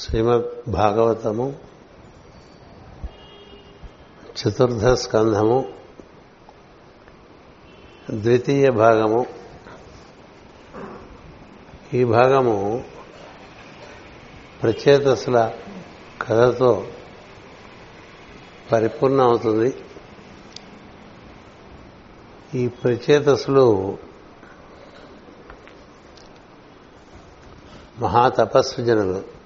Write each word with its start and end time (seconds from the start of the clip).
శ్రీమద్ 0.00 0.70
భాగవతము 0.70 1.56
చతుర్థ 4.38 4.86
స్కంధము 4.86 5.72
ద్వితీయ 8.10 8.70
భాగము. 8.70 9.26
ఈ 11.94 12.04
భాగము 12.04 12.84
ప్రచేతసుల 14.62 15.52
కథతో 16.22 16.86
పరిపూర్ణ 18.72 19.20
అవుతుంది 19.20 19.74
ఈ 22.54 22.68
ప్రచేతసులు 22.68 23.98
మహాతపస్వి 27.98 28.86
జనులు. 28.86 29.37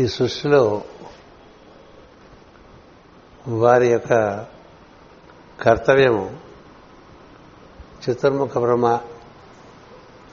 ఈ 0.00 0.08
సృష్టిలో 0.08 0.84
వారి 3.48 3.88
యొక్క 3.88 4.08
కర్తవ్యము 5.60 6.38
చతుర్ముఖ 8.04 8.58
బ్రహ్మ 8.58 9.00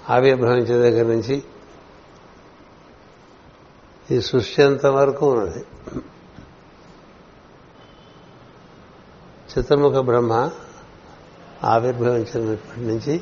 ఆవిర్భవించే 0.09 0.91
దగ్గర 0.91 1.05
నుంచి 1.05 1.43
ఈ 4.11 4.21
సృష్టి 4.21 4.63
అంత 4.63 4.85
వరకు 4.85 5.31
ఉన్నది. 5.31 5.65
చతుర్ముఖ 9.53 9.93
బ్రహ్మ 9.93 10.51
ఆవిర్భవించినప్పటి 11.63 12.81
నుంచి 12.81 13.21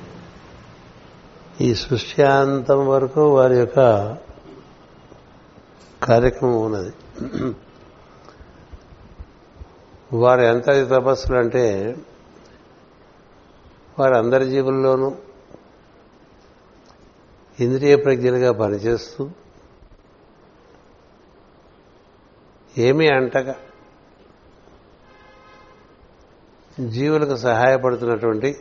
ఈ 1.61 1.75
సృష్ట్యాంతం 1.75 2.87
వరకు 2.87 3.35
వారి 3.35 3.55
యొక్క 3.55 3.79
కార్యక్రమం 6.05 6.61
ఉన్నది. 6.61 6.93
వారు 10.13 10.41
ఎంత 10.41 10.65
తపస్సులు 10.65 11.37
అంటే 11.37 11.95
వారు 13.99 14.13
అందరి 14.13 14.45
జీవుల్లోనూ 14.45 15.15
ఇంద్రియ 17.59 17.95
ప్రజ్ఞలుగా 17.95 18.51
పనిచేస్తూ 18.51 19.29
ఏమీ 22.77 23.07
అంటగా 23.07 23.55
జీవులకు 26.87 27.35
సహాయపడుతున్నటువంటి 27.35 28.59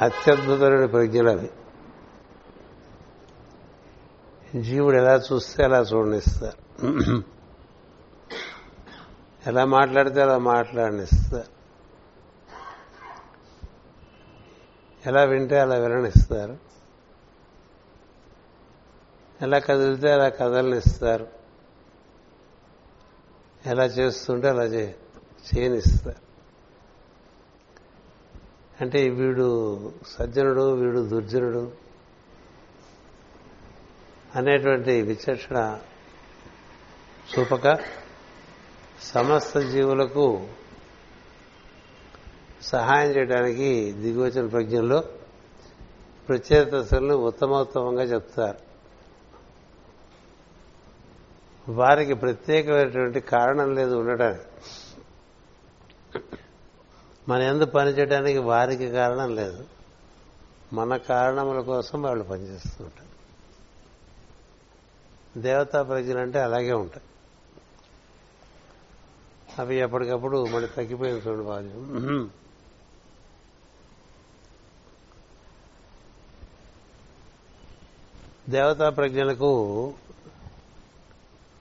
అత్యద్భుతమైన 0.00 0.86
ప్రజ్ఞలు 0.86 1.30
అవి. 1.30 1.50
జీవుడు 4.62 4.96
ఎలా 4.96 5.14
చూస్తే 5.16 5.64
అలా 5.64 5.80
చూడనిస్తారు. 5.80 6.86
ఎలా 9.46 9.64
మాట్లాడితే 9.64 10.22
అలా 10.22 10.38
మాట్లాడనిస్తారు. 10.38 11.56
ఎలా 15.06 15.24
వింటే 15.24 15.60
అలా 15.60 15.74
విననిస్తారు. 15.74 16.56
ఎలా 19.42 19.58
కదిలితే 19.58 20.12
అలా 20.12 20.28
కదలనిస్తారు. 20.28 21.26
ఎలా 23.66 23.84
చేస్తుంటే 23.84 24.48
అలా 24.48 24.64
చేయనిస్తారు. 24.64 26.26
అంటే 28.80 29.08
వీడు 29.08 29.92
సజ్జనుడు 30.06 30.72
వీడు 30.72 31.00
దుర్జనుడు 31.00 31.85
అనేటువంటి 34.36 35.02
విచక్షణ 35.02 35.78
చూపక 37.38 37.78
సమస్త 39.02 39.58
జీవులకు 39.58 40.48
సహాయం 42.62 43.10
చేయడానికి 43.10 43.92
దిగువచన 43.92 44.46
ప్రజ్ఞల్లో 44.46 45.04
ప్రత్యేకతలను 46.28 47.14
ఉత్తమోత్తమంగా 47.14 48.02
చెప్తారు. 48.02 48.58
వారికి 51.68 52.14
ప్రత్యేకమైనటువంటి 52.14 53.20
కారణం 53.20 53.74
లేదు 53.74 53.94
ఉండటానికి. 53.94 54.42
మన 57.28 57.42
ఎందు 57.42 57.66
పనిచేయడానికి 57.66 58.38
వారికి 58.38 58.90
కారణం 58.90 59.34
లేదు. 59.34 59.64
మన 60.72 60.96
కారణముల 60.96 61.60
కోసం 61.60 62.02
వాళ్ళు 62.02 62.24
పనిచేస్తుంటారు 62.24 63.15
దేవతా 65.36 65.82
ప్రజ్ఞలు 65.82 66.18
అంటే 66.18 66.40
అలాగే 66.40 66.72
ఉంటాయి. 66.72 67.04
అవి 69.58 69.76
ఎప్పటికప్పుడు 69.76 70.46
మళ్ళీ 70.46 70.68
తగ్గిపోయింది 70.68 71.28
చూడండి 71.28 71.44
బాధ్యం 71.44 72.30
దేవతా 78.48 78.90
ప్రజ్ఞలకు 78.90 79.50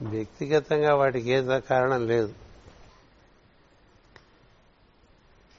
వ్యక్తిగతంగా 0.02 0.96
వాటికి 0.96 1.30
ఏ 1.30 1.60
కారణం 1.60 2.08
లేదు. 2.08 2.34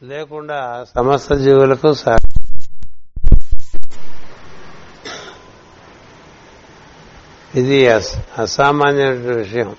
లేకుండా 0.02 0.84
సమస్త 0.84 1.34
జీవులకు 1.34 1.94
ఇది 7.56 7.88
అసామాన్యమైన 8.38 9.36
విషయం. 9.36 9.76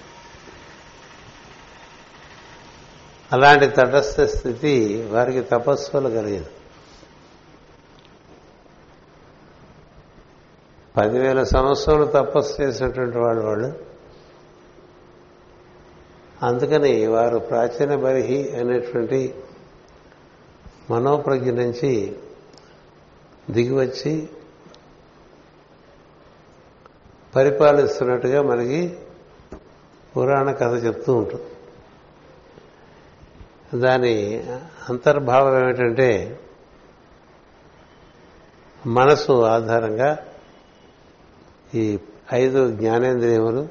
అలాంటి 3.31 3.67
తటస్థ 3.67 4.21
స్థితి 4.21 5.07
వారికి 5.11 5.41
తపస్సులు 5.41 6.09
కలిగింది. 6.09 6.47
పదివేల 10.97 11.43
సంవత్సరాలు 11.43 12.05
తపస్సు 12.05 12.61
చేసినటువంటి 12.61 13.17
వాళ్ళు 13.17 13.43
వాళ్ళు. 13.43 13.73
అందుకని 16.43 17.07
వారు 17.07 17.39
ప్రాచీన 17.39 17.95
బరిహి 17.95 18.55
అనేటువంటి 18.55 19.35
మనోప్రజ్ఞ 20.91 21.51
నుంచి 21.51 22.15
దిగివచ్చి 23.49 24.29
పరిపాలిస్తున్నట్టుగా 27.37 28.41
మనకి 28.41 28.97
పురాణ 30.17 30.51
కథ 30.51 30.85
చెప్తూ 30.85 31.15
ఉంటుంది. 31.15 31.49
దాని 33.79 34.43
అంతర్భావం 34.89 35.63
ఏమిటంటే 35.63 36.39
మనసు 38.85 39.41
ఆధారంగా 39.45 40.17
ఈ 41.75 41.99
ఐదు 42.33 42.71
జ్ఞానేంద్రియములు 42.71 43.67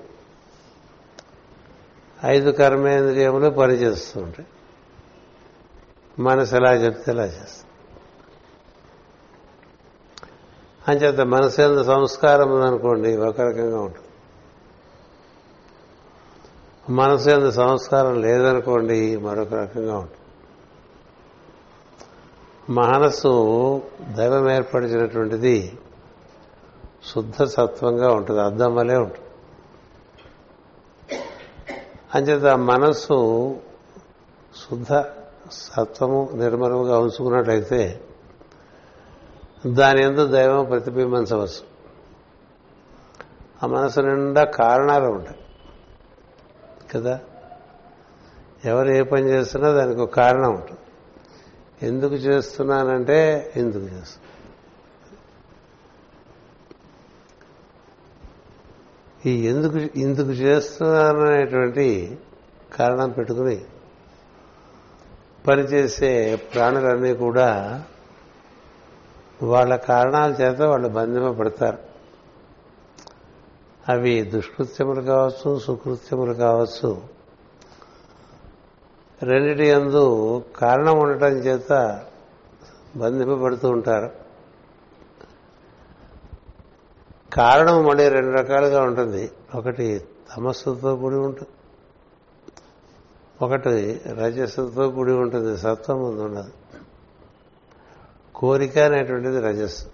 ఐదు 2.25 2.51
కర్మేంద్రియములు 2.51 3.51
పనిచేస్తుంటాయి 3.51 4.49
మనసు 6.23 6.57
ఎలా 6.57 6.73
చెప్తే 6.75 7.13
ఎలా 7.13 7.25
చేస్తుంది. 7.25 7.66
అంచేత 10.89 11.21
మనసు 11.21 11.61
ఎంత 11.61 11.83
సంస్కారం 11.83 12.53
ఉందనుకోండి 12.55 13.17
ఒక 13.17 13.41
రకంగా 13.41 13.81
ఉంటుంది. 13.81 14.07
మనసు 16.91 17.31
ఎంత 17.31 17.51
సంస్కారం 17.51 18.21
లేదనుకోండి 18.21 19.17
మరొక 19.17 19.55
రకంగా 19.55 19.99
ఉంటుంది. 19.99 20.17
మనసు 22.71 23.83
దైవం 24.17 24.51
ఏర్పరిచినటువంటిది 24.51 25.79
శుద్ధ 27.15 27.43
సత్వంగా 27.43 28.13
ఉంటుంది 28.13 28.41
అద్దం 28.41 28.75
వలే 28.75 28.97
ఉంటుంది. 28.97 29.27
అంచేత 32.15 32.59
మనస్సు 32.59 33.57
శుద్ధ 34.71 35.05
సత్వము 35.53 36.31
నిర్మలముగా 36.35 36.99
ఉంచుకున్నట్లయితే 36.99 38.01
దాని 39.67 40.03
ఎందు 40.03 40.27
దైవం 40.27 40.65
ప్రతిబింబించవచ్చు. 40.65 41.77
ఆ 43.63 43.67
మనసు 43.67 44.01
నిండా 44.01 44.45
కారణాలు 44.45 45.05
ఉంటాయి. 45.05 45.39
కదా? 46.95 47.21
ఎవరు 48.65 48.89
ఏ 48.89 49.03
పని 49.03 49.29
చేస్తున్నా 49.29 49.71
దానికి 49.71 50.01
ఒక 50.01 50.15
కారణం 50.15 50.55
ఉంటుంది. 50.55 50.81
ఎందుకు 51.83 52.15
చేస్తున్నానంటే 52.15 53.53
ఎందుకు 53.57 53.83
చేస్తున్నా. 53.83 54.27
ఈ 59.27 59.47
ఎందుకు 59.47 59.99
ఇందుకు 59.99 60.29
చేస్తున్నాను 60.29 61.21
అనేటువంటి 61.21 62.19
కారణం 62.75 63.11
పెట్టుకుని 63.11 63.61
పనిచేసే 65.47 66.37
ప్రాణులన్నీ 66.37 67.15
కూడా 67.15 67.85
వాళ్ళ 69.43 69.77
కారణాల 69.77 70.31
చేత 70.31 70.63
వాళ్ళు 70.63 70.89
బంధింపబడతారు 70.89 71.79
అవి 73.89 74.23
దుష్కృత్యములు 74.23 75.01
కావచ్చు 75.01 75.59
సుకృత్యములు 75.59 76.35
కావచ్చు. 76.35 77.03
రెండిటి 79.23 79.67
ఎందు 79.67 80.45
కారణం 80.57 80.99
ఉండటం 80.99 81.27
చేత 81.27 82.03
బంధింపబడుతూ 82.97 83.69
ఉంటారు. 83.69 84.11
కారణం 87.33 87.87
మళ్ళీ 87.87 88.09
రెండు 88.09 88.31
రకాలుగా 88.31 88.83
ఉంటుంది. 88.83 89.31
ఒకటి 89.55 90.05
తమస్సుతో 90.37 90.97
కూడి 90.97 91.17
ఉంటుంది. 91.17 91.49
ఒకటి 93.43 94.01
రజస్సుతో 94.07 94.91
కూడి 94.91 95.13
ఉంటుంది. 95.13 95.59
సత్వం 95.59 96.03
ముందు 96.03 96.23
ఉండదు 96.23 96.51
కోరిక 98.37 98.79
అనేటువంటిది 98.79 99.41
రజస్సు. 99.41 99.85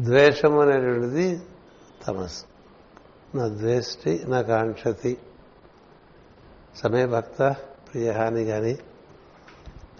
ద్వేషం 0.00 0.58
అనేటువంటిది 0.58 1.40
తమస్సు. 2.06 2.44
నా 3.36 3.48
ద్వేష్టి 3.48 4.22
నా 4.26 4.42
కాంక్షతి. 4.42 5.18
సమయ 6.76 7.06
భక్త 7.06 7.56
ప్రియహాని 7.92 8.44
కానీ 8.44 8.78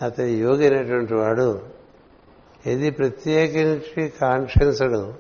అయితే 0.03 0.33
యోగి 0.33 0.67
అనేటువంటి 0.67 1.15
వాడు 1.15 1.63
ఏది 2.67 2.91
ప్రత్యేకించి 2.91 4.09
కాంక్షించడు 4.09 5.15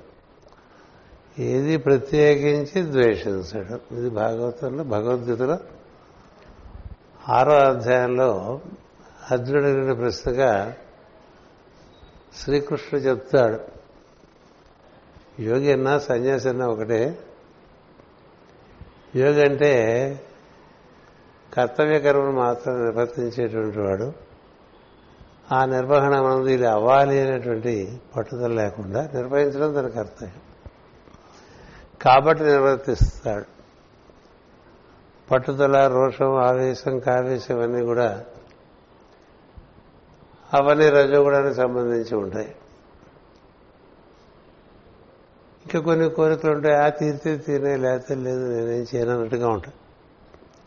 ఏది 1.39 1.77
ప్రత్యేకించి 1.77 2.83
ద్వేషించడు. 2.83 3.95
ఇది 3.95 4.11
భాగవతంలో 4.11 4.85
భగవద్గీతలో 4.85 5.59
ఆరో 7.29 7.53
అధ్యాయంలో 7.53 8.61
అర్జునుడు 9.31 9.95
ప్రస్తుతగా 9.95 10.77
శ్రీకృష్ణుడు 12.37 13.05
చెప్తాడు. 13.05 13.61
యోగి 15.43 15.73
అన్నా 15.73 15.99
సన్యాసి 15.99 16.49
అన్నా 16.49 16.67
ఒకటే. 16.67 17.19
యోగి 19.17 19.45
అంటే 19.45 19.75
కర్తవ్య 21.55 22.01
కర్మను 22.01 22.33
మాత్రం 22.33 22.85
నిర్వర్తించేటువంటి 22.85 23.79
వాడు. 23.79 24.13
ఆ 25.53 25.65
నిర్వహణ 25.65 26.21
మనది 26.21 26.55
ఇది 26.55 26.67
అవ్వాలి 26.67 27.21
అనేటువంటి 27.21 28.01
పట్టుదల 28.17 28.53
లేకుండా 28.53 29.11
నిర్వహించడం 29.15 29.73
తన 29.73 29.89
కర్తవ్యం. 29.89 30.41
కాబట్టి 32.03 32.45
నిర్వర్తిస్తాడు. 32.45 33.56
పట్టుదల 35.31 35.87
రోషం 35.87 36.35
ఆవేశం 36.35 36.99
కావేశం 36.99 37.57
ఇవన్నీ 37.57 37.85
కూడా 37.85 38.25
అవన్నీ 40.53 40.89
రజోగుణానికి 40.89 41.55
సంబంధించి 41.55 42.17
ఉంటాయి. 42.17 42.55
ఇంకా 45.67 45.81
కొన్ని 45.81 46.11
కోరికలు 46.11 46.53
ఉంటాయి 46.53 46.77
ఆ 46.77 46.89
తీరితే 46.89 47.37
తీరే 47.37 47.77
లేకపోతే 47.77 48.15
లేదు 48.15 48.53
నేనేం 48.53 48.87
చేయనన్నట్టుగా 48.95 49.49
ఉంటాయి 49.49 49.75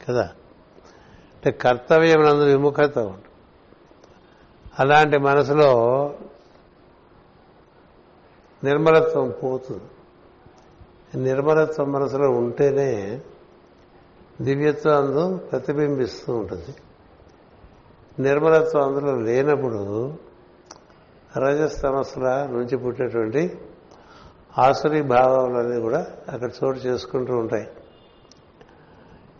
కదా? 0.07 0.23
అంటే 1.33 1.51
కర్తవ్యం 1.51 2.23
నందు 2.23 2.43
విముఖత 2.43 2.99
ఉంటుంది. 2.99 3.25
అలాంటి 4.79 5.17
మనసులో 5.17 5.73
నిర్మలత్వం 8.63 9.33
పోతుంది. 9.43 9.83
నిర్మలత్వం 11.23 11.91
మనసులో 11.91 12.31
ఉంటేనే 12.31 13.21
దివ్యత్వం 14.41 15.05
అందు 15.05 15.37
ప్రతిబింబిస్తూ 15.37 16.35
ఉంటుంది. 16.37 16.75
నిర్మలత్వం 18.21 18.83
అందులో 18.83 19.15
లేనప్పుడు 19.15 20.13
రజస్తమస్సుల 21.37 22.23
నుంచి 22.27 22.77
పుట్టేటువంటి 22.77 23.61
ఆసురీ 24.57 25.01
భావాలన్నీ 25.01 25.81
కూడా 25.81 26.07
అక్కడ 26.29 26.51
చోటు 26.63 26.77
చేసుకుంటూ 26.77 27.37
ఉంటాయి. 27.37 27.67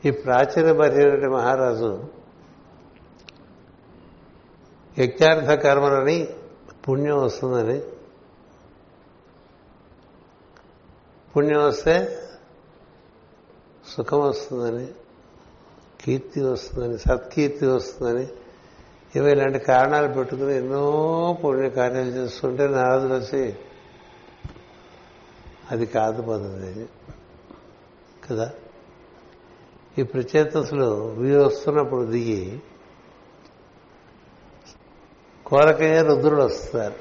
ఈ 0.05 0.11
ప్రాచీన 0.11 0.71
బహిరైన 0.71 1.27
మహారాజు 1.27 2.03
యజ్ఞార్థ 4.99 5.49
కర్మలని 5.49 6.27
పుణ్యం 6.89 7.23
వస్తుందని. 7.23 7.81
పుణ్యం 11.37 11.67
వస్తే 11.67 12.17
సుఖం 13.89 14.19
వస్తుందని 14.19 14.87
కీర్తి 16.01 16.41
వస్తుందని 16.41 16.97
సత్కీర్తి 16.97 17.65
వస్తుందని 17.65 18.27
ఇవి 19.15 19.31
ఇలాంటి 19.31 19.59
కారణాలు 19.59 20.13
పెట్టుకుని 20.13 20.57
ఎన్నో 20.57 21.37
పుణ్య 21.45 21.69
కార్యాలు 21.69 22.09
చేస్తుంటే 22.09 22.67
నారదులు 22.67 23.13
వచ్చి 23.13 23.55
అది 25.71 25.85
కాదు 25.85 26.21
పద్ధతి. 26.21 26.89
కదా? 28.29 28.51
ఈ 29.97 30.03
ప్రచేతసులు 30.03 31.15
వీరు 31.17 31.41
వస్తున్నప్పుడు 31.41 32.05
దిగి 32.05 32.59
కోరకయ్య 35.45 36.01
రుద్రుడు 36.01 36.41
వస్తారు. 36.41 36.95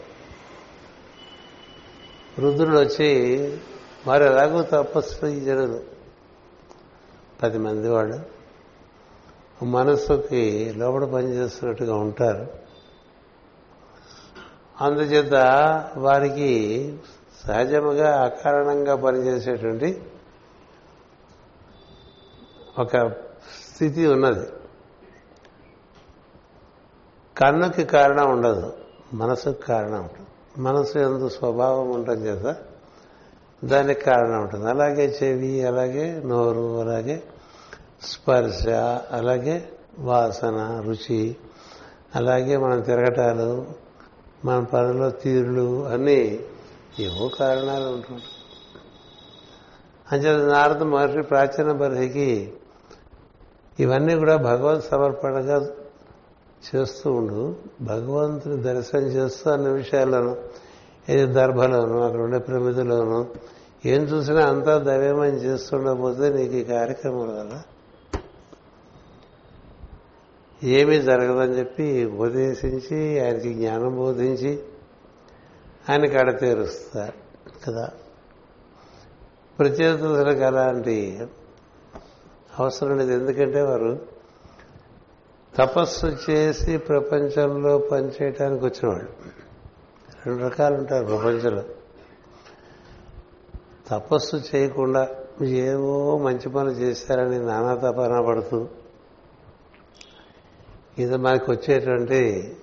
రుద్రుడు 2.40 2.78
వచ్చి 2.78 3.12
మరి 4.06 4.24
ఎలాగో 4.24 4.62
తపస్సు 4.62 5.40
జరగదు 5.40 5.97
పది 7.42 7.58
మంది 7.58 7.88
వాళ్ళు 7.88 8.20
మనస్సుకి 9.64 10.72
లోపల 10.76 11.04
పనిచేస్తున్నట్టుగా 11.04 11.96
ఉంటారు. 11.96 12.46
అందుచేత 14.80 15.34
వారికి 15.96 16.52
సహజముగా 17.46 18.22
అకారణంగా 18.24 18.96
పనిచేసేటువంటి 18.96 20.02
ఒక 22.78 23.08
స్థితి 23.72 24.06
ఉన్నది. 24.06 24.46
కన్నుకి 27.36 27.84
కారణం 27.84 28.30
ఉండదు 28.30 28.72
మనసుకు 29.12 29.60
కారణం 29.60 30.00
ఉంటుంది. 30.00 30.28
మనసు 30.58 30.98
ఎందు 30.98 31.28
స్వభావం 31.28 31.90
ఉండటం 31.90 32.14
చేత 32.14 32.56
దానికి 33.64 34.00
కారణం 34.00 34.42
ఉంటుంది. 34.42 34.70
అలాగే 34.70 35.18
చెవి 35.22 35.64
అలాగే 35.64 36.22
నోరు 36.26 36.80
అలాగే 36.80 37.22
స్పర్శ 38.02 38.66
అలాగే 39.12 39.68
వాసన 39.98 40.82
రుచి 40.86 41.36
అలాగే 42.14 42.56
మనం 42.56 42.80
తిరగటాలు 42.80 43.66
మన 44.44 44.64
పనులో 44.64 45.10
తీరులు 45.10 45.86
అన్నీ 45.86 46.40
ఏవో 47.00 47.28
కారణాలు 47.28 47.84
ఉంటుంటాయి. 47.84 48.22
అంచేత 50.12 50.52
నారద 50.52 50.82
మహర్షి 50.82 51.22
ప్రాచీన 51.22 51.72
బర్హికి 51.72 52.52
ఇవన్నీ 53.80 54.14
కూడా 54.14 54.36
భగవత్ 54.36 54.84
సమర్పణగా 54.84 55.66
చేస్తూ 56.74 57.12
ఉండు 57.12 57.56
భగవంతుని 57.80 58.62
దర్శనం 58.62 59.02
చేస్తూ 59.02 59.50
అన్ని 59.50 59.70
విషయాలను 59.70 60.36
ఏది 61.08 61.32
దర్భలోను 61.32 62.00
అక్కడ 62.00 62.20
ఉండే 62.20 62.38
ప్రమిదిలోను 62.38 63.28
ఏం 63.86 64.02
చూసినా 64.02 64.46
అంతా 64.46 64.78
దైవమని 64.78 65.36
చేస్తుండకపోతే 65.36 66.28
నీకు 66.28 66.54
ఈ 66.54 66.64
కార్యక్రమం 66.64 67.38
వల్ల 67.38 67.62
ఏమీ 70.64 71.02
జరగదని 71.02 71.58
చెప్పి 71.58 72.04
ఉపదేశించి 72.04 73.24
ఆయనకి 73.24 73.54
జ్ఞానం 73.54 73.96
బోధించి 73.96 74.60
ఆయన 75.90 76.06
కడ 76.06 76.40
తీరుస్తారు 76.40 77.12
కదా? 77.66 77.90
ప్రత్యేకతలకు 79.58 80.44
అలాంటి 80.44 81.26
అవసరం 82.58 82.98
లేదు. 82.98 83.12
ఎందుకంటే 83.12 83.62
వారు 83.62 83.98
తపస్సు 85.56 86.16
చేసి 86.30 86.76
ప్రపంచంలో 86.78 87.78
పనిచేయటానికి 87.78 88.64
వచ్చినవాళ్ళు. 88.64 89.37
రెండు 90.28 90.42
రకాలు 90.42 90.74
ఉంటారు 90.74 91.06
ప్రపంచంలో. 91.06 91.62
తపస్సు 93.88 94.36
చేయకుండా 94.36 95.08
ఏవో 95.42 96.18
మంచి 96.18 96.48
పనులు 96.48 96.72
చేశారని 96.72 97.38
నానా 97.38 97.74
తపన 97.74 98.20
పడుతూ 98.20 98.68
ఇది 100.98 101.16
మనకు 101.16 101.52
వచ్చేటువంటి 101.52 102.54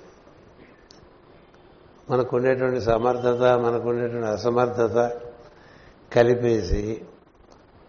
మనకు 2.10 2.36
ఉండేటువంటి 2.36 2.82
సమర్థత 2.82 3.42
మనకు 3.60 3.90
ఉండేటువంటి 3.90 4.28
అసమర్థత 4.28 5.22
కలిపేసి 6.16 7.02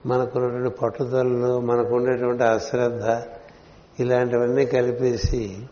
మనకున్నటువంటి 0.07 0.77
పట్టుదలలు 0.77 1.61
మనకుండేటువంటి 1.61 2.43
అశ్రద్ధ 2.45 3.05
ఇలాంటివన్నీ 4.01 4.67
కలిపేసి 4.67 5.69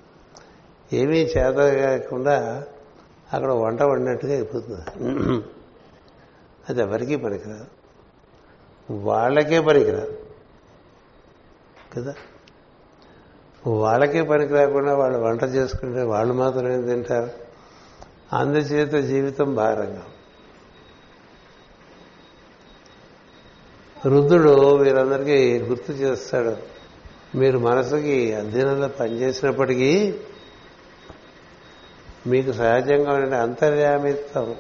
ఏమీ 0.93 1.19
చేత 1.19 1.57
కాకుండా 1.57 2.65
అక్కడ 3.35 3.51
వంట 3.51 3.83
వండినట్టుగా 3.83 4.35
అయిపోతుంది. 4.35 4.81
అది 6.69 6.81
ఎవరికీ 6.81 7.17
పనికిరాదు. 7.17 7.65
వాళ్ళకే 8.91 9.61
పనికిరాదు. 9.61 10.19
కదా? 11.97 12.15
వాళ్ళకే 13.67 14.23
పనికి 14.23 14.53
రాకుండా 14.53 14.95
వాళ్ళు 14.95 15.19
వంట 15.19 15.45
చేసుకుంటే 15.45 16.03
వాళ్ళు 16.03 16.35
మాత్రమే 16.35 16.83
తింటారు. 16.83 17.31
అందుచేత 18.37 19.05
జీవితం 19.05 19.55
భారంగా. 19.55 20.03
రుద్రుడు 24.07 24.75
వీరందరికీ 24.75 25.59
గుర్తు 25.59 25.93
చేస్తాడు. 25.93 26.57
మీరు 27.37 27.59
మనసుకి 27.59 28.35
అధ్యయనంలో 28.35 28.89
పనిచేసినప్పటికీ 28.89 30.21
మీకు 32.27 32.53
సహజంగా 32.53 33.13
ఉండే 33.13 33.37
అంతర్యామిత్వం 33.37 34.57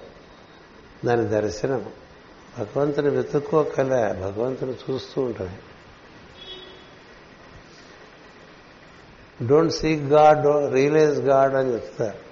దాని 1.04 1.28
దర్శనం. 1.28 1.86
భగవంతుని 2.58 3.10
వెతుక్కోకల 3.10 4.12
భగవంతుని 4.12 4.74
చూస్తూ 4.90 5.22
ఉంటుంది 5.22 5.50
don't 9.46 9.72
seek 9.72 10.02
God 10.02 10.72
realize 10.72 11.20
God 11.20 11.54
అని 11.54 11.72
చెప్తారు. 11.72 12.24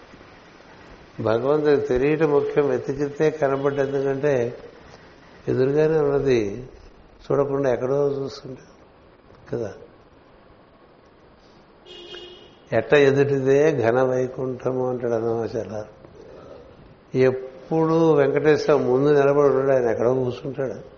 భగవంతుని 1.23 1.77
తెలియటం 1.77 2.31
ముఖ్యం 2.31 2.69
వెతికితే 2.69 3.31
కనబడ్డ 3.31 3.79
ఎందుకంటే 3.79 4.59
ఎదురుగానే 5.49 5.99
ఉన్నది 5.99 6.69
చూడకుండా 7.23 7.73
ఎక్కడో 7.73 8.09
చూస్తుంటే 8.11 8.62
కదా? 9.53 9.75
ఎట్ట 12.73 12.95
ఎదుటిదే 12.95 13.83
ఘన 13.83 14.02
వైకుంఠము 14.02 14.88
అంటాడు 14.88 15.12
అన్నమాచార్య 15.12 15.85
ఎప్పుడు 17.21 18.12
వెంకటేశ్వర 18.12 18.76
ముందు 18.76 19.09
నిలబడి 19.09 19.49
ఉన్నాడు 19.49 19.71
ఆయన 19.73 19.91
ఎక్కడో 19.91 20.14
కూర్చుంటాడు. 20.14 20.93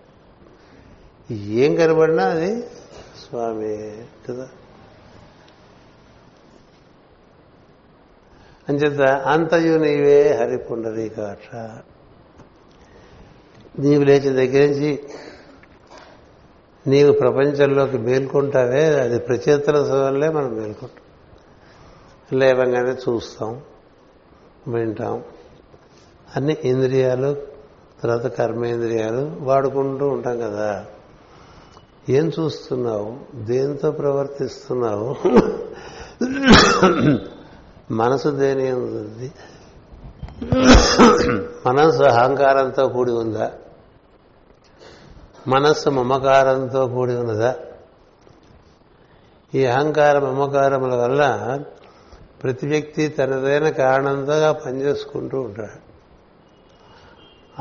ఏం 1.33 1.75
కనబడినా 1.75 2.25
అది 2.25 2.61
స్వామి 3.23 3.97
కదా. 4.29 4.49
అంచేత 8.69 9.01
అంతయు 9.01 9.77
నీవే 9.77 10.33
హరిపుండరీకాక్ష 10.33 11.55
నీవు 13.79 14.03
లేచిన 14.03 14.35
దగ్గర 14.35 14.67
నుంచి 14.69 14.99
నీవు 16.87 17.11
ప్రపంచంలోకి 17.11 17.97
మేల్కొంటావే 17.97 18.85
అది 18.85 19.19
ప్రచేతన 19.19 19.77
వల్లే 19.77 20.29
మనం 20.29 20.55
మేల్కొంటాం. 20.55 21.04
లేవంగానే 22.33 22.91
చూస్తాం 22.91 23.61
వింటాం. 24.67 25.23
అన్ని 26.35 26.57
ఇంద్రియాలు 26.63 27.35
తర్వాత 28.01 28.27
కర్మేంద్రియాలు 28.27 29.35
వాడుకుంటూ 29.39 30.07
ఉంటాం 30.07 30.39
కదా. 30.39 30.85
ఏం 32.09 32.31
చూస్తున్నావు? 32.39 33.19
దేంతో 33.35 33.91
ప్రవర్తిస్తున్నావు? 33.91 35.15
మనసు 37.91 38.29
దేని 38.29 38.71
ఉంది 38.71 39.31
మనస్సు 41.67 42.03
అహంకారంతో 42.03 42.87
కూడి 42.87 43.11
ఉందా? 43.11 43.51
మనస్సు 45.47 45.89
మమకారంతో 45.89 46.87
కూడి 46.87 47.15
ఉన్నదా? 47.15 47.55
ఈ 49.55 49.65
అహంకార 49.65 50.19
మమకారముల 50.19 50.95
వల్ల 50.95 51.59
ప్రతి 52.45 52.67
వ్యక్తి 52.67 53.07
తనదైన 53.07 53.69
కారణంతో 53.69 54.53
పనిచేసుకుంటూ 54.53 55.41
ఉంటాడు. 55.41 55.85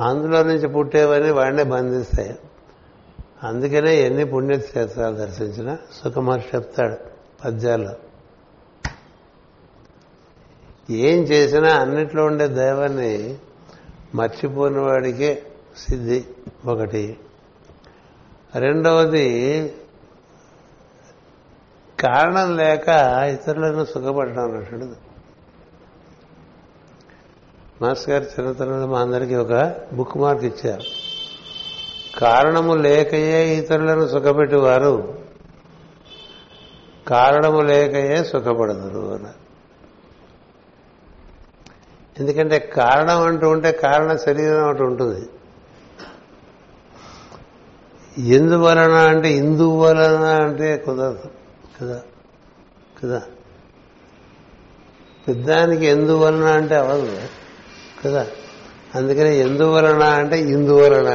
అందులో 0.00 0.42
నుంచి 0.42 0.68
పుట్టేవని 0.68 1.30
వాడినే 1.30 1.62
బంధిస్తాయి. 1.62 2.38
అందుకనే 3.42 3.96
ఎన్ని 3.96 4.24
పుణ్యక్షేత్రాలు 4.24 5.16
దర్శించినా 5.16 5.78
సుఖమహర్షి 5.92 6.56
చెప్తాడు 6.56 6.96
పద్యాల్లో. 7.44 7.94
ఏం 10.90 11.18
చేసినా 11.20 11.74
అన్నిట్లో 11.74 12.24
ఉండే 12.24 12.46
దైవాన్ని 12.46 13.36
మర్చిపోయిన 14.14 14.78
వాడికే 14.78 15.42
సిద్ధి 15.76 16.24
ఒకటి. 16.64 17.18
రెండవది 18.54 19.72
కారణం 22.00 22.56
లేక 22.56 22.88
ఇతరులను 23.34 23.84
సుఖపడడం 23.84 24.44
అన్నట్టు 24.44 25.14
మాస్ 27.82 28.08
గారు 28.08 28.24
చిన్నతనంలో 28.24 28.86
మా 28.86 29.00
అందరికీ 29.00 29.34
ఒక 29.34 29.74
బుక్ 29.92 30.16
మార్క్ 30.16 30.44
ఇచ్చారు. 30.44 30.82
కారణము 32.18 32.74
లేకయే 32.74 33.56
ఇతరులను 33.56 34.08
సుఖపెట్టేవారు 34.08 35.18
కారణము 37.08 37.60
లేకయే 37.60 38.24
సుఖపడదురు 38.24 39.14
అన్నారు. 39.14 39.44
ఎందుకంటే 42.20 42.58
కారణం 42.58 43.22
అంటూ 43.22 43.48
ఉంటే 43.48 43.72
కారణ 43.72 44.16
శరీరం 44.16 44.68
అంటూ 44.68 44.84
ఉంటుంది. 44.84 45.28
ఎందువలన 48.18 48.92
అంటే 48.92 49.32
ఇందువలన 49.32 50.24
అంటే 50.24 50.76
కుదరదు. 50.76 51.43
కదా. 51.80 52.02
కదా. 53.02 53.22
పెద్దానికి 55.28 55.86
ఎందువలన 55.86 56.44
అంటే 56.44 56.76
అవదు. 56.76 57.20
కదా. 58.04 58.26
అందుకని 58.94 59.38
ఎందువలన 59.38 60.02
అంటే 60.02 60.40
ఇందువలన 60.40 61.08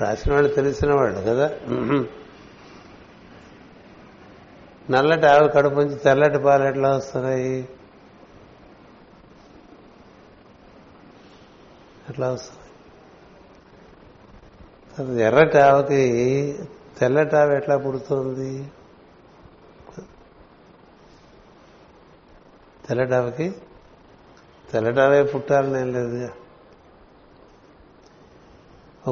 రాసిన 0.00 0.32
వాళ్ళు 0.32 0.54
తెలిసిన 0.54 0.92
వాళ్ళు 0.94 1.20
కదా. 1.20 1.50
నల్లటి 4.90 5.26
ఆవు 5.26 5.48
కడుపు 5.48 5.74
నుంచి 5.74 5.94
తెల్లటి 5.94 6.38
పాలు 6.38 6.64
ఎట్లా 6.64 6.90
వస్తున్నాయి 6.90 7.68
ఎట్లా 12.10 12.28
వస్తున్నాయి 12.28 12.64
ఎర్రటి 15.22 15.58
ఆవుకి 15.58 16.02
తెల్లటావి 16.98 17.56
ఎట్లా 17.56 17.76
పుడుతుంది? 17.76 18.70
తెల్లటావికి? 22.88 23.54
తెల్లటావే 24.72 25.22
పుట్టాలని 25.22 25.80
ఏం 25.80 25.92
లేదు. 25.92 26.28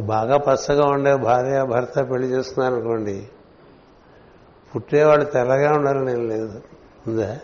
బాగా 0.00 0.36
పచ్చగా 0.36 0.86
ఉండే 0.86 1.16
భార్య 1.16 1.64
భర్త 1.64 2.10
పెళ్ళి 2.10 2.28
చేస్తున్నారు 2.28 2.74
అనుకోండి. 2.74 3.28
పుట్టేవాళ్ళు 4.74 5.24
తెల్లగా 5.24 5.72
ఉండాలని 5.72 6.12
ఏం 6.12 6.28
లేదు. 6.28 6.62
ఉందా? 7.08 7.40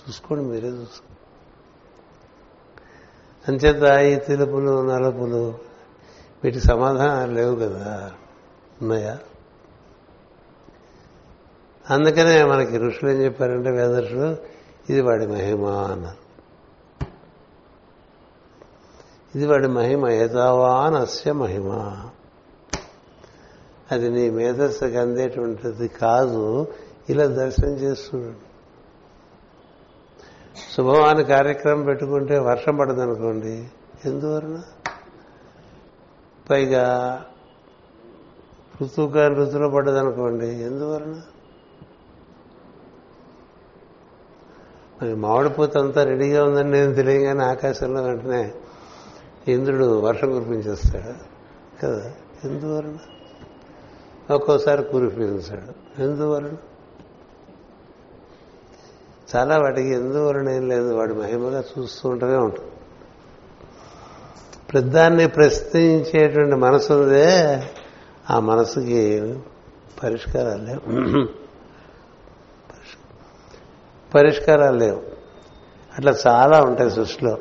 చూసుకోండి 0.00 0.44
మీరే 0.44 0.68
చూసుకోండి. 0.68 1.12
అంచేత 3.48 3.98
ఈ 4.00 4.16
తెలుపులు 4.16 4.90
నలుపులు 4.90 5.58
వీటి 6.44 6.60
సమాధానాలు 6.60 7.32
లేవు 7.32 7.56
కదా. 7.56 8.12
ఉన్నాయా? 8.82 9.18
అందుకనే 11.90 12.44
మనకి 12.44 12.78
ఋషులు 12.78 13.10
ఏం 13.10 13.16
చెప్పారంటే 13.16 13.70
వేదర్షులు 13.70 14.36
ఇది 14.90 15.00
వాడి 15.00 15.26
మహిమ 15.26 15.66
అన్నారు. 15.66 16.26
ఇది 19.38 19.46
వాడి 19.46 19.68
మహిమ 19.68 20.08
ఏతావాన్ 20.08 20.94
అస్య 20.94 21.32
మహిమ. 21.32 21.70
అది 23.92 24.10
నీ 24.10 24.30
మేధస్సుకి 24.30 24.96
అందేటువంటిది 24.96 25.88
కాదు 25.88 26.72
ఇలా 27.08 27.26
దర్శనం 27.26 27.72
చేస్తున్నాడు. 27.72 28.46
శుభవాని 30.76 31.24
కార్యక్రమం 31.24 31.84
పెట్టుకుంటే 31.84 32.38
వర్షం 32.38 32.76
పడదనుకోండి 32.76 33.68
ఎందువలన? 34.04 34.62
పైగా 36.50 37.24
ఋతువుకాని 38.82 39.34
ఋతువులో 39.34 39.68
పడ్డదనుకోండి 39.68 40.46
ఎందువలన? 40.46 41.20
మరి 45.02 45.14
మామిడి 45.14 45.48
పూత 45.48 45.78
అంతా 45.78 46.04
రెడీగా 46.04 46.44
ఉందని 46.44 46.70
నేను 46.70 46.94
తెలియగానే 46.94 47.44
ఆకాశంలో 47.44 48.02
వెంటనే 48.02 48.52
ఇంద్రుడు 49.48 50.00
వర్షం 50.00 50.32
కురిపించేస్తాడు. 50.32 51.14
కదా? 51.86 52.12
ఎందువలన? 52.44 52.96
ఒక్కోసారి 54.30 54.84
కురిపించాడు. 54.84 56.02
ఎందువలన? 56.02 56.52
చాలా 59.36 59.58
వాటికి 59.58 59.88
ఎందువలన 59.88 60.48
ఏం 60.48 60.68
లేదు. 60.68 60.94
వాడి 60.94 61.14
మహిమగా 61.14 61.64
చూస్తూ 61.78 62.08
ఉంటూనే 62.08 62.36
ఉంటుంది 62.36 62.70
ప్రధాన్ని 64.72 65.28
ప్రశ్నించేటువంటి 65.28 66.56
మనసు 66.56 66.92
ఉందే 66.92 67.58
ఆ 68.30 68.40
మనసుకి 68.40 69.34
పరిష్కారాలు 70.02 70.62
లేవు. 70.62 71.26
పరిష్కారాలు 74.14 74.76
లేవు. 74.76 75.02
అట్లా 75.98 76.16
చాలా 76.26 76.62
ఉంటాయి 76.62 76.90
సృష్టిలో. 76.90 77.38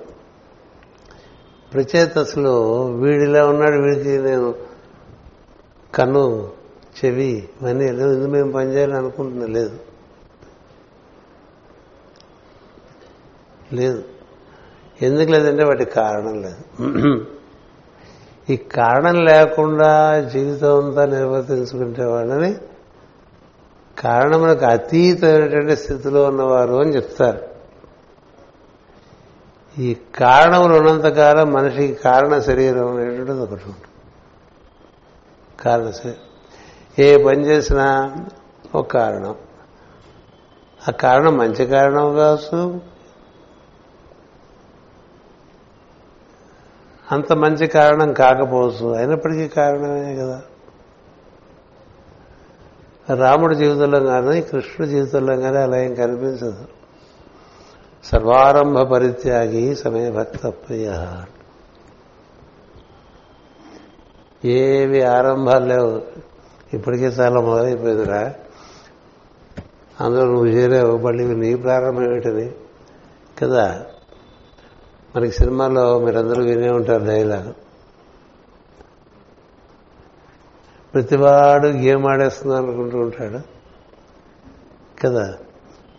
ప్రచేతసులు 1.73 2.83
వీడిలా 2.83 3.47
ఉన్నాడు 3.47 3.81
వీడికి 3.81 4.17
నేను 4.17 4.55
కన్ను 5.95 6.51
చెవి 7.05 7.49
ఇవన్నీ 7.61 7.91
లేదు 7.91 8.13
ఎందుకు 8.13 8.31
మేము 8.31 8.51
పనిచేయాలని 8.51 8.97
అనుకుంటున్నా? 8.97 9.45
లేదు. 9.45 9.79
లేదు. 13.73 14.03
ఎందుకు 15.01 15.31
లేదంటే 15.31 15.63
వాటి 15.63 15.85
కారణం 15.85 16.41
లేదు. 16.41 17.34
ఈ 18.49 18.57
కారణం 18.57 19.25
లేకుండా 19.25 20.19
జీవితం 20.33 20.85
అంతా 20.85 21.05
నిర్వర్తించుకుంటే 21.05 22.05
వాళ్ళని 22.05 22.55
కారణములకు 23.99 24.65
అతీతమైనటువంటి 24.65 25.75
స్థితిలో 25.75 26.23
ఉన్నవారు 26.23 26.73
అని 26.73 26.95
చెప్తారు. 26.95 27.41
ఈ 29.77 29.97
కారణములు 30.15 30.73
ఉన్నంతకాలం 30.77 31.53
మనిషికి 31.53 31.93
కారణ 31.93 32.39
శరీరం 32.39 32.95
అనేటువంటిది 32.95 33.39
ఒకటి 33.39 33.63
ఉంటుంది. 33.65 33.87
కారణ 35.59 35.89
శరీరం. 35.89 36.15
ఏ 36.99 37.23
పని 37.23 37.45
చేసినా 37.45 38.15
ఒక 38.75 38.91
కారణం. 38.91 39.35
ఆ 40.89 40.91
కారణం 40.91 41.37
మంచి 41.37 41.65
కారణం 41.65 42.15
కావచ్చు 42.15 42.81
అంత 47.11 47.33
మంచి 47.33 47.67
కారణం 47.67 48.13
కాకపోవచ్చు. 48.13 48.93
అయినప్పటికీ 48.93 49.47
కారణమే 49.47 50.15
కదా. 50.15 50.41
రాముడి 53.15 53.55
జీవితంలో 53.55 53.99
కానీ 53.99 54.41
కృష్ణుడి 54.41 54.87
జీవితంలో 54.87 55.37
కానీ 55.37 55.57
అలా 55.57 55.77
ఏం 55.77 55.95
కనిపించదు. 55.95 56.65
సర్వారంభ 58.03 58.79
పరిత్యాగి 58.79 59.75
సమయ 59.75 60.11
భక్త 60.11 60.47
ప్రియ 60.47 61.15
ఏవి 64.45 65.01
ఆరంభాలు 65.03 65.65
లేవు. 65.65 66.01
ఇప్పటికే 66.73 67.05
చాలా 67.05 67.41
మొదలైపోయిందిరా. 67.41 68.33
అందులో 70.01 70.25
నువ్వు 70.25 70.45
చేరావు 70.45 70.97
మళ్ళీ 70.97 71.23
నీ 71.23 71.55
ప్రారంభం 71.55 72.03
ఏమిటని. 72.03 72.51
కదా. 73.41 73.85
మనకి 75.15 75.31
సినిమాలో 75.31 75.99
మీరందరూ 75.99 76.43
వినే 76.43 76.69
ఉంటారు 76.69 77.03
డైలాగ్. 77.03 77.53
ప్రతివాడు 80.93 81.67
గేమ్ 81.67 82.05
ఆడేస్తున్నాను 82.05 82.67
అనుకుంటూ 82.67 82.97
ఉంటాడు. 82.97 83.39
కదా? 85.03 85.33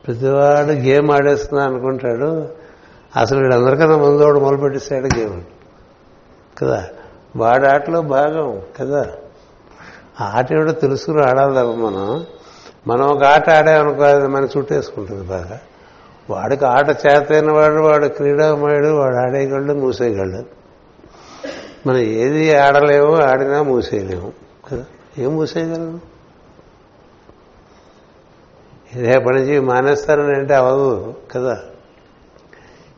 ప్రతివాడు 0.06 0.72
గేమ్ 0.72 1.10
ఆడేస్తున్నా 1.10 1.64
అనుకుంటాడు. 1.64 2.48
అసలు 3.16 3.38
వీడు 3.38 3.54
అందరికన్నా 3.54 3.96
ముందు 3.96 4.22
వాడు 4.22 4.38
గేమ్. 5.18 5.42
కదా? 6.58 6.88
వాడి 7.36 7.66
ఆటలో 7.66 8.02
భాగం 8.02 8.62
కదా? 8.80 9.12
ఆ 10.20 10.38
ఆట 10.38 10.52
ఏమిటో 10.52 10.72
తెలుసుకుని 10.72 11.22
ఆడాలి 11.22 11.52
తప్ప 11.52 11.78
మనం. 11.80 12.26
మనం 12.86 13.06
ఒక 13.06 13.24
ఆట 13.24 13.50
ఆడామనుకో 13.50 14.02
అది 14.02 14.28
మన 14.28 14.48
చుట్టేసుకుంటుంది 14.56 15.24
బాగా. 15.24 15.60
వాడికి 16.30 16.64
ఆట 16.64 16.88
చేతైన 16.88 17.52
వాడు 17.52 17.74
వాడు 17.74 18.06
క్రీడామయుడు 18.06 18.86
వాడు 18.86 19.16
ఆడేయగలడు 19.16 19.72
మూసేయగలడు 19.72 20.44
మనం 21.88 21.98
ఏది 21.98 22.56
ఆడలేము 22.56 23.16
ఆడినా 23.16 23.62
మూసేయలేము. 23.62 24.32
కదా? 24.72 24.84
ఏం 25.18 25.34
మూసేయగలరు? 25.34 26.16
పని 29.18 29.38
చేయి 29.38 29.60
మానేస్తారని 29.60 30.34
అంటే 30.34 30.54
అవదు 30.54 31.14
కదా? 31.32 31.58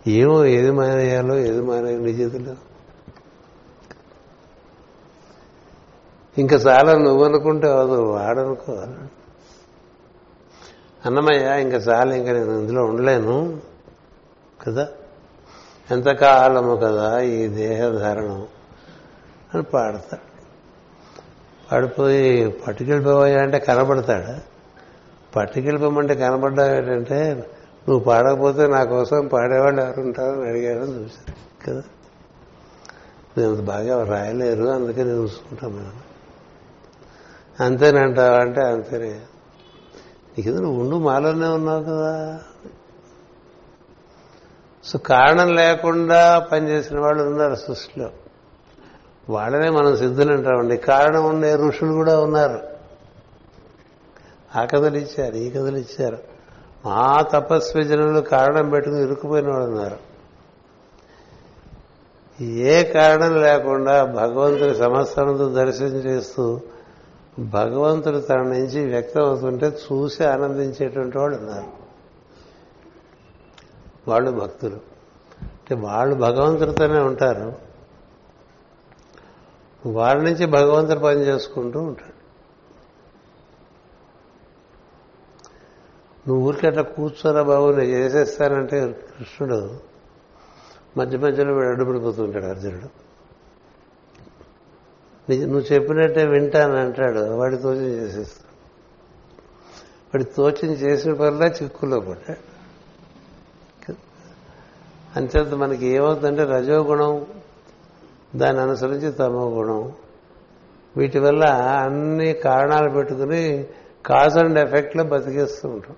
ఏమో 0.06 0.44
ఏది 0.44 0.70
మానేయాలో 0.70 1.38
ఏది 1.38 1.60
మానే 1.60 1.96
నీ 1.96 2.10
చేతిలో? 2.10 2.54
ఇంకా 6.38 6.56
చాలా 6.56 6.98
నువ్వు 6.98 7.24
అనుకుంటే 7.24 7.68
అవదు 7.68 8.02
వాడనుకోవాలి. 8.02 8.94
అన్నమయ్య 11.06 11.60
ఇంకా 11.62 11.76
చాలు 11.76 12.14
ఇంకా 12.14 12.32
నేను 12.32 12.58
ఇందులో 12.58 12.84
ఉండలేను. 12.84 13.60
కదా? 14.66 14.88
ఎంతకాలము 15.90 16.76
కదా 16.76 17.20
ఈ 17.20 17.48
దేహధారణం? 17.48 18.46
అని 19.54 19.62
పాడతాడు 19.62 20.28
పాడిపోయి 21.72 22.48
పట్టుకెళ్ళిపోయా 22.48 23.42
అంటే 23.42 23.58
కనబడతాడు? 23.58 24.40
పట్టుకెళ్ళిపోమంటే 25.36 26.14
కనబడ్డావు 26.14 26.76
ఏంటంటే 26.76 27.32
నువ్వు 27.88 28.04
పాడకపోతే 28.04 28.66
నా 28.66 28.84
కోసం 28.84 29.26
పాడేవాళ్ళు 29.26 29.82
ఎవరు 29.82 30.00
ఉంటారని 30.00 30.48
అడిగాడని 30.48 31.02
చూశాను 31.02 31.66
కదా? 31.66 31.82
నేను 33.38 33.50
అంత 33.50 33.60
బాగా 33.60 34.04
రాయలేరు 34.04 34.64
అందుకే 34.64 35.04
నేను 35.04 35.22
చూసుకుంటాం 35.22 35.76
మేము 35.76 36.08
అంతేనంటావా 37.62 38.38
అంటే 38.38 38.60
అంతేనే. 38.60 39.20
నీకు 40.38 40.48
నువ్వు 40.48 40.84
ఉండు 40.84 40.96
మాలోనే 40.96 41.46
ఉన్నావు 41.46 41.84
కదా. 41.84 42.40
సో 44.84 44.98
కారణం 44.98 45.54
లేకుండా 45.54 46.38
పనిచేసిన 46.38 47.00
వాళ్ళు 47.00 47.22
ఉన్నారు 47.22 47.54
సృష్టిలో. 47.54 48.10
వాళ్ళనే 49.30 49.70
మనం 49.70 49.96
సిద్ధులు 49.96 50.32
అంటామండి. 50.32 50.76
కారణం 50.76 51.24
ఉండే 51.24 51.54
ఋషులు 51.54 51.92
కూడా 51.92 52.20
ఉన్నారు. 52.20 52.60
ఆ 54.56 54.64
కథలు 54.64 54.96
ఇచ్చారు 54.96 55.34
ఈ 55.34 55.50
కథలు 55.50 55.76
ఇచ్చారు. 55.76 56.18
మా 56.86 57.22
తపస్వి 57.22 57.84
జనులు 57.84 58.20
కారణం 58.20 58.70
పెట్టుకుని 58.70 59.02
ఇరుక్కుపోయిన 59.02 59.50
వాళ్ళు 59.50 59.70
ఉన్నారు. 59.70 59.96
ఏ 62.42 62.82
కారణం 62.82 63.40
లేకుండా 63.42 64.04
భగవంతుని 64.04 64.74
సమస్తనంతో 64.74 65.48
దర్శనం 65.48 65.88
చేస్తూ 65.88 66.60
భగవంతుడు 67.38 68.18
తన 68.18 68.42
నుంచి 68.42 68.90
వ్యక్తం 68.90 69.24
అవుతుంటే 69.24 69.66
చూసి 69.66 70.24
ఆనందించేటువంటి 70.24 71.18
వాళ్ళు 71.18 71.38
ఉన్నారు. 71.38 71.66
వాళ్ళు 74.08 74.30
భక్తులు. 74.30 74.80
అంటే 75.42 75.74
వాళ్ళు 75.74 76.14
భగవంతుడితోనే 76.14 76.98
ఉంటారు. 76.98 77.52
వాళ్ళ 79.86 80.22
నుంచి 80.22 80.46
భగవంతుడు 80.46 80.98
పని 80.98 81.20
చేసుకుంటూ 81.20 81.80
ఉంటాడు. 81.80 82.18
నువ్వు 86.28 86.48
ఊరికి 86.48 86.66
అట్లా 86.66 86.82
కూర్చోరా 86.82 87.42
బాబు 87.42 87.66
నేను 87.66 87.88
చేసేస్తానంటే 87.88 88.92
కృష్ణుడు 89.18 89.80
మధ్య 90.96 91.18
మధ్యలో 91.18 91.54
వీడు 91.54 91.68
అడ్డుపడిపోతుంటాడు 91.68 92.46
అర్జునుడు. 92.46 93.07
నువ్వు 95.30 95.74
చెప్పినట్టే 95.74 96.26
వింటానంటాడు 96.26 97.20
వాడి 97.20 97.56
తోచం 97.56 97.80
చేసేస్తాడు 97.80 98.48
వాడి 100.06 100.24
తోచం 100.24 100.72
చేసిన 100.72 101.14
పనిలా 101.14 101.46
చిక్కులో 101.46 102.00
పడ్డాడు. 102.00 102.48
అంచేత 105.16 105.54
మనకి 105.54 105.86
ఏమవుతుందంటే 105.86 106.44
రజోగుణం 106.44 107.26
దాన్ని 108.36 108.62
అనుసరించి 108.62 109.12
తమో 109.12 109.48
గుణం. 109.48 109.92
వీటి 110.96 111.18
వల్ల 111.18 111.44
అన్ని 111.84 112.32
కారణాలు 112.32 112.90
పెట్టుకుని 112.90 113.66
కాజ్ 114.06 114.38
అండ్ 114.38 114.58
ఎఫెక్ట్లో 114.58 115.04
బతికేస్తూ 115.04 115.68
ఉంటాం. 115.68 115.96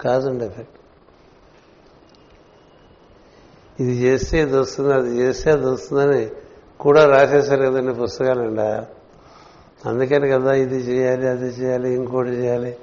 Cause 0.00 0.26
and 0.26 0.42
effect. 0.42 0.81
ఇది 3.80 3.92
చేస్తే 3.92 4.42
ఇది 4.42 4.56
వస్తుంది 4.56 4.94
అది 4.94 5.16
చేస్తే 5.16 5.50
అది 5.50 5.66
వస్తుందని 5.66 6.30
కూడా 6.80 7.06
రాసేశారు 7.06 7.62
కదండి 7.62 7.94
పుస్తకాలండి 7.94 8.86
అందుకని 9.88 10.28
కదా 10.28 10.52
ఇది 10.52 10.76
చేయాలి 10.76 11.28
అది 11.28 11.46
చేయాలి 11.46 11.94
ఇంకోటి 11.94 12.28
చేయాలి. 12.28 12.76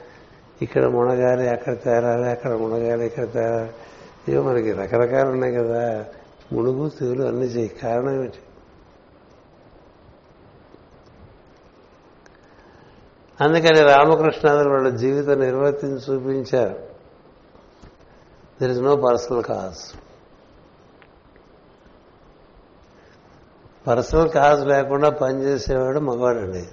ఇక్కడ 0.61 0.85
మునగాలి 0.85 1.49
అక్కడ 1.49 1.73
తేరాలి 1.83 2.29
అక్కడ 2.29 2.53
మునగాలి 2.53 3.05
ఇక్కడ 3.05 3.31
తేరాలి. 3.31 3.71
ఇవో 4.31 4.43
మనకి 4.43 4.71
రకరకాలు 4.71 5.29
ఉన్నాయి 5.29 5.53
కదా. 5.53 6.05
మునుగు 6.53 6.89
తీరు 6.89 7.23
అన్ని 7.23 7.45
చేయి. 7.45 7.67
కారణం 7.67 8.13
ఏమిటి? 8.13 8.37
అందుకని 13.41 13.81
రామకృష్ణాదులు 13.81 14.69
వాళ్ళ 14.69 14.89
జీవితం 14.89 15.39
నిర్వర్తించి 15.39 16.15
చూపించారు. 16.15 16.79
There 18.61 18.71
is 18.71 18.79
no 18.79 18.95
personal 18.95 19.43
cause 19.43 20.08
personal 23.87 24.29
cause 24.29 24.67
లేకుండా 24.67 25.09
పనిచేసేవాడు 25.09 25.99
మగవాడండి. 25.99 26.65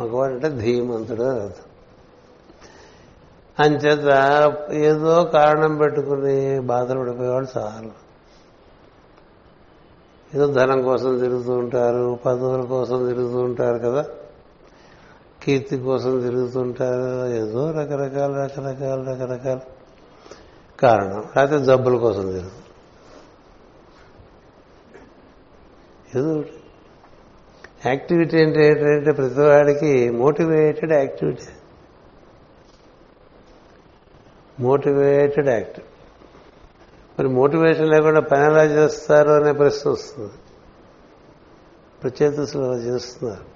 మగవాడు 0.00 0.32
అంటే 0.34 0.48
ధీమంతుడు. 0.48 1.22
అర్థం 1.22 1.68
అంచేత 3.60 4.52
ఏదో 4.72 5.24
కారణం 5.24 5.76
పెట్టుకుని 5.76 6.60
బాధలు 6.60 7.00
పడిపోయేవాడు 7.00 7.58
చాలు. 7.58 7.90
ఏదో 10.36 10.46
ధనం 10.46 10.82
కోసం 10.82 11.18
తిరుగుతూ 11.18 11.52
ఉంటారు 11.52 12.18
పదవుల 12.26 12.64
కోసం 12.64 13.06
తిరుగుతూ 13.06 13.38
ఉంటారు 13.38 13.78
కదా. 13.78 14.04
కీర్తి 15.42 15.76
కోసం 15.76 16.20
తిరుగుతుంటారు 16.20 17.26
ఏదో 17.32 17.70
రకరకాల 17.70 18.32
రకరకాల 18.32 19.00
రకరకాల. 19.00 19.58
కారణం 20.80 21.24
లేకపోతే 21.36 21.64
జబ్బుల 21.64 21.96
కోసం 21.96 22.22
తిరుగుతారు 22.22 22.61
ఏదో 26.16 26.44
యాక్టివిటీ 27.86 28.42
అంటే 28.42 28.66
ఏంటంటే 28.66 29.12
ప్రతివాడికి 29.12 30.10
మోటివేటెడ్ 30.10 30.92
యాక్టివిటీ 30.92 31.42
మోటివేటెడ్ 34.60 35.48
యాక్ట్ 35.48 35.80
మరి 37.18 37.28
మోటివేషన్ 37.28 37.88
లేకుండా 37.88 38.20
పని 38.20 38.44
ఎలా 38.44 38.64
చేస్తారు 38.64 39.30
అనే 39.30 39.52
ప్రశ్న 39.52 39.90
వస్తుంది. 39.90 40.32
ప్రచేతసులు 42.02 42.62
అలా 42.62 42.76
చేస్తున్నారు? 42.76 43.52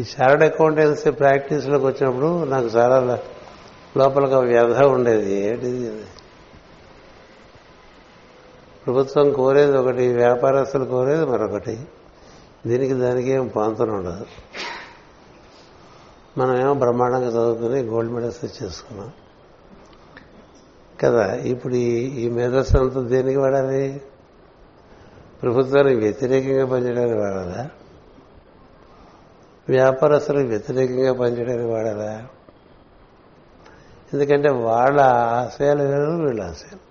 ఈ 0.00 0.04
చార్డ్ 0.16 0.44
అకౌంటెన్సీ 0.44 1.10
ప్రాక్టీస్లోకి 1.10 1.84
వచ్చినప్పుడు 1.84 2.44
నాకు 2.44 2.66
చాలా 2.66 3.18
లోపలగా 3.96 4.38
వ్యధ 4.38 4.82
ఉండేది. 4.82 5.34
ఏంటిది 5.34 6.04
ప్రభుత్వం 8.86 9.32
కోరేది 9.32 9.76
ఒకటి 9.76 10.14
వ్యాపారస్తులు 10.14 10.84
కోరేది 10.84 11.24
మరొకటి. 11.26 11.78
దీనికి 12.66 12.94
దానికి 12.94 13.30
ఏం 13.30 13.48
పాంతం 13.48 13.88
ఉండదు. 13.88 14.26
మనమేమో 16.38 16.74
బ్రహ్మాండంగా 16.74 17.28
చదువుకుని 17.28 17.80
గోల్డ్ 17.80 18.12
మెడల్స్ 18.12 18.40
తెచ్చేసుకున్నాం. 18.40 19.12
కదా 21.04 21.34
ఇప్పుడు 21.34 21.74
ఈ 21.74 22.24
ఈ 22.24 22.30
మేధస్సు 22.30 22.78
అంతా 22.78 23.00
దేనికి 23.00 23.38
వాడాలి? 23.38 24.02
ప్రభుత్వానికి 25.42 26.00
వ్యతిరేకంగా 26.00 26.66
పనిచేయడానికి 26.66 27.18
వాడాలా? 27.18 27.70
వ్యాపారస్తులకు 29.68 30.46
వ్యతిరేకంగా 30.46 31.12
పనిచేయడానికి 31.12 31.68
వాడాలా? 31.68 32.26
ఎందుకంటే 34.14 34.50
వాళ్ళ 34.50 35.00
ఆశయాలు 35.00 35.82
వేరు 35.82 36.10
వీళ్ళ 36.10 36.42
ఆశయాలు. 36.42 36.83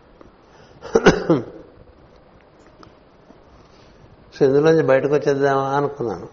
సో 4.39 4.46
ఇందులోంచి 4.46 4.84
బయటకు 4.84 5.13
వచ్చేద్దామా 5.13 5.69
అనుకున్నాను. 5.69 6.28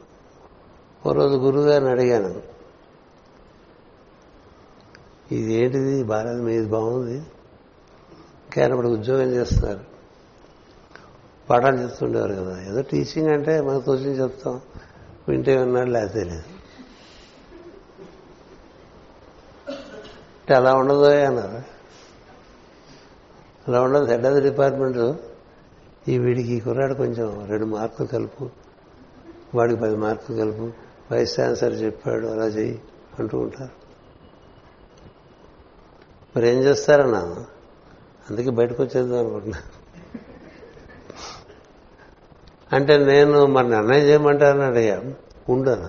ఓ 1.06 1.12
రోజు 1.12 1.36
గురువు 1.36 1.64
గారిని 1.64 1.90
అడిగాను 1.90 2.42
ఇది 5.32 5.54
ఏంటిది 5.54 6.02
బాగాలేదు 6.02 6.42
మీది 6.42 6.66
బాగుంది. 6.66 7.26
కానీ 8.56 8.70
ఇప్పుడు 8.70 8.88
ఉద్యోగం 8.88 9.30
చేస్తున్నారు. 9.30 9.80
పాఠాలు 11.50 11.76
చెప్తుండేవారు 11.76 12.32
కదా. 12.32 12.62
ఏదో 12.62 12.82
టీచింగ్ 12.82 13.28
అంటే 13.28 13.60
మనకు 13.60 13.84
తోచింది 13.84 14.22
చెప్తాం. 14.22 14.60
వింటే 15.28 15.58
ఉన్నాడు 15.58 15.90
లేకపోతే 15.90 16.24
లేదు. 16.24 16.42
అంటే 20.40 20.54
అలా 20.54 20.74
ఉండదు 20.74 21.04
అన్నారు. 21.04 21.62
అలా 23.68 23.82
ఉండదు. 23.82 24.04
హెడ్ 24.04 24.26
ఆఫ్ 24.26 24.34
ది 24.34 24.40
డిపార్ట్మెంట్ 24.40 25.29
ఈ 26.08 26.18
వీడికి 26.18 26.52
ఈ 26.52 26.60
కుర్రాడు 26.60 26.94
కొంచెం 26.94 27.46
రెండు 27.48 27.64
మార్కులు 27.66 28.06
కలుపు 28.06 28.50
వాడికి 29.54 29.80
పది 29.80 29.96
మార్కులు 29.96 30.36
కలుపు 30.36 30.70
వైస్ 31.12 31.40
ఛాన్సలర్ 31.40 31.82
చెప్పాడు 31.82 32.26
అలా 32.26 32.46
చెయ్యి 32.46 32.82
అంటూ 33.18 33.38
ఉంటారు. 33.38 33.80
మరి 36.36 36.48
ఏం 36.48 36.62
చేస్తారన్నా 36.62 37.18
అందుకే 38.30 38.50
బయటకు 38.50 38.82
వచ్చేద్దాం 38.82 39.18
అనుకుంటున్నా 39.18 39.58
అంటే 42.72 42.98
నేను 42.98 43.46
మరి 43.46 43.68
నిర్ణయం 43.68 44.00
చేయమంటారని 44.00 44.64
అడిగా. 44.64 45.12
ఉండను? 45.48 45.88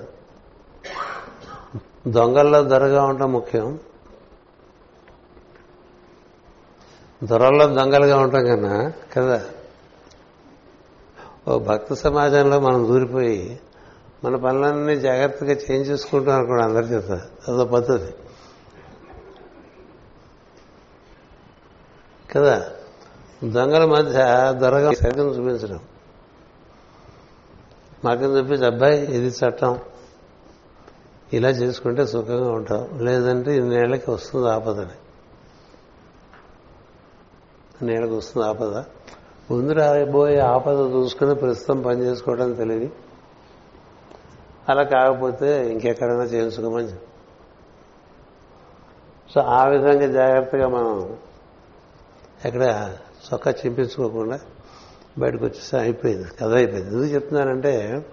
దొంగల్లో 2.07 2.63
దొరగా 2.63 3.03
ఉండటం 3.03 3.31
ముఖ్యం. 3.31 3.79
దొరల్లో 7.23 7.67
దొంగలుగా 7.67 8.19
ఉంటాం 8.19 8.45
కన్నా 8.45 8.93
కదా? 9.13 9.45
ఓ 11.51 11.59
భక్త 11.59 11.93
సమాజంలో 11.93 12.59
మనం 12.59 12.87
దూరిపోయి 12.87 13.59
మన 14.23 14.35
పనులన్నీ 14.35 14.99
జాగ్రత్తగా 14.99 15.51
చేంజ్ 15.51 15.89
చేసుకుంటాం 15.89 16.35
అనుకోండి 16.35 16.63
అందరి 16.63 16.85
చేత. 16.85 17.11
అదో 17.47 17.65
పద్ధతి. 17.65 18.13
కదా? 22.31 22.69
దొంగల 23.43 23.85
మధ్య 23.85 24.17
దొరగా 24.59 24.91
సరిగ్గా 24.91 25.27
చూపించడం. 25.27 25.79
మాకేం 28.05 28.37
చూపించి 28.37 28.65
అబ్బాయి 28.65 29.01
ఇది 29.01 29.35
చట్టం. 29.45 29.79
ఇలా 31.33 31.49
చేసుకుంటే 31.49 32.07
సుఖంగా 32.07 32.51
ఉంటాం. 32.51 32.99
లేదంటే 33.01 33.57
ఇన్నేళ్ళకి 33.57 34.11
వస్తుంది 34.11 34.49
ఆపదని. 34.49 34.97
ఇన్నేళ్ళకి 37.81 38.13
వస్తుంది 38.13 38.47
ఆపద. 38.47 38.83
ముందు 39.51 39.71
రాబోయే 39.71 40.39
ఆపద 40.39 40.79
చూసుకుని 40.79 41.35
ప్రస్తుతం 41.35 41.81
పని 41.81 42.01
చేసుకోవడం 42.01 42.53
తెలియదు. 42.53 42.89
అలా 44.69 44.83
కాకపోతే 44.83 45.71
ఇంకెక్కడైనా 45.71 46.23
చేసుకోమని 46.23 46.87
సో 49.33 49.41
ఆ 49.41 49.65
విధంగా 49.65 50.07
జాగ్రత్తగా 50.07 50.67
మనం 50.67 51.17
ఎక్కడ 52.45 52.95
చొక్కా 53.33 53.51
చింపించుకోకుండా 53.51 54.39
బయటకు 55.17 55.43
వచ్చేసి 55.43 55.77
అయిపోయింది 55.77 56.27
కథ 56.41 56.53
అయిపోయింది. 56.53 56.95
ఎందుకు 56.95 57.13
చెప్తున్నానంటే 57.13 58.05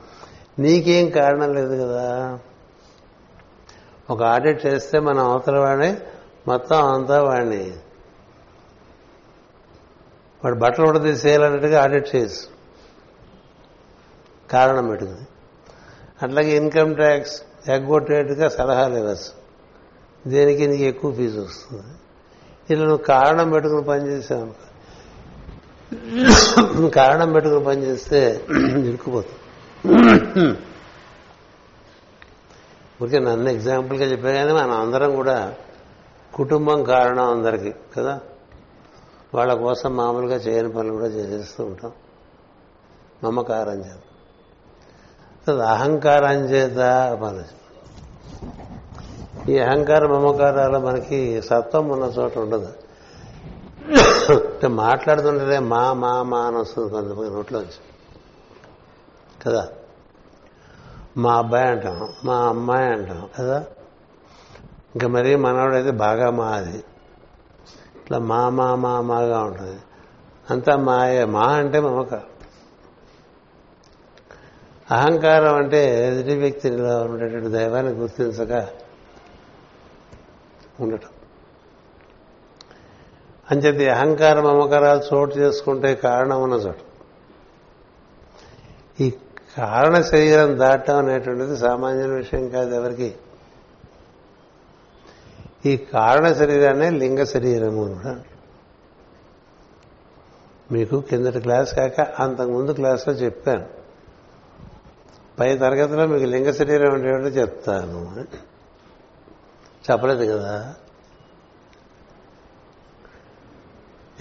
నీకేం 0.59 1.11
కారణం 1.11 1.55
లేదు 1.55 1.85
కదా. 1.85 2.39
ఒక 4.11 4.23
ఆడిట్ 4.23 4.67
చేస్తే 4.67 4.99
మనం 4.99 5.31
అవతల 5.31 5.59
వాడిని 5.59 5.97
మొత్తం 6.49 6.93
అంతా 6.93 7.23
వాడిని 7.23 7.73
వాడు 10.45 10.55
బట్టలు 10.55 10.87
కూడా 10.87 10.99
తీసేయాలన్నట్టుగా 10.99 11.83
ఆడిట్ 11.83 12.17
చేయొచ్చు. 12.17 12.59
కారణం 14.51 14.89
పెట్టుకుని 14.89 15.27
అట్లాగే 16.23 16.57
ఇన్కమ్ 16.57 16.95
ట్యాక్స్ 16.95 17.43
ఎగ్గొట్టేట్టుగా 17.69 18.49
సలహాలు 18.49 18.97
ఇవ్వచ్చు 18.97 19.33
దేనికి 20.31 20.67
నీకు 20.67 20.83
ఎక్కువ 20.83 21.13
ఫీజు 21.13 21.41
వస్తుంది? 21.41 21.83
ఇలా 22.71 22.81
నువ్వు 22.81 23.05
కారణం 23.05 23.51
పెట్టుకుని 23.51 23.85
పనిచేసావు 23.85 24.43
అనుకో. 24.43 24.65
కారణం 26.89 27.33
పెట్టుకుని 27.33 27.65
పనిచేస్తే 27.65 28.45
ఇరుక్కుపోతుంది 28.85 29.35
ఊరికే 33.03 33.19
నన్ను 33.19 33.51
ఎగ్జాంపుల్గా 33.51 34.05
చెప్పా 34.05 34.33
కానీ 34.33 34.53
మనం 34.53 34.71
అందరం 34.71 35.15
కూడా 35.17 35.55
కుటుంబం 36.35 36.85
కారణం 36.85 37.31
అందరికీ 37.31 37.73
కదా? 37.97 38.21
వాళ్ళ 39.35 39.55
కోసం 39.55 39.97
మామూలుగా 39.97 40.37
చేయని 40.37 40.73
పనులు 40.73 40.93
కూడా 40.93 41.07
చేసేస్తూ 41.07 41.65
ఉంటాం. 41.65 41.93
మమకారం 43.25 43.81
చేత. 43.81 45.51
అహంకారం 45.51 46.33
చేత 46.33 46.79
మన 47.21 47.45
ఈ 49.49 49.59
అహంకార 49.59 50.07
మమకారాలు 50.07 50.79
మనకి 50.79 51.43
సత్వం 51.43 51.89
ఉన్న 51.89 52.05
చోట 52.05 52.39
ఉండదు. 52.39 52.73
అంటే 54.31 54.69
మాట్లాడుతుంటే 54.69 55.59
మా 55.59 55.93
మా 55.93 56.23
మా 56.23 56.39
అని 56.39 56.57
వస్తుంది 56.57 56.91
కొంతమంది 56.91 57.31
నోట్లోంచి 57.31 57.81
కదా? 59.47 59.69
మా 61.17 61.37
అబ్బాయి 61.37 61.69
అంటాం 61.69 62.09
మా 62.25 62.35
అమ్మాయి 62.35 62.87
అంటాం 62.87 63.29
కదా? 63.39 63.59
ఇంకా 64.95 65.09
మరీ 65.09 65.37
మనవాడైతే 65.37 65.91
బాగా 65.91 66.31
మా 66.31 66.47
అది 66.47 66.85
ఇట్లా 68.09 68.19
మా 68.19 68.49
మా 68.49 68.75
మా 68.75 69.01
మాగా 69.01 69.43
ఉంటుంది. 69.43 69.79
అంతా 70.51 70.77
మాయే. 70.77 71.25
మా 71.25 71.43
అంటే 71.43 71.81
మమకారం 71.81 72.23
అహంకారం 74.91 75.55
అంటే 75.55 76.09
ఎదుటి 76.09 76.39
వ్యక్తిలో 76.39 77.03
ఉండేటువంటి 77.03 77.49
దైవాన్ని 77.49 77.93
గుర్తించక 77.93 78.69
ఉండటం. 80.81 81.09
అంచేది 83.51 83.89
అహంకారం 83.89 84.45
మమకారాలు 84.45 85.15
చోటు 85.15 85.35
చేసుకుంటే 85.35 85.95
కారణం 85.95 86.43
ఉన్న 86.43 86.55
చోట. 86.55 86.77
ఈ 89.01 89.13
కారణ 89.57 90.01
శరీరం 90.01 90.59
దాటం 90.59 90.97
అనేటువంటిది 90.97 91.57
సామాన్య 91.57 92.07
విషయం 92.07 92.49
కాదు 92.49 92.75
ఎవరికి. 92.75 93.15
ఈ 95.67 95.77
కారణ 95.77 96.33
శరీరాన్నే 96.33 96.91
లింగ 96.91 97.25
శరీరము 97.25 97.85
అన్నాడు 97.85 98.39
మీకు 100.73 101.01
కిందటి 101.01 101.41
క్లాస్ 101.41 101.75
కాక 101.75 102.01
అంతకుముందు 102.01 102.71
క్లాస్లో 102.71 103.15
చెప్పాను. 103.15 103.67
పై 105.41 105.57
తరగతిలో 105.57 106.07
మీకు 106.07 106.25
లింగ 106.25 106.51
శరీరం 106.51 106.93
అంటే 106.93 107.09
చెప్తాను 107.09 108.25
చెప్పలేదు 109.91 110.33
కదా? 110.33 110.75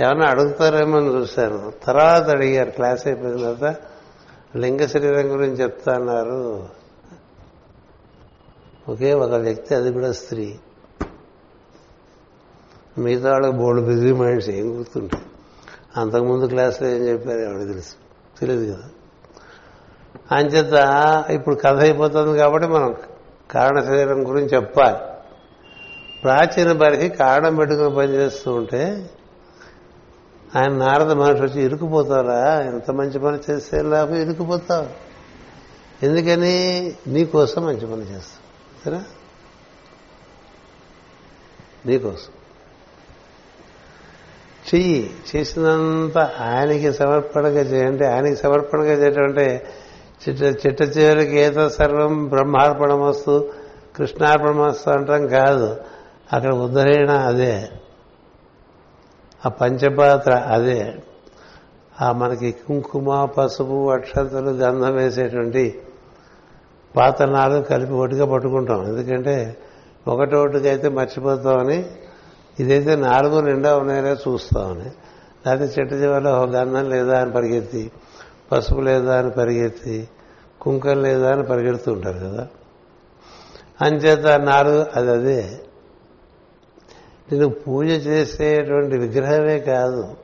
ఏమన్నా 0.01 0.25
అడుగుతారేమో 0.25 0.97
అని 0.97 1.07
చూశాను. 1.07 1.73
తర్వాత 1.83 2.29
అడిగారు. 2.29 2.71
క్లాస్ 2.71 3.07
అయిపోయిన 3.07 3.37
తర్వాత 3.37 3.75
లింగ 4.55 4.85
శరీరం 4.85 5.33
గురించి 5.33 5.55
చెప్తా 5.55 5.95
అన్నారు 5.95 6.69
ఒకే 8.89 9.13
ఒక 9.13 9.33
వ్యక్తి 9.33 9.75
అది 9.75 9.93
కూడా 9.93 10.11
స్త్రీ. 10.11 10.59
మిగతా 12.97 13.31
వాళ్ళకి 13.31 13.53
బోల్డ్ 13.53 13.85
బిజీ 13.85 14.13
మైండ్స్ 14.13 14.49
ఏం 14.49 14.79
గుర్తుంటాయి 14.79 15.23
అంతకుముందు 15.97 16.45
క్లాసులో 16.45 16.89
ఏం 16.89 17.07
చెప్పారు 17.07 17.39
ఎవరికి 17.39 17.65
తెలుసు? 17.65 17.93
తెలియదు 18.39 18.73
కదా. 18.73 18.89
అంచేత 20.31 20.73
ఇప్పుడు 21.29 21.55
కథ 21.55 21.79
అయిపోతుంది 21.79 22.37
కాబట్టి 22.37 22.67
మనం 22.67 22.95
కారణ 23.51 23.83
శరీరం 23.83 24.29
గురించి 24.29 24.47
చెప్పాలి. 24.47 24.97
ప్రాచీన 26.23 26.71
వారికి 26.71 27.09
కారణం 27.09 27.55
పెట్టుకుని 27.55 27.95
పనిచేస్తూ 27.95 28.53
ఉంటే 28.53 29.09
ఆయన 30.55 30.71
నారద 30.71 31.11
మహర్షి 31.11 31.43
వచ్చి 31.43 31.63
ఇరుకుపోతారా 31.63 32.61
ఎంత 32.61 32.91
మంచి 32.91 33.19
పని 33.19 33.39
చేస్తే 33.51 33.81
లాభం 33.81 34.15
ఇరుకుపోతావు 34.15 34.87
ఎందుకని? 36.05 36.93
నీకోసం 37.07 37.65
మంచి 37.65 37.87
పని 37.87 38.15
చేస్తావు 38.15 39.17
నీకోసం. 41.87 42.46
చెయ్యి 44.75 45.09
చేసినంత 45.35 46.17
ఆయనకి 46.17 46.93
సమర్పణగా 46.93 47.61
చేయండి 47.61 48.05
ఆయనకి 48.05 48.35
సమర్పణగా 48.35 48.93
చేయటం 48.93 49.41
చిట్ట 50.29 50.67
చిట్ట 50.67 50.97
చివరికి 50.97 51.37
ఏదో 51.37 51.69
సర్వం 51.69 52.27
బ్రహ్మార్పణమస్తు 52.27 53.49
కృష్ణార్పణమస్తు 53.95 54.89
అంటాం 54.89 55.27
కాదు. 55.27 55.77
అక్కడ 56.33 56.53
ఉద్ధరణ 56.53 57.11
అదే. 57.11 57.69
ఆ 59.45 59.49
పంచపాత్ర 59.49 60.33
అదే. 60.33 60.93
ఆ 62.01 62.11
మనకి 62.11 62.51
కుంకుమ 62.51 63.25
పసుపు 63.25 63.91
అక్షతలు 63.91 64.49
గంధం 64.49 64.95
వేసేటువంటి 64.95 65.81
పాతనాలు 66.95 67.61
కలిపి 67.61 67.93
ఒటిగా 67.93 68.25
పట్టుకుంటాం. 68.25 68.85
ఎందుకంటే 68.85 69.57
ఒకటొకటికి 70.07 70.69
అయితే 70.69 70.89
మర్చిపోతామని 70.89 71.85
ఇదైతే 72.59 72.95
నాలుగు 72.95 73.39
నిండా 73.39 73.77
ఉన్నాయనే 73.77 74.13
చూస్తామని. 74.13 74.91
లేకపోతే 75.47 75.81
చెట్టు 75.81 75.95
చివరిలో 75.95 76.41
ఒక 76.41 76.49
గంధం 76.49 76.89
లేదా 76.89 77.21
అని 77.21 77.31
పరిగెత్తి 77.31 77.91
పసుపు 78.51 78.81
లేదా 78.81 79.19
అని 79.19 79.31
పరిగెత్తి 79.31 80.09
కుంకం 80.61 81.03
లేదా 81.03 81.31
అని 81.31 81.43
పరిగెడుతూ 81.43 81.93
ఉంటారు 81.93 82.17
కదా. 82.17 82.47
అంచేత 83.81 84.39
నాలుగు 84.39 84.85
అది 84.95 85.11
అదే. 85.11 85.59
నేను 87.31 87.49
పూజ 87.49 87.87
చేసేటువంటి 87.87 88.97
విగ్రహమే 88.97 89.59
కాదు. 89.59 90.15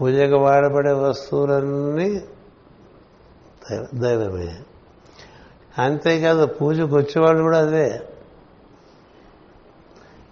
పూజకు 0.00 0.36
వాడబడే 0.36 0.92
వస్తువులన్నీ 0.92 2.24
దైవమే. 3.94 4.58
అంతేకాదు 5.78 6.46
పూజకు 6.46 6.96
వచ్చేవాళ్ళు 6.96 7.42
కూడా 7.42 7.58
అదే. 7.58 8.00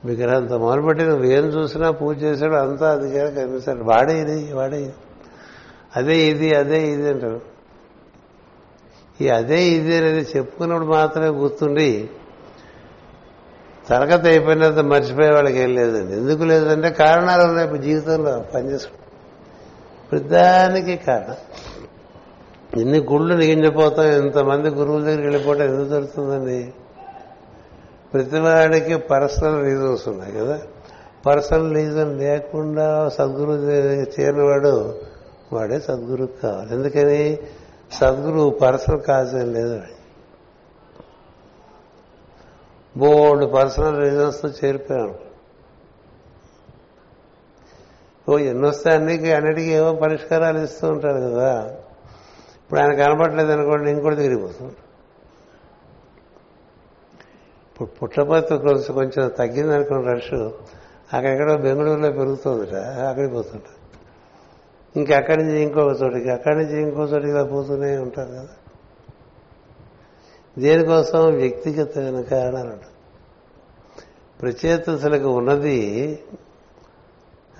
విగ్రహంతో 0.04 0.58
మొదలుపెట్టి 0.58 1.04
నువ్వు 1.04 1.24
ఏం 1.24 1.44
చూసినా 1.44 1.90
పూజ 1.90 2.22
చేశాడు 2.22 2.54
అంతా 2.54 2.92
అది 2.92 3.34
కనిపిస్తాడు. 3.34 3.84
వాడే 3.84 4.20
ఇది 4.20 4.52
వాడే 4.52 4.82
ఇది. 4.82 4.92
అదే 5.96 6.16
ఇది 6.16 6.54
అదే 6.54 6.88
ఇది 6.88 7.08
అంటారు. 7.08 7.40
ఈ 9.20 9.28
అదే 9.28 9.64
ఇది 9.64 9.96
అనేది 9.96 10.26
చెప్పుకున్నప్పుడు 10.36 10.88
మాత్రమే 10.88 11.28
గుర్తుండి 11.28 12.08
తరగతి 13.88 14.28
అయిపోయిన 14.28 14.60
తర్వాత 14.60 14.84
మర్చిపోయే 14.84 15.30
వాళ్ళకి 15.30 15.58
ఏం 15.58 15.74
లేదండి. 15.74 16.12
ఎందుకు 16.12 16.42
లేదంటే 16.42 16.90
కారణాలు 16.90 17.42
ఉన్నాయి 17.42 17.66
ఇప్పుడు 17.66 17.82
జీవితంలో 17.82 18.44
పనిచేసుకో. 18.54 18.96
ప్రతిదానికి 20.12 20.96
కారణం. 20.96 21.36
ఎన్ని 22.80 22.98
గుళ్ళు 22.98 23.34
నిగించిపోతాం 23.34 24.06
ఎంతమంది 24.06 24.68
గురువుల 24.68 25.02
దగ్గరికి 25.02 25.22
వెళ్ళిపోవటం 25.22 25.64
ఎందుకు 25.64 25.88
దొరుకుతుందండి 25.88 26.72
ప్రతివాడికి 28.14 28.96
పర్సనల్ 28.96 29.64
రీజన్స్ 29.64 30.08
ఉన్నాయి 30.08 30.32
కదా. 30.32 30.58
పర్సనల్ 31.26 31.74
రీజన్ 31.74 32.18
లేకుండా 32.18 33.08
సద్గురు 33.08 33.52
చేరినవాడు 34.20 34.98
వాడే 35.52 35.80
సద్గురు 35.80 36.28
కావాలి. 36.42 36.74
ఎందుకని? 36.74 37.38
సద్గురు 37.92 38.58
పర్సనల్ 38.58 39.00
కాజేం 39.00 39.52
లేదు 39.52 39.82
బోర్డు 42.96 43.46
పర్సనల్ 43.46 44.02
రీజన్స్తో 44.02 44.48
చేరిపోయాను 44.48 45.14
ఓ 48.28 48.38
ఎన్నొస్తే 48.38 48.90
అన్నికి 48.90 49.32
అన్నిటికీ 49.32 49.70
ఏవో 49.70 49.92
పరిష్కారాలు 49.92 50.58
ఇస్తూ 50.58 50.88
ఉంటారు 50.88 51.18
కదా. 51.18 51.74
ఇప్పుడు 52.64 52.80
ఆయన 52.80 52.94
కనపడలేదు 52.94 53.52
అనుకోండి 53.52 53.90
ఇంకోటి 53.90 54.16
తిరిగిపోతుంది 54.16 54.72
ఇప్పుడు 57.74 57.88
పుట్టపర్తి 57.88 58.58
కొంచెం 58.58 58.94
కొంచెం 58.94 59.28
తగ్గిందనుకున్న 59.28 60.10
రష్ 60.10 60.34
అక్కడెక్కడో 61.14 61.56
బెంగళూరులో 61.56 62.12
పెరుగుతుందిట 62.12 62.74
అక్కడికి 62.74 63.32
పోతుంట 63.32 63.62
ఇంకా 64.96 65.16
అక్కడి 65.16 65.42
నుంచి 65.42 65.60
ఇంకొక 65.60 66.02
చోటికి 66.02 66.30
అక్కడి 66.30 66.58
నుంచి 66.58 66.82
ఇంకో 66.82 67.02
చోటికి 67.02 67.30
ఇలా 67.30 67.44
పోతూనే 67.44 67.98
ఉంటారు 67.98 68.28
కదా. 68.28 68.48
దేనికోసం? 70.58 71.34
వ్యక్తిగతమైన 71.34 72.20
కారణాలు 72.20 72.68
ఉంటాయి 72.68 72.94
ప్రచేతసులకు 74.42 75.28
ఉన్నది 75.28 75.78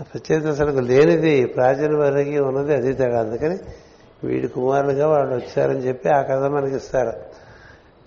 ప్రచేతసులకు 0.01 0.79
లేనిది 0.79 1.47
ప్రాచీన 1.47 1.97
వారికి 1.97 2.39
ఉన్నది 2.39 2.75
అది 2.75 2.95
తేడా. 2.95 3.21
అందుకని 3.21 3.59
వీడి 4.25 4.49
కుమారులుగా 4.49 5.09
వాళ్ళు 5.09 5.35
వచ్చారని 5.35 5.79
చెప్పి 5.79 6.09
ఆ 6.09 6.23
కథ 6.23 6.43
మనకి 6.43 6.77
ఇస్తారు 6.77 7.34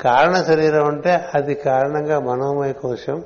కారణ 0.01 0.43
శరీరం 0.43 0.85
అంటే 0.85 1.29
అది 1.33 1.55
కారణంగా 1.55 2.19
మనోమయ 2.19 2.73
కోశం. 2.73 3.23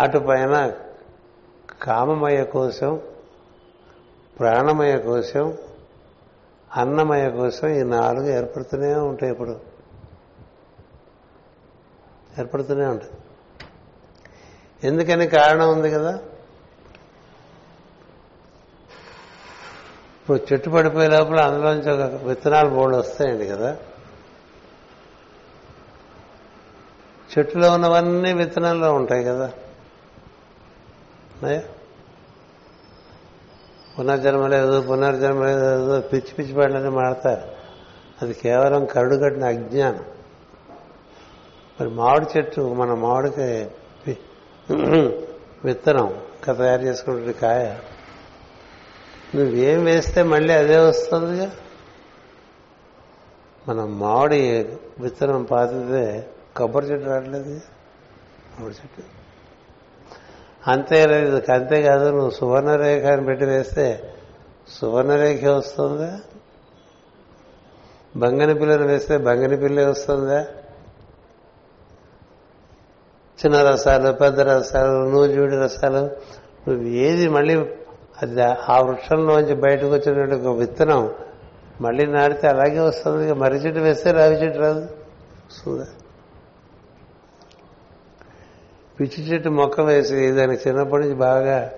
అటు 0.00 0.18
పైన 0.18 0.72
కామమయ 1.82 2.44
కోశం 2.44 3.00
ప్రాణమయ 4.38 4.98
కోశం 4.98 5.58
అన్నమయ 6.76 7.30
కోసం 7.30 7.68
ఈ 7.68 7.82
నాలుగు 7.82 8.26
ఏర్పడుతూనే 8.26 8.94
ఉంటాయి 8.94 9.32
ఇప్పుడు. 9.32 9.60
ఏర్పడుతూనే 12.38 12.86
ఉంటాయి. 12.86 13.10
ఎందుకని 14.84 15.26
కారణం 15.26 15.72
ఉంది 15.72 15.90
కదా? 15.90 16.18
ఇప్పుడు 20.20 20.52
చెట్టు 20.52 20.70
పడిపోయే 20.70 21.08
లోపల 21.08 21.40
అందులోంచి 21.40 21.90
ఒక 21.92 22.22
విత్తనాలు 22.24 22.68
బోర్డు 22.68 22.96
వస్తాయండి 22.96 23.46
కదా? 23.46 23.76
చెట్టులో 27.38 27.72
ఉన్నవన్నీ 27.72 28.32
విత్తనాల్లో 28.32 28.94
ఉంటాయి 28.94 29.24
కదా. 29.24 29.52
పునర్జన్మ 33.98 34.46
లేదు 34.46 34.80
పునర్జన్మ 34.80 35.44
లేదు 35.44 36.00
పిచ్చి 36.00 36.34
పిచ్చి 36.38 36.54
పడలని 36.54 36.90
మాడతారు. 36.90 37.42
అది 38.22 38.34
కేవలం 38.34 38.86
కరుడు 38.86 39.16
కట్టిన 39.16 39.44
అజ్ఞానం. 39.44 40.04
మరి 41.80 41.90
మామిడి 41.90 42.26
చెట్టు 42.36 42.60
మన 42.74 42.94
మామిడికి 42.94 43.68
విత్తనం 45.64 46.06
ఇంకా 46.06 46.52
తయారు 46.52 46.82
చేసుకుంటే 46.82 47.32
కాయ. 47.32 47.76
నువ్వేం 49.34 49.84
వేస్తే 49.84 50.22
మళ్ళీ 50.22 50.54
అదే 50.54 50.76
వస్తుందిగా? 50.78 51.50
మనం 53.68 53.98
మామిడి 53.98 54.40
విత్తనం 54.98 55.44
పాతితే 55.44 56.28
కొబ్బరి 56.56 56.86
చెట్టు 56.86 57.06
రావట్లేదు 57.06 57.60
మూడు 58.60 58.72
చెట్టు. 58.72 59.02
అంతేలేదు 60.66 61.42
అంతేకాదు 61.52 62.10
నువ్వు 62.10 62.30
సువర్ణరేఖ 62.30 63.04
అని 63.06 63.24
పెట్టి 63.24 63.44
వేస్తే 63.44 63.86
సువర్ణరేఖ 64.68 65.44
వస్తుందా 65.44 66.20
బంగని 68.16 68.54
పిల్లని 68.54 68.84
వేస్తే 68.84 69.18
బంగని 69.18 69.56
పిల్లే 69.56 69.86
వస్తుందా 69.86 70.46
చిన్న 73.38 73.62
రసాలు 73.62 74.12
పెద్ద 74.12 74.40
రసాలు 74.40 75.10
నూజూడి 75.10 75.56
రసాలు 75.56 76.02
నువ్వు 76.68 76.86
ఏది 76.86 77.28
మళ్ళీ 77.28 77.54
అది 78.22 78.42
ఆ 78.42 78.80
వృక్షంలోంచి 78.80 79.54
బయటకు 79.54 79.88
వచ్చినటువంటి 79.88 80.34
ఒక 80.34 80.56
విత్తనం 80.56 81.10
మళ్ళీ 81.80 82.06
నాటితే 82.06 82.48
అలాగే 82.48 82.80
వస్తుంది. 82.80 83.26
ఇక 83.26 83.32
మర్రి 83.32 83.58
చెట్టు 83.58 83.80
వేస్తే 83.80 84.12
రావి 84.12 84.34
చెట్టు 84.34 84.58
రాదు. 84.58 84.80
వస్తుందా 85.46 85.86
పిచ్చి 89.00 89.24
చెట్టు 89.24 89.48
మొక్క 89.48 89.80
వేసి 89.80 90.30
దానికి 90.30 90.68
చిన్నప్పటి 90.68 91.02
నుంచి 91.02 91.14
బాగా 91.14 91.72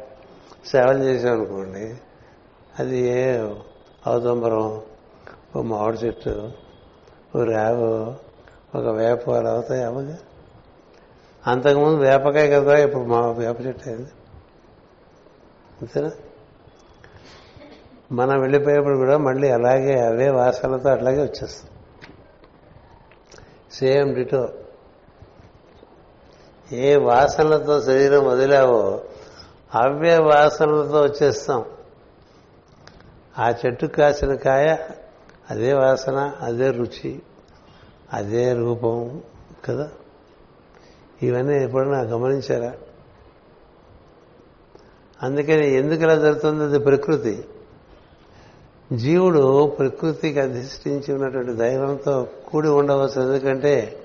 సేవలు 0.66 1.04
చేసాం 1.04 1.32
అనుకోండి 1.32 1.94
అది 2.78 2.98
ఏ 2.98 3.38
అవతంబరం 4.06 4.80
ఓ 5.56 5.62
మామిడి 5.62 5.98
చెట్టు 5.98 6.50
ఓ 7.36 7.44
రావు 7.44 8.14
ఒక 8.78 8.86
వేప 8.86 9.30
అలా 9.30 9.50
అవుతాయి 9.50 9.82
అమ్మగా 9.82 10.18
అంతకుముందు 11.46 11.96
వేపకాయ 11.96 12.48
కదా 12.48 12.78
ఇప్పుడు 12.78 13.02
మా 13.02 13.26
వేప 13.30 13.66
చెట్టు 13.66 13.88
అయింది. 13.88 14.10
అంతేనా? 15.80 16.10
మనం 18.12 18.40
వెళ్ళిపోయేప్పుడు 18.40 18.96
కూడా 18.96 19.18
మళ్ళీ 19.18 19.50
అలాగే 19.50 20.00
అవే 20.00 20.28
వాసనలతో 20.28 20.88
అట్లాగే 20.88 21.22
వచ్చేస్తాం. 21.22 21.70
Same 23.72 24.14
ditto. 24.14 24.48
ఏ 26.72 26.96
వాసనలతో 26.96 27.82
శరీరం 27.82 28.26
వదిలావో 28.26 29.00
అవే 29.74 30.18
వాసనలతో 30.18 31.02
వచ్చేస్తాం. 31.02 31.64
ఆ 33.38 33.50
చెట్టు 33.50 33.86
కాసిన 33.86 34.34
కాయ 34.34 34.76
అదే 35.50 35.72
వాసన 35.72 36.32
అదే 36.40 36.70
రుచి 36.70 37.22
అదే 38.12 38.52
రూపం 38.52 39.22
కదా? 39.64 39.90
ఇవన్నీ 41.22 41.64
ఎప్పుడన్నా 41.64 42.00
గమనించారా? 42.00 42.72
అందుకని 45.22 45.74
ఎందుకు 45.74 46.02
ఇలా 46.02 46.14
జరుగుతుంది? 46.14 46.64
అది 46.64 46.78
ప్రకృతి. 46.78 47.44
జీవుడు 48.92 49.66
ప్రకృతికి 49.78 50.40
అధిష్ఠించి 50.40 51.14
ఉన్నటువంటి 51.14 51.52
దైవంతో 51.52 52.28
కూడి 52.48 52.68
ఉండవచ్చు 52.68 53.22
ఎందుకంటే 53.22 54.01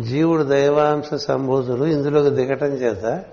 జీవుడు 0.00 0.42
దైవాంశ 0.42 1.14
సంభూతులు 1.14 1.84
ఇందులోకి 1.84 2.30
దిగటం 2.30 2.66
చేత 2.66 3.24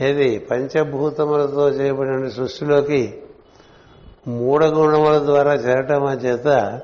ఏది? 0.00 0.38
పంచభూతములతో 0.38 1.68
చేయబడిన 1.68 2.28
సృష్టిలోకి 2.28 3.22
మూడు 4.26 4.64
గుణముల 4.64 5.18
ద్వారా 5.18 5.54
చేరటం 5.54 6.10
చేత 6.10 6.80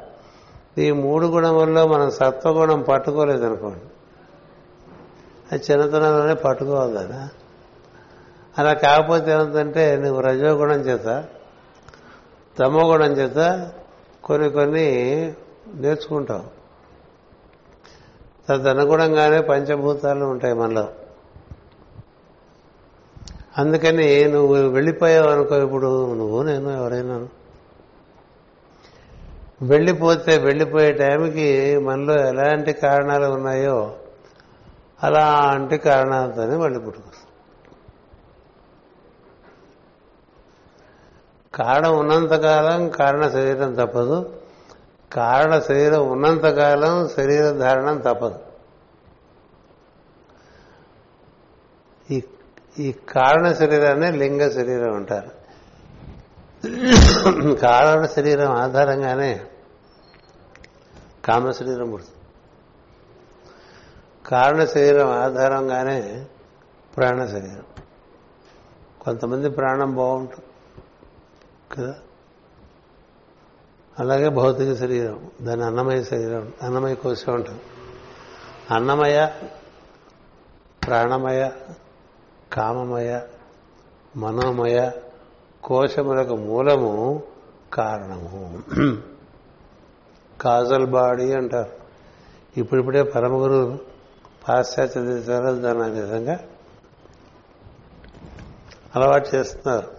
ఈ 0.78 0.90
మూడు 0.90 1.26
గుణముల్లో 1.26 1.86
మనం 1.86 2.10
సత్వగుణం 2.10 2.82
పట్టుకోలేదనుకోండి. 2.82 3.84
అది 5.52 5.72
చిన్నతనంలోనే 5.72 6.34
పట్టుకోవాలి 6.34 6.94
కదా. 6.94 7.28
అలా 8.58 8.72
కాకపోతే 8.72 9.32
ఏమంటే 9.32 9.96
నువ్వు 9.96 10.20
రజోగుణం 10.20 10.80
చేత 10.80 11.24
తమోగుణం 12.58 13.12
చేత 13.12 13.70
కొన్ని 14.24 14.50
కొన్ని 14.50 14.86
నేర్చుకుంటావు. 15.74 16.63
తదనుగుణంగానే 18.48 19.40
పంచభూతాలు 19.40 20.24
ఉంటాయి 20.24 20.54
మనలో. 20.54 20.88
అందుకని 23.58 24.24
నువ్వు 24.24 24.54
వెళ్ళిపోయావు 24.54 25.28
అనుకో 25.28 25.56
ఇప్పుడు 25.56 26.14
నువ్వు 26.14 26.42
నేను 26.42 26.70
ఎవరైనా. 26.70 27.28
వెళ్ళిపోతే 29.62 30.38
వెళ్ళిపోయే 30.38 30.92
టైంకి 30.92 31.78
మనలో 31.78 32.28
ఎలాంటి 32.28 32.72
కారణాలు 32.72 33.26
ఉన్నాయో 33.26 33.96
అలాంటి 35.02 35.76
కారణాలతోనే 35.76 36.56
మళ్ళీ 36.56 36.80
పుట్టుకొస్తాం. 36.80 37.28
కారణం 41.54 41.98
ఉన్నంతకాలం 41.98 42.88
కారణ 42.88 43.28
శరీరం 43.28 43.74
తప్పదు. 43.74 44.32
కారణ 45.14 45.58
శరీరం 45.58 46.10
ఉన్నంతకాలం 46.10 47.08
శరీర 47.08 47.50
ధారణం 47.50 47.98
తప్పదు. 47.98 48.38
ఈ 52.10 52.22
ఈ 52.78 52.92
కారణ 52.92 53.52
శరీరాన్ని 53.52 54.12
లింగ 54.12 54.50
శరీరం 54.50 54.94
అంటారు. 54.94 55.30
కారణ 57.54 58.06
శరీరం 58.06 58.52
ఆధారంగానే 58.52 59.46
కామ 61.24 61.50
శరీరం 61.50 61.90
పుడుతుంది. 61.90 62.14
కారణ 64.28 64.64
శరీరం 64.64 65.10
ఆధారంగానే 65.10 66.26
ప్రాణ 66.96 67.26
శరీరం. 67.26 67.62
కొంతమంది 69.00 69.50
ప్రాణం 69.50 69.94
బాగుంటుంది. 69.94 70.44
కదా? 71.76 71.94
అలాగే 73.98 74.28
భౌతిక 74.28 74.74
శరీరం 74.74 75.30
దాని 75.42 75.64
అన్నమయ 75.64 76.02
శరీరం 76.02 76.52
అన్నమయ 76.62 76.94
కోశం 76.94 77.34
ఉంటుంది 77.34 77.60
అన్నమయ 78.70 79.28
ప్రాణమయ 80.86 81.50
కామమయ 82.52 83.20
మనోమయ 84.16 84.90
కోశములకు 85.64 86.36
మూలము 86.36 87.22
కారణము. 87.72 88.62
కాజల్ 90.40 90.86
బాడీ 90.86 91.32
అంటారు. 91.32 91.70
ఇప్పుడిప్పుడే 92.56 93.02
పరమ 93.02 93.32
గురువు 93.32 93.78
పాశ్చాత్య 94.48 95.00
దేశాలు 95.00 95.60
దాని 95.60 96.00
విధంగా 96.00 96.40
అలవాటు 98.96 99.36
చేస్తున్నారు. 99.36 99.93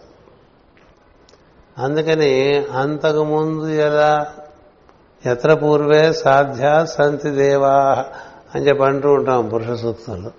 అందుకని 1.77 2.65
అంతకుముందు 2.71 3.67
ఎలా 3.67 4.27
ఎత్ర 5.25 5.53
పూర్వే 5.53 6.13
సాధ్య 6.13 6.85
సంతి 6.85 7.29
దేవా 7.29 8.05
అని 8.55 8.67
చెప్పి 8.67 8.83
అంటూ 8.83 9.13
ఉంటాం 9.13 9.49
పురుష 9.49 9.79
సూక్తులు. 9.79 10.31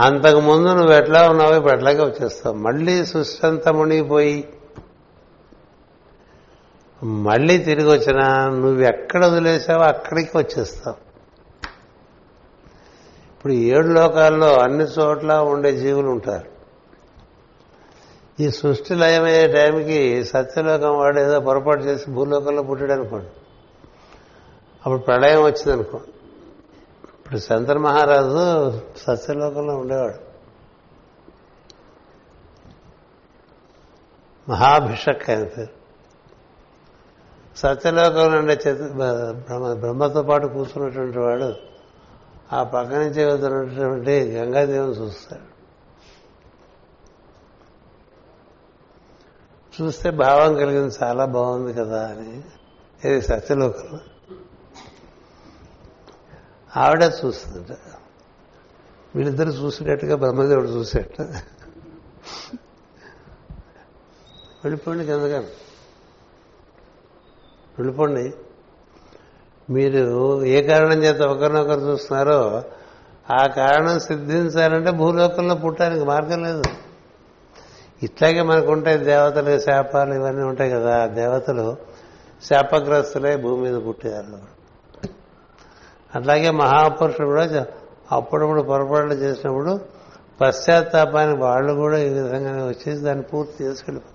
అంతకుముందు 0.00 0.68
నువ్వు 0.68 0.92
ఎట్లా 0.92 1.30
ఉన్నావో 1.30 1.56
ఇప్పుడు 1.56 1.72
ఎట్లాగే 1.72 2.04
వచ్చేస్తావు. 2.04 2.54
మళ్ళీ 2.54 3.06
సృష్టి 3.06 3.72
మునిగిపోయి 3.72 4.48
మళ్ళీ 7.02 7.58
తిరిగి 7.58 7.88
వచ్చినా 7.88 8.48
నువ్వు 8.48 8.82
ఎక్కడ 8.82 9.26
వదిలేసావో 9.26 9.82
అక్కడికి 9.82 10.38
వచ్చేస్తావు. 10.38 10.96
ఇప్పుడు 13.32 13.52
ఏడు 13.52 13.88
లోకాల్లో 13.88 14.56
అన్ని 14.56 14.84
చోట్ల 14.84 15.32
ఉండే 15.32 15.76
జీవులు 15.76 16.08
ఉంటారు. 16.08 16.53
ఈ 18.40 18.50
సృష్టి 18.50 18.94
లయమయ్యే 18.94 19.46
టైంకి 19.48 20.24
సత్యలోకం 20.24 20.98
వాడు 20.98 21.20
ఏదో 21.20 21.40
పొరపాటు 21.40 21.80
చేసి 21.80 22.10
భూలోకంలో 22.10 22.62
పుట్టాడు 22.62 22.92
అనుకోండి 22.92 23.26
అప్పుడు 24.86 24.98
ప్రళయం 24.98 25.42
వచ్చిందనుకోండి. 25.42 26.08
ఇప్పుడు 27.18 27.38
శంకర 27.38 27.78
మహారాజు 27.78 28.80
సత్యలోకంలో 28.96 29.76
ఉండేవాడు. 29.76 30.34
మహాభిషక్ 34.50 35.30
ఆయన 35.30 35.44
పేరు. 35.44 35.84
సత్యలోకంలో 37.58 38.38
ఉండే 38.38 38.52
చేతి 38.52 38.82
బ్రహ్మ 38.82 39.72
బ్రహ్మతో 39.72 40.22
పాటు 40.22 40.46
కూర్చున్నటువంటి 40.46 41.18
వాడు 41.18 41.54
ఆ 42.52 42.62
పక్క 42.62 42.94
నుంచి 42.94 43.24
వెళ్తున్నటువంటి 43.24 44.32
గంగాదేవిని 44.32 44.92
చూస్తాడు. 44.92 45.53
చూస్తే 49.82 50.10
భావం 50.10 50.54
కలిగింది 50.54 50.94
చాలా 51.02 51.24
బాగుంది 51.24 51.72
కదా 51.72 52.08
అని. 52.08 52.42
ఇది 53.08 53.22
సత్యలోకంలో 53.22 53.98
ఆవిడ 56.76 57.12
చూస్తుందట. 57.24 57.76
వీళ్ళిద్దరు 59.16 59.50
చూసినట్టుగా 59.50 60.16
బ్రహ్మదేవుడు 60.16 60.66
చూసేట 60.66 61.20
వెళ్ళిపోండి 64.64 65.04
కిందగాను 65.04 65.46
వెళ్ళిపోండి. 67.78 68.34
మీరు 69.70 70.44
ఏ 70.44 70.62
కారణం 70.62 71.04
చేత 71.04 71.22
ఒకరినొకరు 71.22 71.80
చూస్తున్నారో 71.80 72.62
ఆ 73.34 73.46
కారణం 73.46 73.98
సిద్ధించాలంటే 73.98 74.90
భూలోకంలో 74.90 75.54
పుట్టడానికి 75.54 76.04
మార్గం 76.04 76.44
లేదు. 76.44 76.62
ఇట్లాగే 78.04 78.42
మనకు 78.42 78.70
ఉంటాయి 78.72 78.98
దేవతలు 78.98 79.58
శాపాలు 79.58 80.14
ఇవన్నీ 80.14 80.42
ఉంటాయి 80.42 80.70
కదా. 80.70 81.06
దేవతలు 81.06 81.66
శాపగ్రస్తులే 82.42 83.36
భూమి 83.36 83.60
మీద 83.62 83.76
పుట్టారు 83.86 84.38
అట్లాగే 86.14 86.50
మహాపురుషుడు 86.50 87.26
కూడా 87.26 87.66
అప్పుడప్పుడు 88.12 88.62
పొరపాట్లు 88.62 89.14
చేసినప్పుడు 89.14 89.72
పశ్చాత్తాపానికి 90.40 91.40
వాళ్ళు 91.40 91.72
కూడా 91.74 91.98
ఈ 91.98 92.08
విధంగానే 92.08 92.62
వచ్చేసి 92.62 93.00
దాన్ని 93.00 93.24
పూర్తి 93.24 93.64
చేసుకెళ్ళిపోతారు 93.64 94.12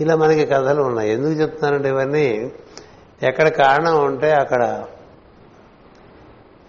ఇలా 0.00 0.16
మనకి 0.16 0.46
కథలు 0.46 0.82
ఉన్నాయి. 0.82 1.10
ఎందుకు 1.10 1.32
చెప్తున్నానంటే 1.32 1.88
ఇవన్నీ 1.88 2.26
ఎక్కడ 3.22 3.48
కారణం 3.48 4.04
ఉంటే 4.04 4.32
అక్కడ 4.32 4.62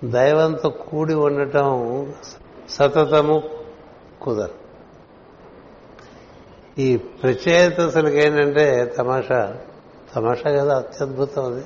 దైవంతో 0.04 0.70
కూడి 0.70 1.14
ఉండటం 1.14 1.68
సతతము 2.70 3.36
కుదరు 4.22 4.70
ఈ 6.80 6.98
ప్రచేతసులకి 6.98 8.18
ఏంటంటే 8.18 8.86
తమాషా 8.86 9.62
తమాషా 10.16 10.52
కదా 10.52 10.78
అత్యద్భుతం 10.78 11.54
అది. 11.54 11.66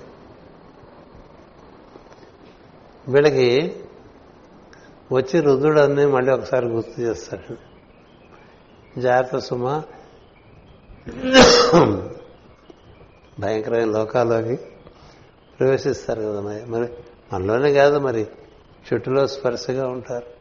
వీళ్ళకి 3.08 3.76
వచ్చి 5.12 5.40
రుద్రుడు 5.40 5.80
అన్నీ 5.80 6.06
మళ్ళీ 6.06 6.32
ఒకసారి 6.32 6.66
గుర్తు 6.66 7.02
చేస్తాడు. 7.02 7.74
జాగ్రత్త 9.00 9.38
సుమ. 9.38 9.82
భయంకరమైన 13.40 13.86
లోకాల్లోకి 13.86 14.56
ప్రవేశిస్తారు 15.60 16.22
కదా 16.22 16.42
మరి. 16.42 16.66
మరి 16.66 16.90
మనలోనే 17.34 17.74
కాదు 17.74 18.00
మరి. 18.00 18.28
చుట్టులో 18.94 19.28
స్పర్శగా 19.28 19.88
ఉంటారు. 19.88 20.33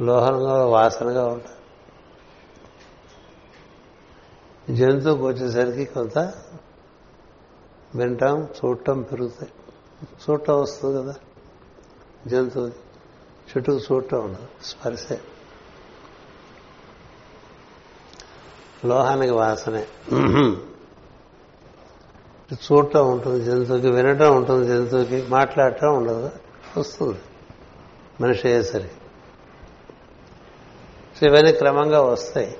లోహంగా 0.00 0.66
వాసనగా 0.66 1.26
ఉంటారు 1.26 1.62
జంతువుకి 4.74 5.22
వచ్చేసరికి 5.22 5.84
కొంత 5.84 6.18
వింటాం 7.94 8.42
చూడటం 8.42 9.02
పెరుగుతాయి. 9.02 9.52
చూడటం 10.12 10.60
వస్తుంది 10.60 11.02
కదా 11.02 11.14
జంతువు 12.26 12.68
చెట్టుకు 13.50 13.76
చూడటం 13.76 14.24
ఉండదు 14.24 14.46
స్పర్శే. 14.64 15.20
లోహానికి 18.84 19.32
వాసనే. 19.32 19.86
చూడటం 22.52 23.10
ఉంటుంది 23.10 23.44
జంతువుకి 23.44 23.90
వినటం 23.90 24.36
ఉంటుంది 24.36 24.68
జంతువుకి 24.68 25.26
మాట్లాడటం 25.28 25.96
ఉండదు 25.96 26.30
వస్తుంది. 26.78 27.18
మనిషి 28.20 28.48
అయ్యేసరికి. 28.48 28.94
ఇవన్నీ 31.26 31.52
క్రమంగా 31.52 32.00
వస్తాయి. 32.00 32.56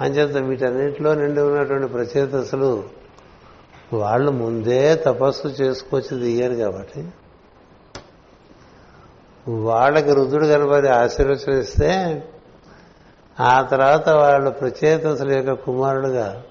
అంచేత 0.00 0.36
వీటన్నింటిలో 0.36 1.14
నిండి 1.14 1.40
ఉన్నటువంటి 1.40 1.86
ప్రచేతసులు 1.86 2.84
వాళ్ళు 3.92 4.30
ముందే 4.30 4.94
తపస్సు 4.94 5.48
చేసుకొచ్చి 5.48 6.20
దిగారు 6.20 6.54
కాబట్టి. 6.54 7.08
వాళ్ళకి 9.48 10.12
రుద్రుడు 10.14 10.46
కనబడి 10.46 10.88
ఆశీర్వచన 10.88 11.52
ఇస్తే 11.52 12.22
ఆ 13.40 13.62
తర్వాత 13.62 14.08
వాళ్ళు 14.08 14.50
ప్రచేతసుల 14.50 15.32
యొక్క 15.32 15.52
కుమారుడుగా 15.52 16.42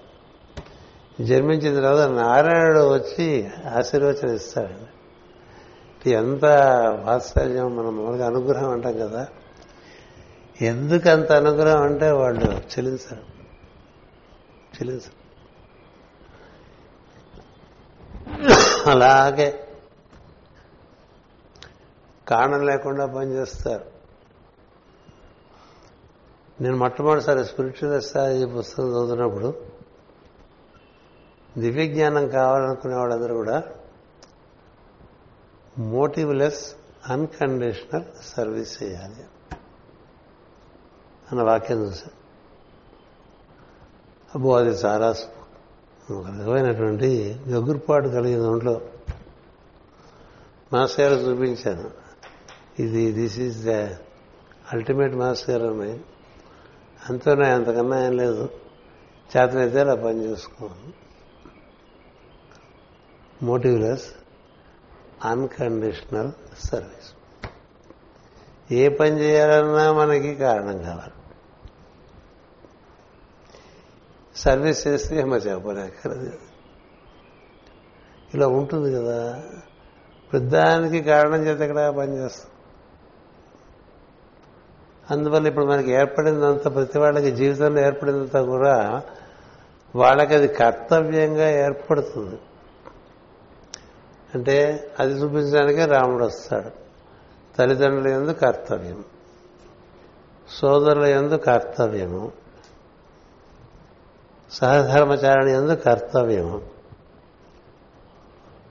జన్మించిన 1.22 1.76
తర్వాత 1.76 2.10
నారాయణుడు 2.10 2.94
వచ్చి 2.94 3.48
ఆశీర్వచన 3.78 4.30
ఇస్తాడు 4.30 4.96
ఎంత 6.10 6.46
వాత్సల్యం 7.06 7.76
మనం 7.76 7.98
మామూలుగా 7.98 8.26
అనుగ్రహం 8.26 8.70
అంటాం 8.70 8.94
కదా. 8.94 9.28
ఎందుకు 10.62 11.10
అంత 11.10 11.32
అనుగ్రహం 11.32 11.82
అంటే 11.82 12.12
వాళ్ళు 12.12 12.46
చెల్లించరు 12.46 13.24
చెల్లించరు 14.78 15.26
అలాగే 18.90 19.70
కారణం 22.28 22.66
లేకుండా 22.66 23.06
పనిచేస్తారు 23.06 23.96
నేను 26.62 26.78
మొట్టమొదటిసారి 26.78 27.46
స్పిరిచువల్ 27.46 27.98
ఎస్ట్రాలజీ 27.98 28.46
పుస్తకం 28.46 28.90
చదువుతున్నప్పుడు 28.90 29.62
దివ్య 31.58 31.88
జ్ఞానం 31.88 32.30
కావాలనుకునే 32.30 32.96
వాళ్ళందరూ 32.96 33.36
కూడా 33.36 33.64
మోటివ్లెస్ 35.78 36.76
అన్కండిషనల్ 37.10 38.04
సర్వీస్ 38.24 38.84
చేయాలి. 38.84 39.26
అన్న 41.32 41.42
వాక్యం 41.42 41.84
చూశాను 41.84 42.26
అబ్బో 44.36 44.58
అది 44.58 44.70
చాలా 44.70 45.10
ఒక 46.12 46.26
రకమైనటువంటి 46.28 47.40
గగురుపాటు 47.50 48.08
కలిగిన 48.08 48.42
దాంట్లో 48.42 48.82
మాస్ 50.74 51.00
గారు 51.00 51.14
చూపించాను. 51.14 51.92
ఇది 52.80 53.12
దిస్ 53.12 53.40
ఈజ్ 53.40 53.66
ద 53.66 53.70
అల్టిమేట్ 54.74 55.14
మాస్ 55.14 55.50
గారు 55.50 55.68
ఉన్నాయి 55.68 56.02
అంతనే 57.10 57.50
అంతకన్నా 57.52 58.06
ఏం 58.06 58.18
లేదు. 58.18 58.50
చేతనైతే 59.38 59.80
అలా 59.80 59.96
పని 59.96 60.24
చేసుకోవాలి 60.24 60.94
మోటివ్లెస్ 63.44 64.08
అన్కండిషనల్ 65.24 66.32
సర్వీస్ 66.60 67.15
ఏ 68.72 68.90
పని 68.90 69.20
చేయాలన్నా 69.20 69.94
మనకి 69.94 70.36
కారణం 70.36 70.84
కావాలి. 70.84 71.14
సర్వీస్ 74.36 74.88
చేస్తే 74.88 75.24
మరి 75.24 75.42
చెప్పలేకరది 75.42 76.32
ఇలా 78.34 78.48
ఉంటుంది 78.48 78.96
కదా. 78.96 79.44
పెద్దానికి 80.34 81.02
కారణం 81.02 81.46
చేత 81.46 81.62
ఇక్కడ 81.62 81.90
పనిచేస్తాం 81.90 82.52
అందువల్ల 85.12 85.48
ఇప్పుడు 85.48 85.66
మనకి 85.66 85.92
ఏర్పడిందంతా 85.92 86.70
ప్రతి 86.70 87.00
వాళ్ళకి 87.00 87.32
జీవితంలో 87.32 87.82
ఏర్పడిందంతా 87.82 88.42
కూడా 88.42 89.04
వాళ్ళకి 89.96 90.34
అది 90.34 90.48
కర్తవ్యంగా 90.48 91.50
ఏర్పడుతుంది. 91.50 92.40
అంటే 94.36 94.88
అది 95.00 95.14
చూపించడానికే 95.14 95.86
రాముడు 95.86 96.26
వస్తాడు. 96.26 96.85
తల్లిదండ్రుల 97.58 98.08
ఎందు 98.08 98.32
కర్తవ్యం. 98.32 99.04
సోదరుల 100.62 101.06
ఎందు 101.06 101.36
కర్తవ్యము. 101.36 102.32
సహధర్మచారిణి 104.52 105.52
ఎందు 105.52 105.74
కర్తవ్యము. 105.74 106.62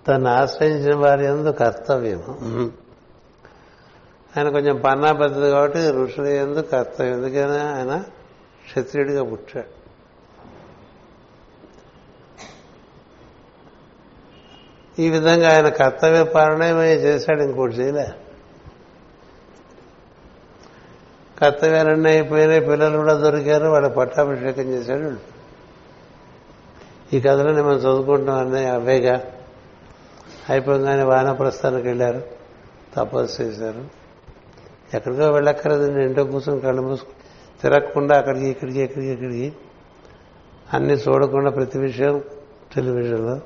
తను 0.08 0.28
ఆశ్రయించిన 0.28 0.96
వారి 0.96 1.26
ఎందు 1.26 1.50
కర్తవ్యము. 1.50 2.32
ఆయన 4.36 4.48
కొంచెం 4.48 4.80
పన్నా 4.80 5.12
పెద్దది 5.12 5.50
కాబట్టి 5.50 5.90
ఋషుల 5.90 6.26
ఎందు 6.26 6.60
కర్తవ్యం. 6.60 7.14
ఎందుకైనా 7.14 7.76
ఆయన 7.76 7.98
క్షత్రియుడిగా 8.64 9.24
పుట్టాడు. 9.24 9.84
ఈ 15.00 15.10
విధంగా 15.10 15.54
ఆయన 15.54 15.68
కర్తవ్య 15.68 16.24
పాలనమే 16.24 16.94
చేశాడు 16.94 17.42
ఇంకోటి 17.42 17.74
చేయలే. 17.74 18.08
కర్తవ్యాలన్నీ 21.40 22.10
అయిపోయినాయి 22.10 22.60
పిల్లలు 22.60 22.96
కూడా 22.96 23.14
దొరికారు 23.14 23.66
వాళ్ళ 23.66 23.88
పట్టాభిషేకం 23.88 24.62
చేశాడు 24.62 25.34
ఈ 27.16 27.20
కథలని 27.20 27.62
మనం 27.62 27.76
చదువుకుంటాం 27.76 28.36
అన్నయ్య 28.36 28.66
అవేగా. 28.66 29.22
అయిపోగానే 30.48 31.02
వానప్రస్థానికి 31.02 31.88
వెళ్ళారు 31.88 32.22
తపస్సు 32.94 33.42
చేశారు. 33.42 33.84
ఎక్కడికో 34.94 35.30
వెళ్ళక్కర్లేదండి 35.30 36.04
ఇంట్లో 36.04 36.24
కూర్చొని 36.24 36.60
కళ్ళు 36.60 36.82
మూసుకుని 36.82 37.14
తిరగకుండా 37.62 38.18
అక్కడికి 38.18 38.46
ఇక్కడికి 38.46 38.80
ఇక్కడికి 38.80 39.12
ఇక్కడికి 39.12 39.52
అన్ని 40.74 40.94
చూడకుండా 40.94 41.50
ప్రతి 41.50 41.78
విషయం 41.78 42.22
టెలివిజన్లో. 42.76 43.40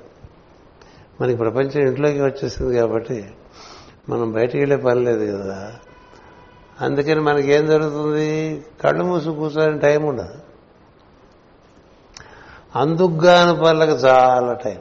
మనకి 1.20 1.36
ప్రపంచం 1.36 1.80
ఇంట్లోకి 1.80 2.22
వచ్చేసింది 2.22 2.76
కాబట్టి 2.76 3.30
మనం 4.08 4.32
బయటికి 4.32 4.58
వెళ్ళే 4.58 4.76
పని 4.76 5.04
లేదు 5.04 5.36
కదా. 5.36 5.72
అందుకని 6.80 7.20
మనకి 7.20 7.52
ఏం 7.52 7.66
జరుగుతుంది? 7.66 8.64
కళ్ళు 8.82 9.04
మూసి 9.04 9.30
కూర్చోని 9.30 9.78
టైం 9.78 10.04
ఉండదు. 10.04 10.34
అందుకుగాను 12.76 13.54
పనులకు 13.54 13.90
చాలా 13.90 14.52
టైం. 14.52 14.78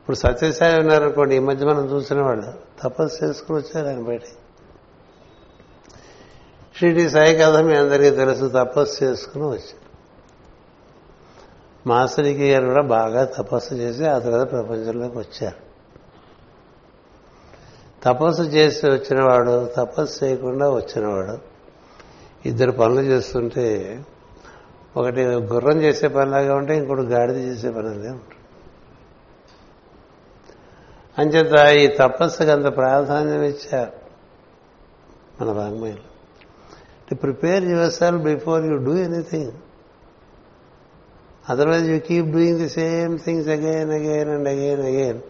ఇప్పుడు 0.00 0.16
సత్యసాయి 0.16 0.80
ఉన్నారనుకోండి 0.80 1.36
ఈ 1.36 1.38
మధ్య 1.38 1.66
మనం 1.66 1.86
చూసిన 1.86 2.20
వాళ్ళు 2.20 2.52
తపస్సు 2.82 3.24
చేసుకుని 3.24 3.58
వచ్చారు 3.58 3.86
ఆయన 3.86 4.00
బయట. 4.00 4.22
షిరిడి 6.78 7.10
సాయి 7.10 7.36
కథ 7.36 7.56
మీ 7.56 7.74
అందరికీ 7.74 8.16
తెలుసు 8.16 8.46
తపస్సు 8.46 9.04
చేసుకుని 9.04 9.44
వచ్చారు. 9.44 9.88
మాస్టరికి 11.88 12.50
గారు 12.50 12.66
కూడా 12.66 12.82
బాగా 12.82 13.24
తపస్సు 13.24 13.74
చేసి 13.74 14.04
ఆ 14.04 14.18
తర్వాత 14.18 14.50
ప్రపంచంలోకి 14.50 15.18
వచ్చారు. 15.18 15.67
తపస్సు 18.02 18.42
చేసి 18.42 18.86
వచ్చినవాడు 18.86 19.70
తపస్సు 19.76 20.24
చేయకుండా 20.24 20.70
వచ్చినవాడు. 20.70 21.38
ఇద్దరు 22.48 22.70
పనులు 22.70 23.00
చేస్తుంటే 23.00 24.00
ఒకటి 24.96 25.20
గుర్రం 25.20 25.82
చేసే 25.82 26.08
పనిలాగా 26.08 26.54
ఉంటే 26.54 26.76
ఇంకోటి 26.76 27.00
గాడిద 27.00 27.36
చేసే 27.36 27.70
పనిలాగా 27.70 28.12
ఉంటుంది. 28.12 28.34
అంచేత 31.18 31.76
ఈ 31.76 31.86
తపస్సుకి 31.96 32.50
అంత 32.50 32.76
ప్రాధాన్యం 32.76 33.42
ఇచ్చారు 33.42 33.92
మన 35.40 35.52
వాంగ్మయంలో. 35.52 37.14
Prepare 37.14 37.64
yourself 37.92 38.22
before 38.22 38.64
you 38.64 38.76
do 38.76 38.96
anything. 38.96 39.52
Otherwise 41.50 41.88
you 41.88 41.98
keep 41.98 42.26
doing 42.26 42.58
the 42.58 42.68
same 42.68 43.18
things 43.18 43.48
again 43.48 43.90
again 43.90 44.30
and 44.30 44.48
again 44.48 44.80
again. 44.80 45.20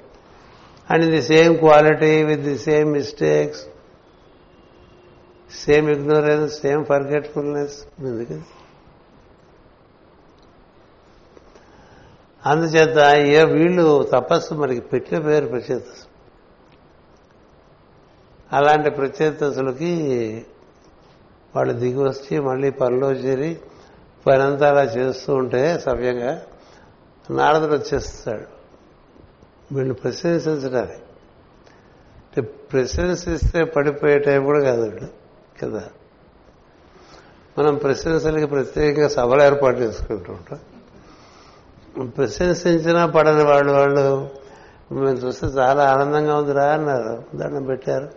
And 0.91 1.05
in 1.05 1.13
the 1.13 1.23
same 1.23 1.59
quality 1.59 2.23
with 2.23 2.41
the 2.41 2.59
same 2.59 2.93
mistakes 2.93 3.65
same 5.55 5.91
ignorance 5.91 6.61
same 6.61 6.85
forgetfulness 6.85 7.77
ఎందుకు 8.01 8.39
అందుచేత 12.47 12.99
ఏ 13.15 13.45
వీళ్ళు 13.45 14.03
తపస్సు 14.03 14.55
మనకి 14.55 14.81
పెట్టిన 14.81 15.19
పేరు 15.19 15.47
ప్రచేతసు 15.47 16.05
అలాంటి 18.53 18.91
ప్రచేతసులకి 18.91 19.95
వాళ్ళు 21.57 21.73
దిగి 21.73 21.99
వచ్చి 21.99 22.41
మళ్ళీ 22.41 22.71
పనిలో 22.71 23.13
చేరి 23.13 23.59
పనంతా 24.27 24.69
అలా 24.69 24.83
చేస్తూ 24.83 25.35
ఉంటే 25.35 25.79
సవ్యంగా 25.79 26.43
నారదుడు 27.31 27.73
వచ్చేస్తాడు. 27.73 28.58
వీళ్ళు 29.73 29.95
ప్రశంసించడానికి 29.95 30.99
అంటే 32.19 32.41
ప్రశంసిస్తే 32.41 33.65
పడిపోయే 33.65 34.19
టైం 34.19 34.45
కూడా 34.45 34.61
కాదు 34.61 34.83
వీళ్ళు 34.83 35.09
కదా? 35.63 35.89
మనం 37.59 37.75
ప్రశంసలకి 37.75 38.47
ప్రత్యేకంగా 38.47 39.09
సభలు 39.09 39.43
ఏర్పాటు 39.43 39.77
చేసుకుంటూ 39.79 40.33
ఉంటాం. 40.33 40.59
ప్రశంసించినా 42.09 43.07
పడని 43.07 43.43
వాళ్ళు 43.43 43.73
వాళ్ళు 43.73 44.31
మేము 44.93 45.09
చూస్తే 45.09 45.47
చాలా 45.47 45.93
ఆనందంగా 45.93 46.37
ఉందిరా 46.37 46.65
అన్నారు. 46.65 47.25
దండం 47.37 47.65
పెట్టారు. 47.65 48.09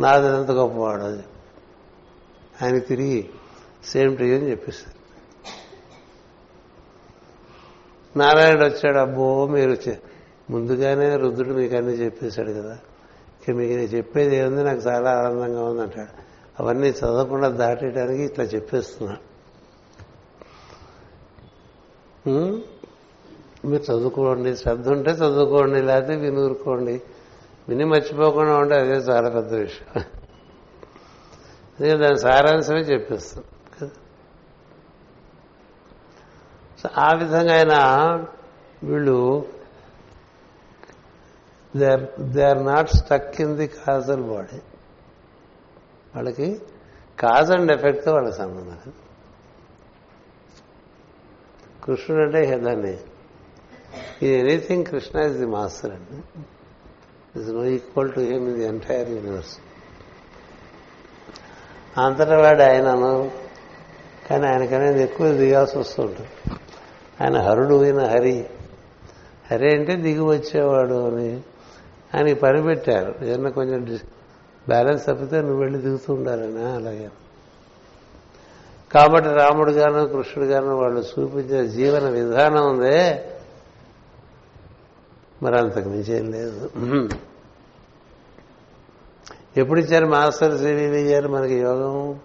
నాది 0.00 0.26
ఎంత 0.26 0.50
గొప్పవాడు 0.50 1.02
అది. 1.02 1.22
ఆయన 2.62 2.78
తిరిగి 2.78 3.30
సేమ్ 3.84 4.16
టీ 4.16 4.24
అని 4.24 4.50
చెప్పేస్తారు 4.50 4.98
నారాయణుడు 8.18 8.64
వచ్చాడు 8.64 8.98
అబ్బో 8.98 9.46
మీరు 9.46 9.70
చె- 9.70 10.07
ముందుగానే 10.50 11.16
రుద్రుడు 11.16 11.54
మీకు 11.54 11.76
అన్ని 11.76 11.92
చెప్పేశాడు 11.92 12.52
కదా. 12.52 12.78
ఇక 13.48 13.54
మీకు 13.54 13.72
చెప్పేది 13.72 14.36
ఏముంది? 14.36 14.64
నాకు 14.64 14.78
చాలా 14.78 15.10
ఆనందంగా 15.10 15.64
ఉందంటాడు 15.64 16.28
అవన్నీ 16.62 16.88
చదవకుండా 16.88 17.48
దాటేయడానికి 17.48 18.22
ఇట్లా 18.22 18.44
చెప్పేస్తున్నాడు 18.44 19.28
మీరు 23.64 23.82
చదువుకోండి. 23.82 24.56
శ్రద్ధ 24.56 24.88
ఉంటే 24.88 25.10
చదువుకోండి. 25.10 25.82
లేకపోతే 25.82 26.16
వినూరుకోండి 26.16 27.02
విని 27.68 27.84
మర్చిపోకుండా 27.84 28.56
ఉంటే 28.56 28.74
అదే 28.74 28.92
చాలా 28.92 29.28
పెద్ద 29.28 29.54
విషయం. 29.54 30.02
అదే 31.80 31.96
దాని 31.96 32.18
సారాంశమే 32.18 32.80
చెప్పేస్తాం. 32.80 33.44
కదా? 33.80 33.90
సో 36.82 36.88
ఆ 36.98 37.12
విధంగా 37.12 37.56
ఆయన 37.56 37.74
వీళ్ళు 38.84 39.46
they 41.76 41.86
are 41.92 42.20
they 42.20 42.42
are 42.42 42.64
not 42.64 42.90
stuck 42.90 43.40
in 43.40 43.56
the 43.56 43.66
causal 43.66 44.22
body 44.22 44.60
వాళ్ళకి 46.14 46.60
కాజ్ 47.18 47.50
అండ్ 47.50 47.72
ఎఫెక్ట్తో 47.72 48.12
వాళ్ళకి 48.12 48.36
సంబంధం 48.36 48.92
కృష్ణుడు 51.84 52.22
అంటే 52.22 52.56
దాన్ని 52.56 52.98
ఈ 54.22 54.26
anything 54.26 54.84
Krishna 54.84 55.18
is 55.18 55.36
the 55.36 55.46
master 55.46 55.92
అండి. 55.92 56.42
Is 57.40 57.48
no 57.48 57.64
equal 57.64 58.12
to 58.12 58.20
him 58.20 58.48
in 58.48 58.54
the 58.54 58.64
entire 58.64 59.10
universe 59.10 59.58
అంతటా 61.98 62.38
వాడు 62.38 62.62
ఆయనను 62.62 63.30
కానీ 64.30 64.46
ఆయనకనేది 64.46 65.02
ఎక్కువ 65.02 65.28
దిగాల్సి 65.28 65.78
వస్తుంటుంది 65.78 66.28
ఆయన 67.22 67.36
హరుడు 67.40 67.82
అయిన 67.82 68.00
హరి. 68.00 68.46
హరి 69.50 69.74
అంటే 69.74 69.96
దిగి 69.96 70.20
వచ్చేవాడు 70.20 71.06
అని 71.06 71.42
ఆయనకి 72.14 72.34
పని 72.34 72.62
పెట్టారు. 72.62 73.24
ఏదన్నా 73.24 73.50
కొంచెం 73.50 73.98
బ్యాలెన్స్ 74.68 75.06
తప్పితే 75.06 75.40
నువ్వు 75.40 75.58
వెళ్ళి 75.58 75.78
దిగుతూ 75.78 76.14
ఉండాలని? 76.14 76.64
అలాగే 76.64 77.10
కాబట్టి 78.94 79.30
రాముడు 79.30 79.70
గాను 79.70 80.06
కృష్ణుడు 80.06 80.48
గాను 80.48 80.76
వాళ్ళు 80.76 81.00
చూపించిన 81.00 81.66
జీవన 81.66 82.08
విధానం 82.08 82.70
ఉందే. 82.70 83.32
మరి 85.42 85.58
అంతకు 85.58 85.88
మించి 85.88 86.14
ఏం 86.14 86.30
లేదు. 86.30 86.70
ఎప్పుడు 89.56 89.80
ఇచ్చారు 89.80 90.06
మాస్టర్ 90.06 90.58
శ్రీవి 90.58 91.12
గారు 91.12 91.28
మనకి 91.28 91.54
యోగం? 91.54 92.20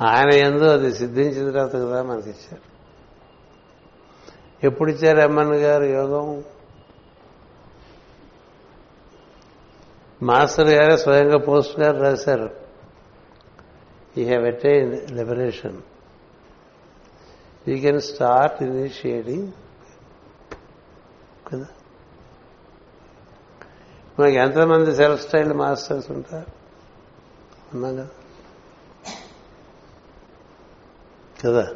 ఆయన 0.00 0.34
ఎందు 0.34 0.64
అది 0.64 0.94
సిద్ధించిన 0.94 1.50
తర్వాత 1.50 1.72
కదా 1.72 2.02
మనకి 2.02 2.30
ఇచ్చారు. 2.30 2.72
ఎప్పుడు 4.66 4.90
ఇచ్చారు 4.90 5.20
ఎమ్మన్ 5.20 5.54
గారు 5.54 5.84
యోగం? 5.84 6.44
మాస్టర్ 10.22 10.68
గారే 10.68 10.96
స్వయంగా 10.96 11.38
పోస్ట్ 11.38 11.80
గారు 11.80 12.02
రాశారు. 12.02 12.50
You 14.18 14.26
have 14.26 14.44
attain 14.46 15.10
liberation 15.10 15.82
you 17.68 17.78
can 17.78 18.00
start 18.00 18.62
initiating 18.62 19.52
కదా? 21.52 21.66
మనకి 24.20 24.36
ఎంతమంది 24.36 24.96
సెల్ఫ్ 24.96 25.26
స్టైల్ 25.26 25.52
మాస్టర్స్ 25.52 26.10
ఉంటారు. 26.10 26.50
ఉన్నాం 27.74 27.96
కదా? 27.96 28.08
కదా 31.44 31.68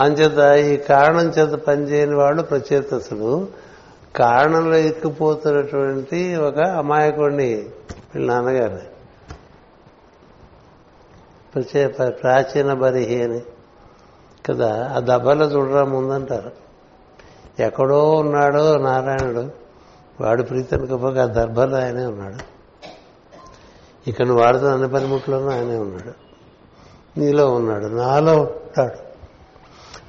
అంచేత 0.00 0.56
ఈ 0.72 0.76
కారణం 0.76 1.28
చేత 1.28 1.54
పనిచేయని 1.58 2.14
వాళ్ళు 2.14 2.42
ప్రచేతసులు 2.42 3.48
కారణంలో 4.18 4.76
ఎక్కిపోతున్నటువంటి 4.76 6.36
ఒక 6.36 6.58
అమాయకుడిని 6.58 7.54
వీళ్ళ 8.14 8.32
నాన్నగారు. 8.32 8.98
ప్రాచీన 12.10 12.72
బరిహి 12.72 13.22
అని 13.22 13.40
కదా 14.48 14.92
ఆ 14.96 15.00
దెబ్బలో 15.00 15.46
చూడరా 15.46 15.84
ముందంటారు. 15.84 16.52
ఎక్కడో 17.62 18.10
ఉన్నాడో 18.10 18.76
నారాయణుడు. 18.76 19.50
వాడు 20.20 20.42
ప్రీతనుకపోక 20.42 21.18
ఆ 21.18 21.26
దర్భలో 21.26 21.76
ఆయనే 21.76 22.06
ఉన్నాడు. 22.06 22.58
ఇక 24.10 24.22
నువ్వు 24.22 24.44
వాడుతున్న 24.44 24.72
అన్ని 24.72 24.88
పనిముట్లోనూ 24.88 25.50
ఆయనే 25.50 25.76
ఉన్నాడు. 25.76 26.12
నీలో 27.20 27.54
ఉన్నాడు 27.54 27.86
నాలో 27.86 28.38
ఉంటాడు. 28.38 28.98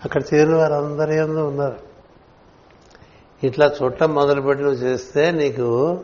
అక్కడ 0.06 0.22
చేరిన 0.34 0.56
వారందరి 0.56 1.18
ఎందు 1.18 1.40
ఉన్నారు. 1.40 1.89
ఇట్లా 3.44 3.72
చుట్టం 3.84 4.16
మొదలుపెట్టి 4.16 4.64
నువ్వు 4.64 4.80
చేస్తే 4.80 5.32
నీకు 5.32 6.00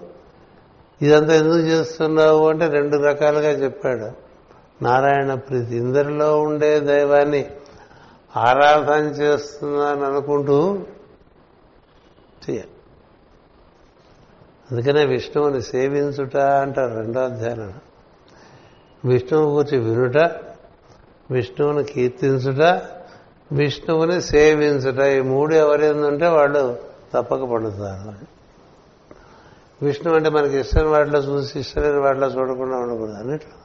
ఇదంతా 1.02 1.36
ఎందుకు 1.36 1.58
చేస్తున్నావు 1.58 2.50
అంటే 2.50 2.68
రెండు 2.68 2.98
రకాలుగా 2.98 3.50
చెప్పాడు. 3.50 4.12
నారాయణ 4.84 5.34
ప్రీతి 5.34 5.76
ఇందరిలో 5.76 6.42
ఉండే 6.42 6.80
దైవాన్ని 6.80 7.52
ఆరాధన 8.38 9.06
చేస్తున్నాను 9.06 10.04
అనుకుంటూ 10.06 10.80
చేయాలి. 12.50 12.70
అందుకనే 14.72 15.06
విష్ణువుని 15.06 15.62
సేవించుట 15.62 16.38
అంటారు 16.38 16.96
రెండో 16.96 17.20
అధ్యాయం 17.20 17.74
విష్ణువు 19.06 19.56
గురించి 19.56 19.84
వినుట 19.84 20.18
విష్ణువుని 21.32 21.84
కీర్తించుట 21.84 22.82
విష్ణువుని 23.52 24.22
సేవించుట 24.22 25.00
ఈ 25.00 25.20
మూడు 25.20 25.56
ఎవరైందంటే 25.56 26.28
వాళ్ళు 26.28 26.95
తప్పక 27.16 27.44
పండుతారు 27.44 28.36
విష్ణు 29.82 30.14
అంటే 30.14 30.30
మనకి 30.30 30.58
ఇష్టమైన 30.60 30.90
వాటిలో 30.90 31.20
చూసి 31.20 31.60
ఇష్టమైన 31.60 31.98
వాటిలో 32.00 32.28
చూడకుండా 32.28 32.78
ఉండకూడదు 32.78 33.14
అన్నిట్లో 33.14 33.56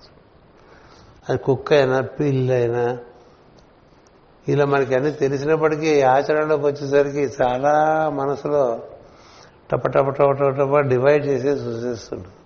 అది 1.28 1.38
కుక్క 1.38 1.72
అయినా 1.72 2.00
పిల్లి 2.00 2.54
అయినా 2.54 2.98
ఇలా 4.48 4.64
మనకి 4.64 4.94
అన్ని 4.94 5.12
తెలిసినప్పటికీ 5.12 6.02
ఆచరణలోకి 6.02 6.64
వచ్చేసరికి 6.64 7.24
చాలా 7.42 7.74
మనసులో 8.14 8.82
టప 9.70 9.86
టప 9.86 10.78
డివైడ్ 10.80 11.26
చేసి 11.26 11.48
చూసేస్తుంటుంది 11.48 12.36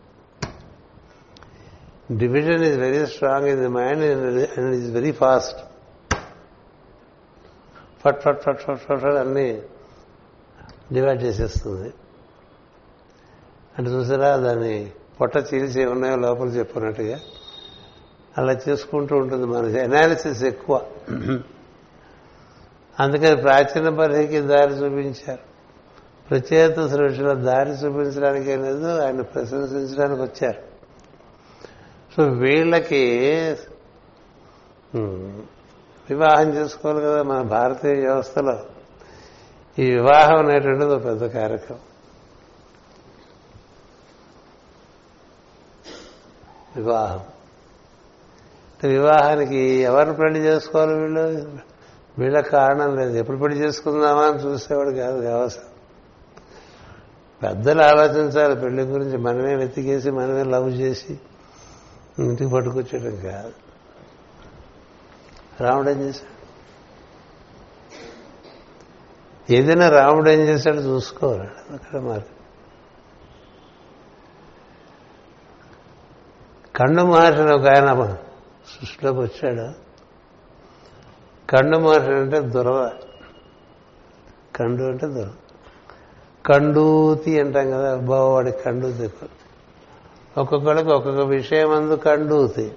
division 2.17 2.65
is 2.65 2.79
very 2.79 3.07
strong 3.07 3.47
in 3.47 3.61
the 3.61 3.69
mind 3.69 4.05
and 4.59 4.75
is 4.75 4.91
very 4.93 5.13
fast 5.13 5.61
ఫట్ 8.05 8.21
ఫట్ 8.23 8.43
ఫట్ 8.43 8.59
ఫట్ 8.59 8.81
ఫట్ 8.81 9.01
ఫట్ 9.01 9.17
అన్ని 9.17 9.49
డివైడ్ 10.93 11.23
చేసేస్తుంది. 11.23 11.93
అంటే 13.79 13.91
చూసారా 13.91 14.37
దాన్ని 14.37 14.91
పొట్ట 15.21 15.37
చీల్చి 15.37 15.87
ఉన్నాయో 15.87 16.17
లోపల 16.17 16.49
చెప్పినట్టుగా 16.49 17.21
అలా 18.39 18.55
చేసుకుంటూ 18.69 19.17
ఉంటుంది 19.17 19.47
మనకి 19.47 19.79
ఎనాలిసిస్ 19.79 20.45
ఎక్కువ. 20.45 20.77
అందుకని 23.01 23.37
ప్రాచీన 23.37 23.89
పరిధికి 23.89 24.41
దారి 24.41 24.73
చూపించారు. 24.73 25.45
ప్రత్యేక 26.31 26.87
సృష్టిలో 26.87 27.35
దారి 27.35 27.71
చూపించడానికి 27.71 28.57
లేదు 28.57 28.91
ఆయన 29.03 29.21
ప్రశంసించడానికి 29.21 30.23
వచ్చారు. 30.23 30.63
సో 32.15 32.23
వీళ్ళకి 32.23 33.03
వివాహం 36.11 36.49
చేసుకోవాలి 36.55 37.01
కదా 37.01 37.23
మన 37.23 37.43
భారతీయ 37.43 37.95
వ్యవస్థలో. 37.95 38.57
ఈ 39.79 39.91
వివాహం 39.91 40.47
అనేటువంటిది 40.47 40.95
ఒక 40.95 41.05
పెద్ద 41.05 41.27
కార్యక్రమం. 41.27 41.81
వివాహం. 46.77 47.21
వివాహానికి 48.85 49.57
ఎవరిని 49.57 50.17
పెళ్ళి 50.17 50.41
చేసుకోవాలి 50.41 50.95
వీళ్ళు? 50.95 51.21
వీళ్ళ 52.19 52.41
కారణం 52.41 52.97
లేదు. 52.97 53.17
ఎప్పుడు 53.17 53.37
పెళ్ళి 53.37 53.61
చేసుకుందామా 53.61 54.23
అని 54.23 54.39
చూసేవాడు 54.39 54.91
కాదు 54.91 55.19
వ్యవసాయం 55.19 55.69
పెద్దలు 57.43 57.83
ఆలోచించాలి. 57.83 58.61
పెళ్ళి 58.61 58.83
గురించి 58.83 59.17
మనమే 59.17 59.55
వెతికేసి 59.55 60.11
మనమే 60.11 60.43
లవ్ 60.43 60.71
చేసి 60.71 61.21
ఇంటికి 62.19 62.51
పట్టుకొచ్చేయడం 62.51 63.17
కాదు. 63.17 63.53
రాముడు 65.61 65.91
ఏం 65.91 66.01
చేశాడు? 66.01 66.34
ఏదైనా 69.51 69.89
రాముడు 69.89 70.31
ఏం 70.31 70.41
చేశాడు 70.41 70.77
చూసుకోవాలి. 70.77 71.75
అక్కడ 71.75 72.01
మరి. 72.01 72.23
కండు 76.77 77.03
మహర్షిని 77.03 77.55
ఒక 77.55 77.69
ఆయన 77.69 78.17
సృష్టిలోకి 78.81 79.19
వచ్చాడు. 79.19 79.73
కండు 81.51 81.79
మహర్షి 81.79 82.13
అంటే 82.13 82.41
దురవ. 82.41 82.91
కండు 84.57 84.83
అంటే 84.83 85.07
దురద 85.07 85.31
కండూతి 86.47 87.41
అంటాం 87.41 87.71
కదా 87.71 87.97
బావవాడి 87.97 88.53
కండూతి. 88.53 89.11
ఒక్కొక్కడికి 90.39 90.89
ఒక్కొక్క 90.89 91.21
విషయం 91.21 91.71
అందు 91.71 91.95
కండూతి. 91.95 92.75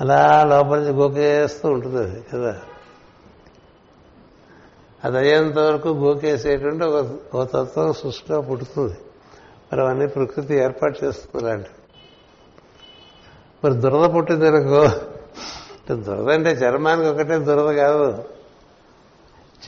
అలా 0.00 0.44
లోపలికి 0.44 0.90
గోకేస్తూ 0.90 1.68
ఉంటుంది 1.68 1.96
అది 1.96 2.24
కదా. 2.32 2.60
అది 5.04 5.18
అయ్యేంత 5.18 5.58
వరకు 5.58 5.92
బోకేసేటువంటి 5.92 6.84
ఒక 6.84 7.18
ఒక 7.34 7.48
తత్వం 7.54 7.92
సృష్టిలో 7.92 8.40
పుట్టుతుంది 8.40 8.96
మరి 9.72 9.80
అవన్నీ 9.80 10.06
ప్రకృతి 10.06 10.54
ఏర్పాటు 10.54 11.04
చేస్తుంది 11.04 11.44
అలాంటి. 11.44 11.68
మరి 13.64 13.74
దురద 13.74 14.14
పుట్టింది 14.14 14.46
అనుకో 14.48 14.88
దురద 15.94 16.30
అంటే 16.30 16.50
చర్మానికి 16.50 17.08
ఒకటే 17.08 17.38
దురద 17.38 17.74
కాదు. 17.74 18.24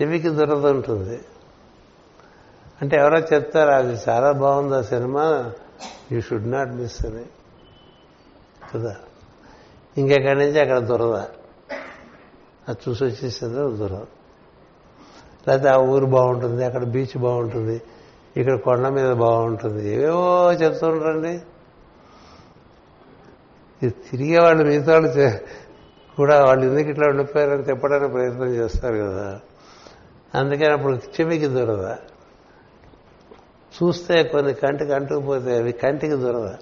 చెవికి 0.02 0.28
దురద 0.28 0.66
ఉంటుంది. 0.66 1.20
అంటే 2.82 2.96
ఎవరో 2.96 3.18
చెప్తారు 3.18 3.70
అది 3.70 4.00
చాలా 4.08 4.32
బాగుంది 4.32 4.76
ఆ 4.76 4.82
cinema 4.82 5.52
you 6.12 6.20
should 6.20 6.50
not 6.50 6.72
miss 6.72 7.06
అని. 7.06 7.24
కదా? 8.74 8.96
ఇంకెక్కడి 9.96 10.38
నుంచి 10.38 10.60
అక్కడ 10.60 10.78
దురద? 10.78 11.16
అది 12.68 12.90
చూసి 12.90 13.04
వచ్చేసేది 13.04 13.54
దురద. 13.54 14.04
లేకపోతే 15.48 15.68
ఆ 15.68 15.76
ఊరు 15.76 16.06
బాగుంటుంది 16.06 16.64
అక్కడ 16.64 16.84
బీచ్ 16.84 17.18
బాగుంటుంది 17.18 17.82
ఇక్కడ 18.36 18.54
కొండ 18.56 18.88
మీద 18.88 19.12
బాగుంటుంది. 19.12 19.94
ఏవేవో 19.94 20.52
చెప్తుంటారండి 20.52 21.42
ఇది 23.82 23.94
తిరిగే 24.10 24.38
వాళ్ళు 24.38 24.64
మిగతా 24.64 24.92
వాళ్ళు 24.92 25.38
కూడా 26.16 26.44
వాళ్ళు 26.44 26.66
ఎందుకు 26.66 26.88
ఇట్లా 26.88 27.08
ఉండిపోయారని 27.08 27.62
చెప్పడానికి 27.62 28.12
ప్రయత్నం 28.12 28.46
చేస్తారు 28.46 28.94
కదా. 28.94 29.40
అందుకని 30.34 30.72
అప్పుడు 30.72 30.96
చెవికి 30.96 31.46
దొరద. 31.46 31.96
చూస్తే 33.82 34.22
కొన్ని 34.22 34.54
కంటికి 34.54 34.92
అంటుకుపోతే 34.92 35.58
అవి 35.58 35.72
కంటికి 35.72 36.14
దొరద. 36.14 36.54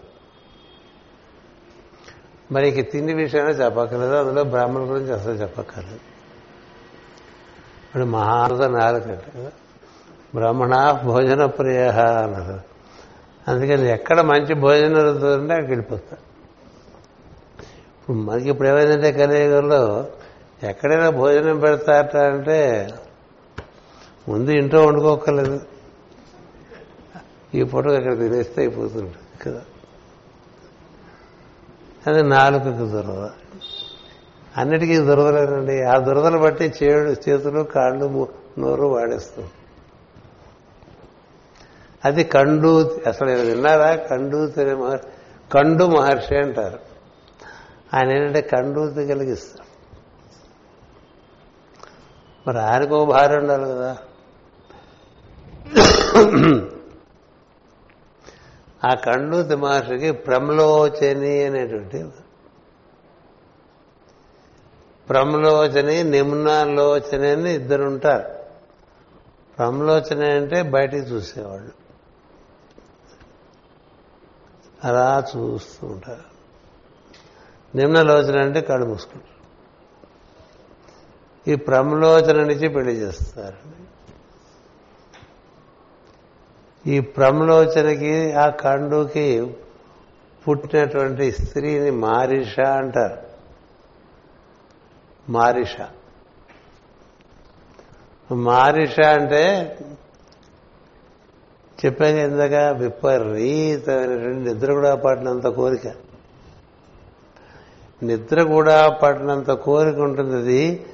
మరి 2.52 2.68
ఇక 2.68 2.92
తిండి 2.92 3.14
విషయంలో 3.14 3.50
చెప్పక్కర్లేదు 3.50 4.14
అందులో 4.14 4.44
బ్రాహ్మణుల 4.44 4.90
గురించి 4.90 5.12
అసలు 5.12 5.32
చెప్పక్కర్లేదు. 5.32 6.11
ఇప్పుడు 7.92 8.04
మహారథ 8.04 8.62
నాలుక 8.62 9.04
బ్రహ్మణ 10.34 11.00
భోజన 11.04 11.46
ప్రియ 11.46 11.80
అన్నారు 12.22 12.60
అందుకని 13.48 13.88
ఎక్కడ 13.88 14.20
మంచి 14.20 14.54
భోజనం 14.54 14.94
దొరుకుతుంటే 14.94 15.52
అక్కడికి 15.52 15.72
వెళ్ళిపోతా. 15.72 16.16
ఇప్పుడు 18.00 18.16
మనకి 18.16 18.48
ఇప్పుడు 18.50 18.68
ఏమైందంటే 18.68 19.12
కలియుగంలో 19.12 20.10
ఎక్కడైనా 20.62 21.10
భోజనం 21.10 21.60
పెడతారట 21.60 22.16
అంటే 22.16 22.88
ముందు 24.28 24.50
ఇంట్లో 24.50 24.86
వండుకోకర్లేదు 24.86 25.60
ఈ 27.54 27.62
పూట 27.62 27.88
అక్కడ 27.88 28.18
తినేస్తే 28.18 28.60
అయిపోతుంటుంది 28.62 29.14
కదా. 29.46 29.62
అది 32.06 32.22
నాలుకకు 32.22 32.86
దురద 32.86 33.30
అన్నిటికీ 34.56 34.98
దురదలేనండి. 34.98 35.82
ఆ 35.82 35.98
దురదలు 35.98 36.38
బట్టి 36.38 36.72
చేడు 36.82 37.30
చేతులు 37.30 37.62
కాళ్ళు 37.62 38.08
ము- 38.08 38.60
నోరు 38.60 38.86
వాడేస్తాం. 38.86 39.48
అది 42.04 42.24
కండు 42.24 43.00
అసలు 43.06 43.30
విన్నారా? 43.30 43.94
కండూతి 43.94 44.52
తినే 44.52 44.74
మహర్షి 44.74 45.06
కండు 45.52 45.84
మహర్షి 45.84 46.36
అంటారు. 46.36 46.78
ఆయన 47.94 48.10
ఏంటంటే 48.10 48.40
కండూతి 48.40 49.06
కలిగిస్తారు 49.06 49.72
మరి 52.48 52.60
ఆయనకు 52.60 52.96
ఓ 52.96 53.04
భార్య 53.04 53.36
ఉండాలి 53.36 53.64
కదా. 53.64 53.96
ఆ 58.84 58.94
కండూతి 58.94 59.56
మహర్షికి 59.56 60.12
ప్రమలోచని 60.12 61.44
అనేటువంటి 61.44 62.04
ప్రమలోచని 65.08 66.04
నిమ్నాలోచని 66.04 67.30
అని 67.30 67.54
ఇద్దరు 67.54 67.82
ఉంటారు 67.82 68.42
ప్రమలోచన 69.58 70.36
అంటే 70.36 70.62
బయటికి 70.62 71.06
చూసేవాళ్ళు. 71.06 71.72
అలా 74.84 75.24
చూస్తూ 75.36 75.86
ఉంటారు. 75.86 76.32
నిమ్నలోచన 77.76 78.42
అంటే 78.42 78.60
కళ్ళు 78.60 78.86
మూసుకుంటారు. 78.86 79.32
ఈ 81.50 81.54
ప్రమలోచన 81.54 82.46
నుంచి 82.46 82.68
పెళ్ళి 82.68 82.92
చేస్తారు. 82.92 83.82
ఈ 86.86 87.00
ప్రమలోచనకి 87.00 88.32
ఆ 88.32 88.48
కండుకి 88.48 89.56
పుట్టినటువంటి 90.48 91.32
స్త్రీని 91.32 91.90
మారిష 91.90 92.60
అంటారు. 92.60 93.31
మారిష. 95.32 95.76
మారిష 98.32 99.00
అంటే 99.00 99.76
చెప్పాను 101.84 102.16
ఇందాక 102.16 102.54
విపరీతమైనటువంటి 102.54 104.26
నిద్ర 104.26 104.72
కూడా 104.72 104.94
పట్టినంత 104.94 105.46
కోరిక. 105.46 105.92
నిద్ర 108.02 108.42
కూడా 108.42 108.88
పట్టినంత 108.88 109.50
కోరిక 109.50 109.98
ఉంటుంది 109.98 110.36
అది. 110.36 110.86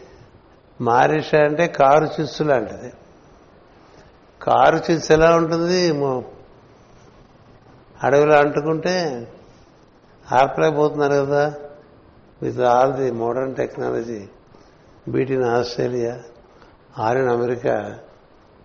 మారిష 0.80 1.34
అంటే 1.34 1.66
కారు 1.66 2.04
చిస్సు 2.04 2.42
లాంటిది. 2.42 2.92
కారు 4.42 4.92
చిస్సు 4.92 5.12
ఎలా 5.12 5.36
ఉంటుంది? 5.36 6.04
అడవిలో 8.02 8.36
అంటుకుంటే 8.36 9.28
ఆర్పలేకపోతున్నారు 10.32 11.12
కదా. 11.12 11.54
With 12.42 12.60
all 12.60 12.92
the 12.92 13.10
modern 13.10 13.56
technology 13.56 14.28
be it 15.08 15.30
in 15.30 15.44
Australia 15.44 16.22
or 16.98 17.18
in 17.18 17.28
America 17.28 17.98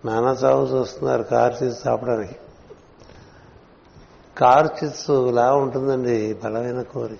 నానా 0.04 0.32
చావు 0.32 0.66
చూస్తున్నారు 0.66 1.22
కార్ 1.22 1.62
చిప్స్ 1.62 1.84
తాపడానికి. 1.84 2.36
కార్ 4.38 4.84
చిత్సు 4.84 5.30
లా 5.30 5.54
ఉంటుందండి 5.54 6.34
బలమైన 6.44 6.82
కోరిక. 6.82 7.18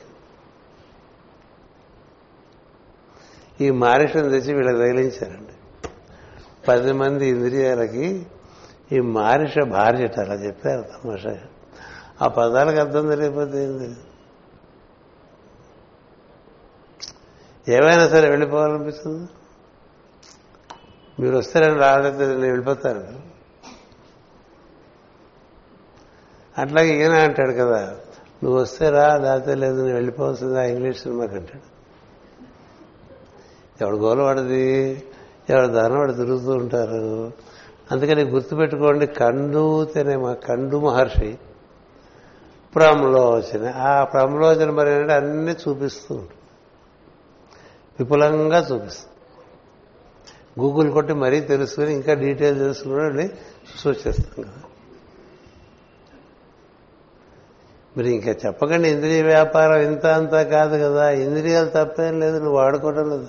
ఈ 3.61 3.70
మారిషను 3.70 4.30
తెచ్చి 4.30 4.55
వీళ్ళకి 4.55 4.78
తగిలించారండి. 4.78 5.52
పది 6.68 6.92
మంది 6.92 7.28
ఇంద్రియాలకి 7.28 8.26
ఈ 8.92 9.00
మారిష 9.00 9.59
భార్యట 9.59 10.20
అలా 10.20 10.34
చెప్పారు 10.34 10.82
తమాషా. 10.82 11.38
ఆ 12.22 12.28
పదాలకు 12.28 12.78
అర్థం 12.78 13.09
తెలియకపోతే 13.09 13.64
ఏం 13.64 13.72
తెలియదు. 13.72 14.13
ఏమైనా 17.68 18.08
సరే 18.08 18.28
వెళ్ళిపోవాలనిపిస్తుంది? 18.28 19.28
మీరు 21.20 21.36
వస్తారని 21.36 21.78
రాలేదు 21.78 22.18
నేను 22.18 22.40
వెళ్ళిపోతారు 22.40 23.34
అట్లాగే 26.58 27.00
ఈయన 27.00 27.12
అంటాడు 27.12 27.52
కదా 27.52 27.96
నువ్వు 28.44 28.60
వస్తే 28.60 28.90
రా 28.90 29.16
లేకపోతే 29.16 29.54
లేదు 29.54 29.82
నేను 29.82 29.94
వెళ్ళిపోవాల్సింది 29.94 30.58
ఆ 30.58 30.62
ఇంగ్లీష్ 30.62 31.02
సినిమాకి 31.02 31.34
అంటాడు. 31.34 31.74
ఎవడు 33.84 33.96
గోలవాడిది 33.96 35.02
ఎవడు 35.50 35.66
దాని 35.66 35.94
వాడు 35.94 36.12
తిరుగుతూ 36.12 36.50
ఉంటారు. 36.52 37.32
అందుకని 37.90 38.22
గుర్తుపెట్టుకోండి 38.22 39.06
కండు 39.06 39.84
తినే 39.84 40.16
మా 40.16 40.32
కండు 40.32 40.76
మహర్షి 40.76 41.38
ప్రమలోచన. 42.74 43.72
ఆ 43.76 44.04
ప్రమలోచన 44.04 44.70
మరి 44.70 44.90
ఏంటంటే 44.92 45.14
అన్నీ 45.14 45.52
చూపిస్తూ 45.52 46.14
ఉంటాడు. 46.14 46.43
విపులంగా 48.01 48.59
చూపిస్తుంది. 48.72 49.11
గూగుల్ 50.61 50.92
కొట్టి 50.92 51.12
మరీ 51.12 51.40
తెలుసుకుని 51.40 51.92
ఇంకా 51.92 52.14
డీటెయిల్ 52.14 52.59
తెలుసుకుని 52.59 53.28
సూచిస్తాం 53.78 54.42
కదా. 54.42 54.53
మరి 57.97 58.14
ఇంకా 58.14 58.30
చెప్పకండి 58.30 58.88
ఇంద్రియ 58.88 59.22
వ్యాపారం 59.22 59.80
ఇంత 59.80 60.07
అంతా 60.07 60.42
కాదు 60.42 60.84
కదా. 60.84 61.11
ఇంద్రియాలు 61.11 61.68
తప్పేం 61.68 62.20
లేదు 62.20 62.36
నువ్వు 62.38 62.57
వాడుకోవడం 62.57 63.11
లేదు. 63.11 63.28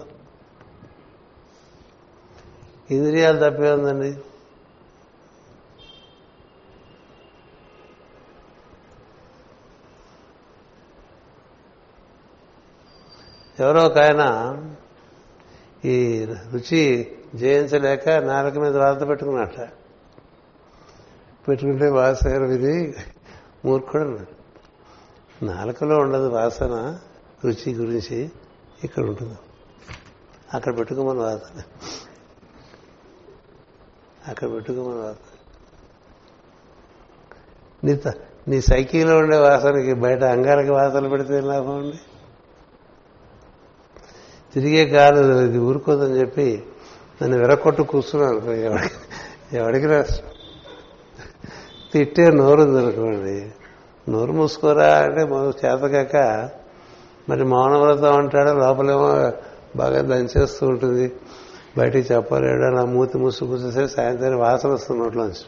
ఇంద్రియాలు 2.92 3.52
తప్పే 3.52 3.72
ఉందండి 3.72 4.18
ఎవరో 13.60 13.86
ఒక 13.86 13.98
ఆయన 13.98 14.58
ఈ 15.86 16.26
రుచి 16.26 17.12
జయించలేక 17.36 18.10
నాలుక 18.10 18.54
మీద 18.54 18.78
రాత 18.78 19.08
పెట్టుకున్నట్ట 19.08 19.60
పెట్టుకుంటే 21.48 21.90
వాసన 21.90 22.44
ఇది 22.44 22.96
మూర్ఖుడు 23.66 24.20
నాలుకలో 25.46 26.00
ఉండదు 26.00 26.28
వాసన 26.28 27.00
రుచి 27.46 27.74
గురించి 27.74 28.32
ఇక్కడ 28.84 29.04
ఉంటుంది. 29.04 29.38
అక్కడ 30.54 30.78
పెట్టుకోమని 30.78 31.20
వార్త. 31.20 31.44
అక్కడ 34.28 34.52
పెట్టుకోమని 34.52 35.00
వార్త. 35.00 35.20
నీ 37.84 37.96
త- 37.96 38.14
నీ 38.48 38.62
సైకిల్లో 38.62 39.18
ఉండే 39.18 39.38
వాసనకి 39.38 39.94
బయట 39.94 40.24
అంగారకి 40.24 40.72
వాసన 40.72 41.08
పెడితే 41.08 41.38
ఏం 41.38 41.48
లాభం 41.48 41.78
అండి? 41.80 41.98
తిరిగే 44.56 44.86
కాదు 44.86 45.42
ఇది 45.42 45.58
ఊరుకోదని 45.58 46.20
చెప్పి 46.20 46.64
నన్ను 47.22 47.38
విరకొట్టు 47.38 47.84
కూర్చున్నాను. 47.84 48.52
ఎవరికి 48.52 48.96
ఎవరికి 49.58 49.86
నష్టం 49.86 50.28
తిట్టే 51.94 52.32
నోరు 52.32 52.62
ఉంది 52.62 53.54
నోరు 54.10 54.32
మూసుకోరా 54.32 54.98
అంటే 54.98 55.22
చేతకాక 55.66 56.50
మరి 57.30 57.44
మౌనవ్రతం 57.44 58.16
అంటాడో? 58.16 58.54
లోపలేమో 58.54 59.32
బాగా 59.76 60.02
దంచేస్తూ 60.02 60.68
ఉంటుంది. 60.68 61.12
బయటికి 61.78 62.14
చెప్పలేడు? 62.14 62.76
నా 62.76 62.86
మూతి 62.86 63.18
మూసి 63.18 63.46
కూర్చేసే 63.46 63.88
సాయంత్రం 63.88 64.40
వాసన 64.40 64.70
వస్తున్నట్లోంచి 64.70 65.46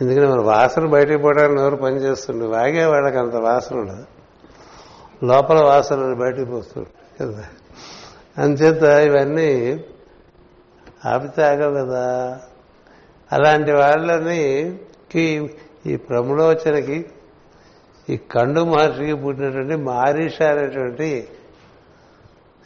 ఎందుకంటే 0.00 0.28
మరి 0.28 0.40
వాసన 0.40 0.86
బయటికి 0.86 1.16
పోవడానికి 1.16 1.54
నోరు 1.54 1.76
పనిచేస్తుండే 1.76 2.46
వాగే 2.46 2.84
వాళ్ళకి 2.84 3.18
అంత 3.18 3.34
వాసన 3.34 3.76
ఉండదు. 3.76 4.04
లోపల 5.26 5.64
వాసన 5.64 6.14
బయటికి 6.14 6.44
పోస్తుంది. 6.44 6.88
కదా. 7.20 7.44
అంచేత 8.38 8.82
ఇవన్నీ 8.82 9.84
ఆపితే 11.04 11.42
ఆగవు 11.42 11.74
కదా. 11.74 12.40
అలాంటి 13.32 13.72
వాళ్ళని 13.72 14.78
కి 15.12 15.54
ఈ 15.86 15.96
ప్రములోచనకి 15.96 17.06
ఈ 18.10 18.16
కండు 18.16 18.60
మహర్షికి 18.60 19.14
పుట్టినటువంటి 19.14 19.76
మారీష 19.76 20.42
అనేటువంటి 20.42 21.28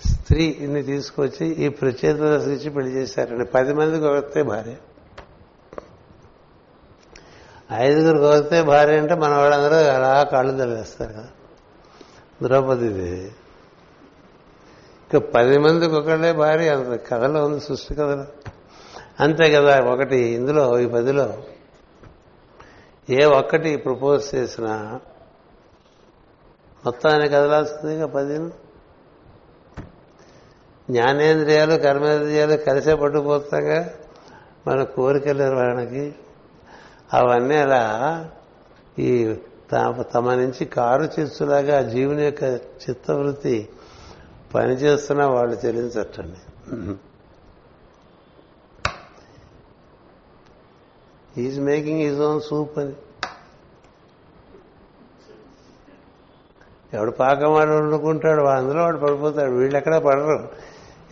స్త్రీని 0.07 0.83
తీసుకొచ్చి 0.83 1.47
ఈ 1.47 1.69
ప్రచేత 1.69 2.17
ఇచ్చి 2.49 2.71
పెళ్ళి 2.71 2.93
చేశారండి. 2.93 3.45
పది 3.45 3.75
మందికి 3.75 4.05
ఒకతే 4.05 4.43
భార్య. 4.43 4.75
ఐదుగురికి 7.73 8.25
వస్తే 8.25 8.63
భార్య 8.63 9.01
అంటే 9.01 9.15
మన 9.15 9.35
వాళ్ళందరూ 9.35 9.75
అలా 9.75 10.23
కళ్ళు 10.23 10.59
తల్లేస్తారు 10.59 11.13
కదా. 11.13 11.29
ద్రౌపదిది 12.43 13.33
ఇంకా 15.15 15.27
పది 15.35 15.59
మందికి 15.59 15.95
ఒకళ్ళే 15.95 16.33
భార్య 16.33 16.69
అంత 16.69 17.09
కథలో 17.09 17.45
ఉంది 17.45 17.61
సృష్టి 17.61 17.95
కథలో. 17.95 18.27
అంతే 19.21 19.51
కదా 19.51 19.81
ఒకటి 19.81 20.17
ఇందులో 20.17 20.79
ఈ 20.79 20.87
పదిలో. 20.87 21.39
ఏ 23.11 23.25
ఒక్కటి 23.25 23.77
ప్రపోజ్ 23.77 24.35
చేసినా 24.35 25.01
మొత్తాన్ని 26.85 27.29
కదలాల్సింది 27.29 27.95
ఇంకా 27.95 28.07
పదిను 28.07 28.51
జ్ఞానేంద్రియాలు 30.91 31.77
కర్మేంద్రియాలు 31.77 32.57
కలిసే 32.57 32.95
పట్టుకుపోతాగా 32.95 33.91
మన 34.67 34.83
కోరికల 34.83 35.45
నిర్వహణకి. 35.45 36.15
అవన్నీ 37.15 37.57
అలా 37.57 37.85
ఈ 38.99 39.37
తమ 40.15 40.35
నుంచి 40.35 40.65
కారు 40.65 41.03
చిచ్చులాగా 41.03 41.83
జీవుని 41.83 42.25
యొక్క 42.25 42.43
చిత్తవృత్తి 42.89 43.69
పనిచేస్తున్నా 44.55 45.29
వాళ్ళు 45.29 45.67
చెల్లించటండి 45.67 46.41
is 51.41 51.61
making 51.61 52.01
is 52.01 52.21
own 52.21 52.41
soup 52.41 52.79
అని 52.79 52.93
ఎవడు 56.95 57.11
పాకం 57.11 57.53
వాడు 57.53 57.71
వండుకుంటాడు 57.71 58.43
అందులో 58.43 58.83
వాడు 58.83 58.97
పడిపోతాడు. 58.97 59.51
వీళ్ళు 59.51 59.77
ఎక్కడ 59.77 59.97
పడరు. 59.97 60.49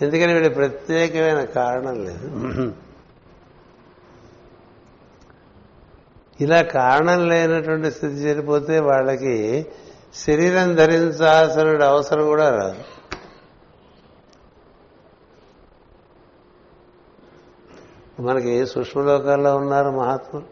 ఎందుకని 0.02 0.32
వీళ్ళ 0.32 0.52
ప్రత్యేకమైన 0.54 1.44
కారణం 1.44 2.04
లేదు. 2.04 2.72
ఇలా 6.40 6.62
కారణం 6.62 7.28
లేనటువంటి 7.28 7.90
స్థితి 7.90 8.14
చేరిపోతే 8.14 8.78
వాళ్ళకి 8.78 9.66
శరీరం 10.14 10.74
ధరించాల్సిన 10.74 11.84
అవసరం 11.84 12.26
కూడా 12.26 12.50
రాదు. 12.56 12.95
మనకి 18.20 18.66
సూక్ష్మలోకాల్లో 18.66 19.56
ఉన్నారు 19.56 19.90
మహాత్ములు. 19.90 20.46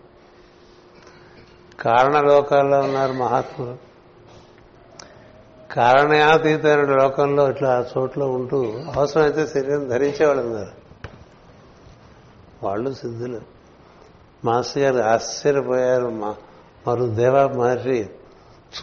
కారణలోకాల్లో 1.83 2.81
ఉన్నారు 2.81 3.13
మహాత్ములు. 3.13 3.77
కారణాతీతమైన 5.73 6.81
లోకంలో 6.81 7.51
ఇట్లా 7.51 7.79
ఆ 7.79 7.85
చోట్ల 7.99 8.23
ఉంటూ 8.23 8.81
అవసరమైతే 8.95 9.47
శరీరం 9.47 9.89
ధరించేవాళ్ళు 9.89 10.43
ఉన్నారు 10.43 10.73
వాళ్ళు 12.63 12.95
సిద్ధులు. 12.95 13.41
మాస్టర్ 14.45 14.83
గారు 14.83 15.09
ఆశ్చర్యపోయారు. 15.09 16.09
మా 16.09 16.35
మరు 16.89 17.05
దేవా 17.05 17.47
మహర్షి 17.47 18.11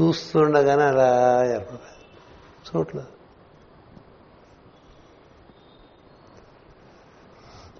చూస్తుండగానే 0.02 0.84
అలా 0.84 1.44
ఏర్పడారు 1.46 3.21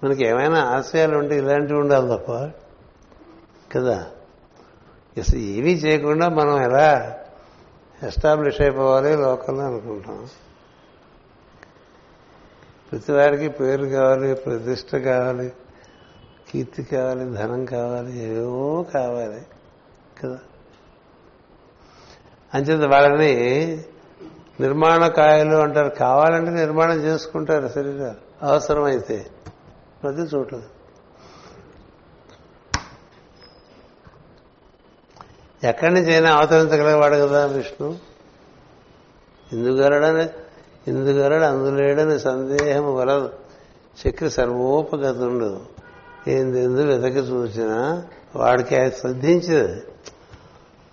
మనకి 0.04 0.26
ఏమైనా 0.26 0.60
ఆశయాలు 0.60 1.18
ఉంటే 1.18 1.38
ఇలాంటివి 1.38 1.78
ఉండాలి 1.78 2.08
తప్ప 2.08 2.32
కదా? 3.72 4.06
అసలు 5.18 5.38
ఏమీ 5.38 5.72
చేయకుండా 5.72 6.28
మనం 6.28 6.62
ఎలా 6.62 7.18
ఎస్టాబ్లిష్ 8.02 8.60
అయిపోవాలి 8.60 9.16
లోకంలో 9.16 9.64
అనుకుంటాం. 9.64 10.28
ప్రతి 12.92 13.12
వారికి 13.12 13.48
పేరు 13.48 13.86
కావాలి 13.86 14.34
ప్రతిష్ట 14.34 14.96
కావాలి 14.96 15.52
కీర్తి 16.50 16.82
కావాలి 16.82 17.24
ధనం 17.24 17.64
కావాలి 17.64 18.18
ఏవో 18.18 18.82
కావాలి 18.94 19.42
కదా? 20.24 20.38
అంచేత 22.54 22.90
వాళ్ళని 22.90 23.34
నిర్మాణ 24.60 25.08
కాయలు 25.08 25.56
అంటారు. 25.56 25.88
కావాలంటే 25.88 26.50
నిర్మాణం 26.50 26.96
చేసుకుంటారు 26.96 27.68
శరీరాలు. 27.68 28.46
అవసరమైతే 28.46 29.26
ప్రతి 30.02 30.36
చోట్ల 30.36 30.62
ఎక్కడి 35.64 35.94
నుంచి 35.94 36.12
అయినా 36.12 36.32
అవతరించగలవాడు 36.32 37.14
కదా 37.14 37.46
విష్ణు. 37.46 37.98
ఇందుగలడని 39.52 40.28
ఇందుగలడు 40.90 41.44
అందులేడని 41.44 42.20
సందేహం 42.20 42.94
వలదు. 42.94 43.32
చక్రి 44.00 44.30
సర్వోపగతుండు. 44.30 45.60
ఏందెందు 46.28 46.82
వెతకి 46.82 47.18
చూసినా 47.18 48.04
వాడికి 48.36 48.76
అది 48.76 48.90
సిద్ధించింది. 48.90 49.82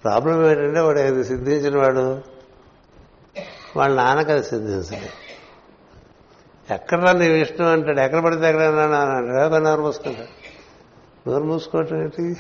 ప్రాబ్లం 0.03 0.49
ఏంటంటే 0.49 0.80
వాడు 0.80 0.99
ఆయన 0.99 1.22
సిద్ధించిన 1.22 1.78
వాడు. 1.78 2.22
వాళ్ళ 3.76 3.95
నాన్నకది 3.95 4.43
సిద్ధించలేదు. 4.43 5.28
ఎక్కడ 6.72 7.09
నీ 7.09 7.30
విష్ణు 7.30 7.67
అంటాడు? 7.67 7.99
ఎక్కడ 7.99 8.20
పడితే 8.20 8.49
ఎక్కడ 8.49 8.61
అంటాడు 8.61 9.63
నోరు 9.63 9.82
మూసుకుంటాడు 9.82 10.49
నోరు 11.30 11.43
మూసుకోవటం 11.43 12.01
ఏంటి? 12.01 12.38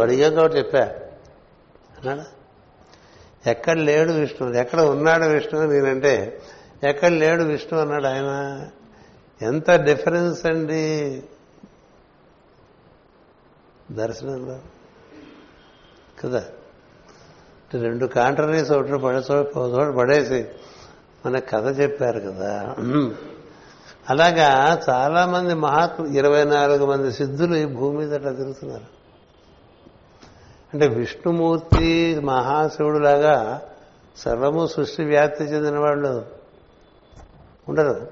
అడిగా 0.00 0.30
కాబట్టి 0.30 0.58
చెప్పా. 0.58 0.80
అన్నాడా? 1.98 2.24
ఎక్కడ 3.46 3.76
లేడు 3.76 4.12
విష్ణు? 4.12 4.54
ఎక్కడ 4.54 4.80
ఉన్నాడు 4.80 5.24
విష్ణు 5.24 5.66
నేనంటే 5.66 6.42
ఎక్కడ 6.84 7.08
లేడు 7.08 7.42
విష్ణు 7.42 7.80
అన్నాడు 7.80 8.06
ఆయన. 8.06 8.66
ఎంత 9.42 9.70
డిఫరెన్స్ 9.70 10.46
అండి. 10.46 11.22
దర్శనంలో. 13.90 14.58
కదా? 16.24 16.44
రెండు 17.74 18.06
కాంట్రరీస్ 18.06 18.70
ఒకటి 18.70 18.98
పడే 18.98 19.22
చోట 19.32 19.94
పడేసి. 19.94 20.48
మన 21.26 21.38
కథ 21.38 21.80
చెప్పారు 21.80 22.20
కదా. 22.20 22.74
అలాగా 24.10 24.80
చాలా 24.90 25.26
మంది 25.26 25.54
మహాత్ములు 25.54 26.10
ఇరవై 26.10 26.44
నాలుగు 26.44 26.86
మంది 26.86 27.12
సిద్ధులు 27.12 27.56
ఈ 27.56 27.64
భూమి 27.64 27.98
మీద 27.98 28.14
అట్లా 28.14 28.32
తిరుగుతున్నారు. 28.32 28.98
అంటే 30.74 30.88
విష్ణుమూర్తి 30.88 32.20
మహాశివుడులాగా 32.20 33.62
సర్వము 34.16 34.66
సృష్టి 34.66 35.04
వ్యాప్తి 35.04 35.44
చెందిన 35.44 35.78
వాళ్ళు 35.78 36.26
ఉండరు 37.68 38.06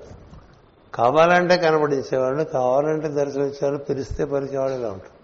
కావాలంటే 0.94 1.56
కనబడించేవాళ్ళు 1.56 2.44
కావాలంటే 2.44 3.08
దర్శనమిచ్చేవాళ్ళు 3.08 3.78
పిలిస్తే 3.78 4.24
పలికేవాళ్ళు 4.24 4.78
ఇలా 4.78 4.88
ఉంటారు. 4.88 5.16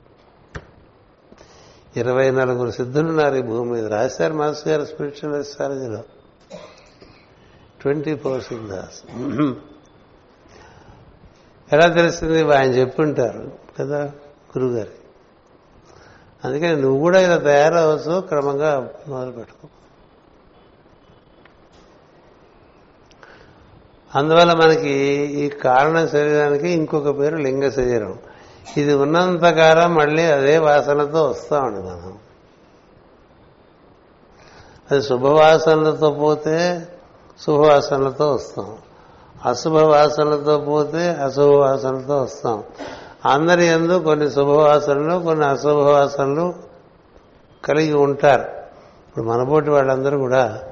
ఇరవై 1.98 2.30
నలుగురు 2.30 2.70
సిద్ధులున్నారు 2.70 3.34
ఈ 3.34 3.42
భూమి 3.42 3.72
మీద. 3.72 3.86
రాశారు 3.86 4.34
మాస్ 4.34 4.68
గారు 4.68 4.84
స్పిరిచువల్ 4.84 5.40
ఎస్ట్రాలజీలో. 5.40 6.02
ట్వంటీ 7.82 8.14
ఫోర్ 8.14 8.42
సిద్ధాస్ 8.42 8.98
ఎలా 11.72 11.86
తెలిసింది 11.88 12.54
ఆయన 12.54 12.70
చెప్పుంటారు 12.70 13.52
కదా 13.80 14.00
గురుగారు. 14.58 15.02
అందుకని 16.44 16.76
నువ్వు 16.76 16.98
కూడా 16.98 17.20
ఇలా 17.20 17.38
తయారవచ్చు 17.38 18.20
క్రమంగా 18.20 18.88
మొదలు 19.08 19.30
పెట్టుకో 19.30 19.68
అందువల్ల 24.14 24.52
మనకి 24.52 24.90
ఈ 25.42 25.48
కారణ 25.48 26.06
శరీరానికి 26.06 26.68
ఇంకొక 26.68 27.18
పేరు 27.18 27.36
లింగ 27.36 27.68
శరీరం. 27.70 28.18
ఇది 28.76 28.94
ఉన్నంతకాలం 28.94 29.94
మళ్ళీ 29.94 30.24
అదే 30.24 30.58
వాసనతో 30.58 31.24
వస్తామండి 31.24 31.80
మనం. 31.80 32.18
అది 34.90 35.02
శుభవాసనలతో 35.02 36.10
పోతే 36.10 36.88
శుభవాసనలతో 37.40 38.32
వస్తాం. 38.32 38.76
అశుభ 39.46 39.78
వాసనలతో 39.78 40.58
పోతే 40.58 41.08
అశుభ 41.08 41.54
వాసనలతో 41.54 42.22
వస్తాం. 42.22 42.64
అందరి 43.24 43.66
ఎందు 43.66 43.98
కొన్ని 43.98 44.30
శుభవాసనలు 44.30 45.18
కొన్ని 45.18 45.46
అశుభ 45.46 45.70
వాసనలు 45.70 46.54
కలిగి 47.64 47.92
ఉంటారు. 47.92 48.42
ఇప్పుడు 49.08 49.24
మనపోటి 49.24 49.70
వాళ్ళందరూ 49.70 50.18
కూడా 50.18 50.62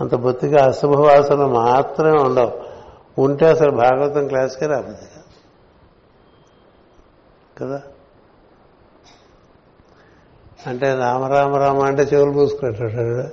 అంత 0.00 0.14
బొత్తిగా 0.14 0.66
అశుభ 0.66 0.94
వాసన 0.94 1.46
మాత్రమే 1.46 2.22
ఉండవు. 2.22 2.74
ఉంటే 3.20 3.46
అసలు 3.46 3.70
భాగవతం 3.70 4.26
క్లాస్కే 4.26 4.66
రాబోతుంది 4.66 4.98
కదా. 7.58 7.82
అంటే 10.66 10.94
రామరామ 10.94 11.56
రామ 11.56 11.82
అంటే 11.82 12.02
చెవులు 12.02 12.30
పూసుకుంటాడు 12.30 13.28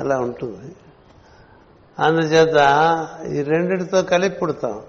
అలా 0.00 0.18
ఉంటుంది. 0.18 0.76
అందుచేత 2.00 2.58
ఈ 3.32 3.42
రెండిటితో 3.42 4.02
కలిపి 4.02 4.38
పుడతాం. 4.38 4.82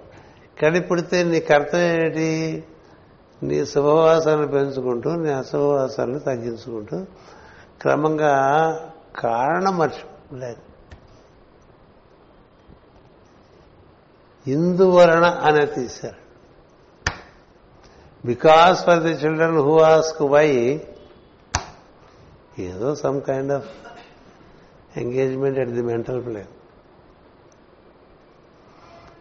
కలిపి 0.63 0.87
పుడితే 0.87 1.23
నీ 1.23 1.39
కర్తవ్యం 1.39 2.05
ఏంటి 2.05 2.63
నీ 3.43 3.65
శుభవాసనలు 3.65 4.47
పెంచుకుంటూ 4.47 5.15
నీ 5.15 5.31
అశుభవాసనలు 5.31 6.19
తగ్గించుకుంటూ 6.19 7.05
క్రమంగా 7.81 8.33
కారణం 9.19 9.77
మర్చిపోలేదు 9.77 10.71
ఇందువలన 14.49 15.25
అనే 15.25 15.65
తీశారు. 15.65 16.21
Because 18.25 18.85
for 18.85 18.99
the 18.99 19.09
children 19.09 19.57
who 19.57 19.79
ask 19.79 20.21
why 20.21 20.81
ఏదో 22.59 22.95
some 22.95 23.21
kind 23.21 23.51
of 23.51 23.69
engagement 24.97 25.59
at 25.59 25.69
the 25.69 25.81
mental 25.81 26.25
plane 26.25 26.60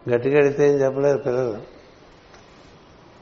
గట్టిగా 0.09 0.37
అడిగితే 0.37 0.69
ఏం 0.69 0.73
చెప్పలేరు 0.73 1.17
పిల్లలు. 1.17 1.57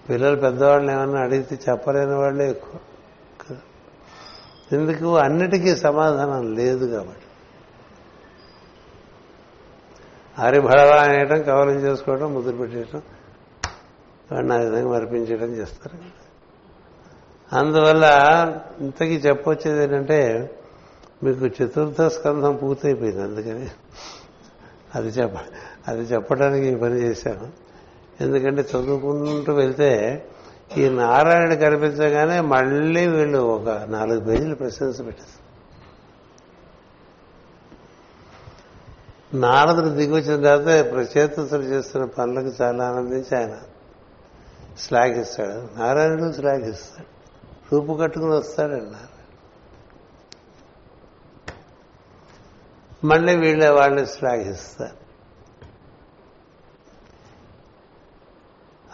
పిల్లలు 0.09 0.35
పెద్దవాళ్ళని 0.35 0.93
ఏమన్నా 0.93 1.19
అడిగితే 1.19 1.59
చెప్పలేని 1.69 2.13
వాళ్ళే 2.13 2.49
ఎక్కువ. 2.49 2.79
ఎందుకు 4.71 5.17
అన్నిటికీ 5.17 5.75
సమాధానం 5.75 6.55
లేదు 6.55 6.85
కాబట్టి. 6.85 7.23
హరిభడవ 10.41 10.87
అనేయటం 10.87 11.43
కవలం 11.43 11.79
చేసుకోవడం 11.79 12.33
ముద్దు 12.33 12.51
పెట్టేయటం 12.51 13.01
వాడిని 14.31 14.53
ఆ 14.53 14.57
విధంగా 14.57 14.89
మరిపించడం 14.89 15.47
చేస్తారు. 15.47 15.97
అందువల్ల 17.55 18.05
ఇంతకీ 18.79 19.15
చెప్పొచ్చేది 19.15 19.83
ఏంటంటే 19.83 20.49
మీకు 21.23 21.45
చతుర్థ 21.45 22.01
స్కంధం 22.01 22.55
పూర్తయిపోయింది 22.55 23.21
అందుకని. 23.21 23.69
అది 24.95 25.07
చెప్ప 25.07 25.35
అది 25.89 26.01
చెప్పడానికి 26.01 26.65
ఈ 26.65 26.75
పని 26.75 26.95
చేశాను. 26.95 27.51
ఎందుకంటే 28.21 28.61
చదువుకుంటూ 28.61 29.53
వెళ్తే 29.53 30.25
ఈ 30.77 30.89
నారాయణ 30.89 31.53
కనిపించగానే 31.53 32.39
మళ్ళీ 32.39 33.07
వీళ్ళు 33.07 33.37
ఒక 33.37 33.69
నాలుగు 33.69 34.19
పేజీలు 34.19 34.55
ప్రశంస 34.55 34.99
పెట్టారు. 35.05 35.49
నారదుడు 39.37 39.89
దిగి 39.89 40.13
వచ్చిన 40.13 40.43
తర్వాత 40.43 40.91
ప్రచేతసులు 40.91 41.61
చేస్తున్న 41.61 42.05
పనులకు 42.05 42.55
చాలా 42.61 42.87
ఆనందించి 42.87 43.37
ఆయన 43.37 43.57
శ్లాఘిస్తాడు. 44.79 45.79
నారాయణుడు 45.79 46.31
శ్లాఘిస్తాడు. 46.31 47.19
రూపు 47.71 48.01
కట్టుకుని 48.01 48.31
వస్తాడండి 48.31 48.85
నారాయణ 48.85 49.05
మళ్ళీ 53.03 53.35
వీళ్ళ 53.35 53.69
వాళ్ళని 53.69 54.05
శ్లాఘిస్తారు. 54.05 55.08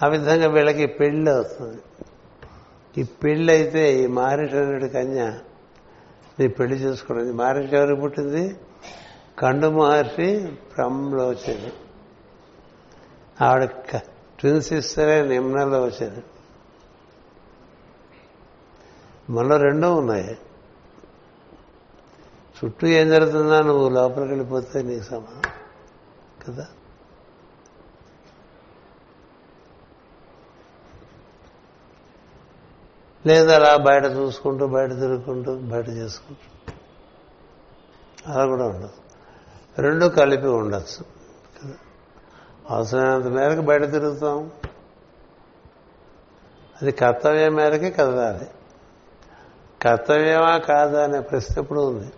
ఆ 0.04 0.08
విధంగా 0.08 0.48
వీళ్ళకి 0.48 0.86
పెళ్ళి 0.86 1.32
అవుతుంది. 1.32 1.82
ఈ 2.98 3.04
పెళ్ళి 3.04 3.54
అయితే 3.54 4.04
ఈ 4.04 4.08
మారిషనుడి 4.08 4.90
కన్య 4.90 5.34
నీ 6.40 6.48
పెళ్ళి 6.48 6.78
చేసుకున్నది 6.78 7.32
మహర్షి 7.32 7.76
ఎవరికి 7.76 8.02
పుట్టింది 8.02 8.58
కండు 9.40 9.68
మహర్షి 9.68 10.46
బ్రహ్మలో 10.48 11.28
వచ్చేది 11.28 11.74
ఆవిడ 13.42 13.70
ట్విన్ 14.40 14.62
సిస్టరే 14.62 15.22
నిమ్నలో 15.22 15.84
వచ్చేది 15.84 16.24
మనలో 19.30 19.58
రెండూ 19.58 19.96
ఉన్నాయి. 19.96 20.38
చుట్టూ 22.66 22.88
ఏం 22.88 23.10
జరుగుతుందా 23.10 23.62
నువ్వు 23.62 23.90
లోపలికి 23.90 24.30
వెళ్ళిపోతే 24.30 24.82
నీకు 24.82 25.04
సమానం. 25.04 25.42
కదా? 26.48 26.68
లేదా 33.26 33.56
అలా 33.56 33.78
బయట 33.78 34.04
చూసుకుంటూ 34.04 34.68
బయట 34.68 34.90
తిరుగుకుంటూ 34.90 35.56
బయట 35.56 35.90
చేసుకుంటూ. 35.90 36.74
అలా 38.32 38.46
కూడా 38.46 38.66
ఉండదు. 38.66 38.90
రెండు 39.82 40.06
కలిపి 40.06 40.48
ఉండొచ్చు. 40.48 41.06
అవసరమైనంత 42.70 43.26
మేరకు 43.26 43.62
బయట 43.62 43.82
తిరుగుతాం. 43.82 44.52
అది 46.82 46.92
కర్తవ్యం 46.92 47.56
మేరకే 47.56 47.92
కదలాలి. 47.92 48.48
కర్తవ్యమా 49.82 50.58
కాదా 50.58 51.04
అనే 51.04 51.20
ప్రశ్న 51.20 51.62
ఎప్పుడు 51.62 51.82
ఉంది. 51.82 52.12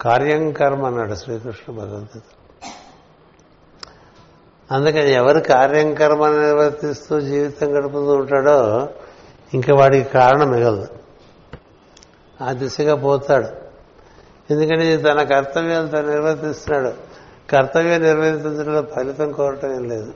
కార్యం 0.00 0.52
కర్మ 0.52 0.86
అన్నాడు 0.86 1.14
శ్రీకృష్ణ 1.14 1.72
భగవద్గీత. 1.72 2.22
అందుకని 4.72 5.10
ఎవరు 5.10 5.40
కార్యం 5.40 5.94
కర్మ 5.94 6.28
నిర్వర్తిస్తూ 6.28 7.20
జీవితం 7.20 7.78
గడుపుతూ 7.78 8.14
ఉంటాడో 8.14 8.88
ఇంకా 9.54 9.74
వాడికి 9.74 10.08
కారణం 10.08 10.50
మిగలదు. 10.50 10.88
ఆ 12.42 12.52
దిశగా 12.52 12.94
పోతాడు. 12.94 13.48
ఎందుకంటే 14.52 14.96
తన 14.96 15.22
కర్తవ్యాలు 15.22 15.88
తను 15.88 16.08
నిర్వర్తిస్తున్నాడు. 16.08 16.92
కర్తవ్యం 17.50 18.02
నిర్వర్తించడంలో 18.02 18.82
ఫలితం 18.82 19.32
కోరటం 19.32 19.74
ఏం 19.74 19.88
లేదు. 19.88 20.14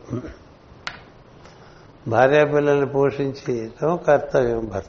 భార్య 2.09 2.45
పిల్లల్ని 2.45 2.87
పోషించడం 2.87 3.97
కర్తవ్యం 3.97 4.69
భర్త. 4.69 4.89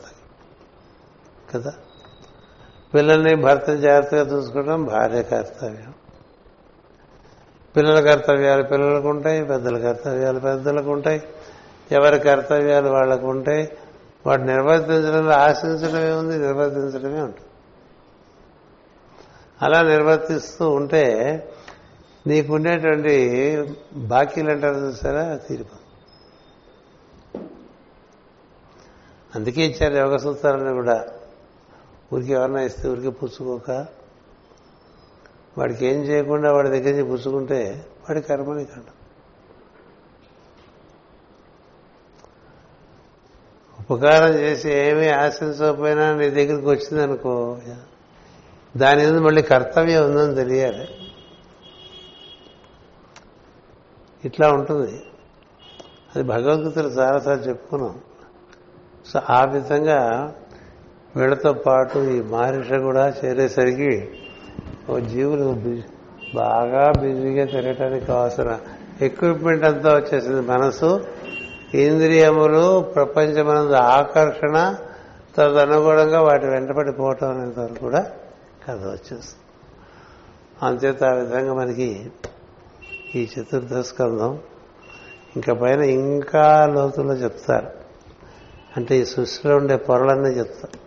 కదా? 1.55 1.73
పిల్లల్ని 2.93 3.35
భర్త 3.35 3.73
జాగ్రత్తగా 3.73 4.21
చూసుకోవడం 4.21 4.85
భార్య 4.85 5.23
కర్తవ్యం. 5.23 5.93
పిల్లల 7.75 7.99
కర్తవ్యాలు 7.99 8.63
పిల్లలకు 8.63 9.09
ఉంటాయి 9.09 9.45
పెద్దల 9.45 9.77
కర్తవ్యాలు 9.77 10.39
పెద్దలకు 10.39 10.91
ఉంటాయి. 10.91 11.23
ఎవరి 11.91 12.19
కర్తవ్యాలు 12.19 12.89
వాళ్ళకు 12.89 13.27
ఉంటాయి 13.27 13.71
వాడు 14.25 14.41
నిర్వర్తించడంలో 14.41 15.33
ఆశించడమే 15.33 16.11
ఉంది 16.11 16.37
నిర్వర్తించడమే 16.37 17.21
ఉంటుంది. 17.21 17.49
అలా 19.61 19.81
నిర్వర్తిస్తూ 19.81 20.69
ఉంటే 20.69 21.03
నీకుండేటువంటి 22.27 23.15
బాకీలు 23.95 24.51
అంటారు 24.51 24.75
చూసారా? 24.75 25.35
తీరిపో 25.35 25.77
అందుకే 29.35 29.61
ఇచ్చారు 29.61 29.93
యోగ 29.93 30.17
సూత్రాలను 30.17 30.73
కూడా. 30.73 31.07
ఊరికి 32.13 32.33
ఎవరన్నా 32.33 32.61
ఇస్తే 32.61 32.89
ఊరికి 32.89 33.09
పుచ్చుకోక. 33.09 33.85
వాడికి 35.57 35.85
ఏం 35.85 36.01
చేయకుండా 36.01 36.53
వాడి 36.53 36.69
దగ్గర 36.69 36.91
నుంచి 36.91 37.03
పుచ్చుకుంటే 37.03 37.85
వాడి 38.01 38.21
కర్మని 38.21 38.65
కాదు 38.65 38.94
ఉపకారం 43.91 44.39
చేసి 44.39 44.73
ఏమీ 44.73 45.07
ఆశించకపోయినా 45.07 46.15
నీ 46.15 46.29
దగ్గరికి 46.29 46.67
వచ్చిందనుకో 46.67 47.57
దాని 48.77 49.05
మీద 49.05 49.17
మళ్ళీ 49.17 49.41
కర్తవ్యం 49.41 50.03
ఉందని 50.05 50.35
తెలియాలి. 50.35 50.87
ఇట్లా 54.25 54.51
ఉంటుంది. 54.51 55.03
అది 56.15 56.23
భగవద్గీతలు 56.23 56.87
చాలాసార్లు 56.87 57.43
చెప్పుకున్నాం. 57.43 57.95
సో 59.07 59.21
ఆ 59.29 59.45
విధంగా 59.45 60.33
వీళ్ళతో 61.15 61.53
పాటు 61.53 61.99
ఈ 61.99 62.21
మహర్షి 62.21 62.77
కూడా 62.77 63.13
చేరేసరికి 63.25 64.09
ఓ 64.89 64.99
జీవులు 64.99 65.81
బాగా 66.35 66.91
బిజీగా 66.91 67.45
తిరగటానికి 67.45 68.05
కావాల్సిన 68.05 68.59
ఎక్విప్మెంట్ 69.01 69.65
అంతా 69.65 69.95
వచ్చేసింది. 69.95 70.41
మనసు 70.41 71.05
ఇంద్రియములు 71.83 72.81
ప్రపంచమనందు 72.81 73.73
ఆకర్షణ 73.73 74.75
తదనుగుణంగా 75.37 76.21
వాటి 76.21 76.45
వెంటబడిపోవటం 76.45 77.29
అనేంత 77.29 77.59
వరకు 77.59 77.79
కూడా 77.79 78.11
కథ 78.67 78.77
వచ్చేస్తుంది. 78.77 79.41
అంతేత 80.63 81.03
ఆ 81.03 81.13
విధంగా 81.13 81.53
మనకి 81.53 82.11
ఈ 83.15 83.29
చతుర్థ 83.39 83.77
స్కంధం 83.77 84.39
ఇంకా 85.35 85.53
పైన 85.53 85.81
ఇంకా 85.81 86.65
లోతుల్లో 86.65 87.13
చెప్తారు. 87.13 87.67
అంటే 88.77 88.97
ఈ 88.97 89.05
సృష్టిలో 89.05 89.57
ఉండే 89.57 89.75
పొరలన్నీ 89.75 90.29
చెప్తారు. 90.29 90.79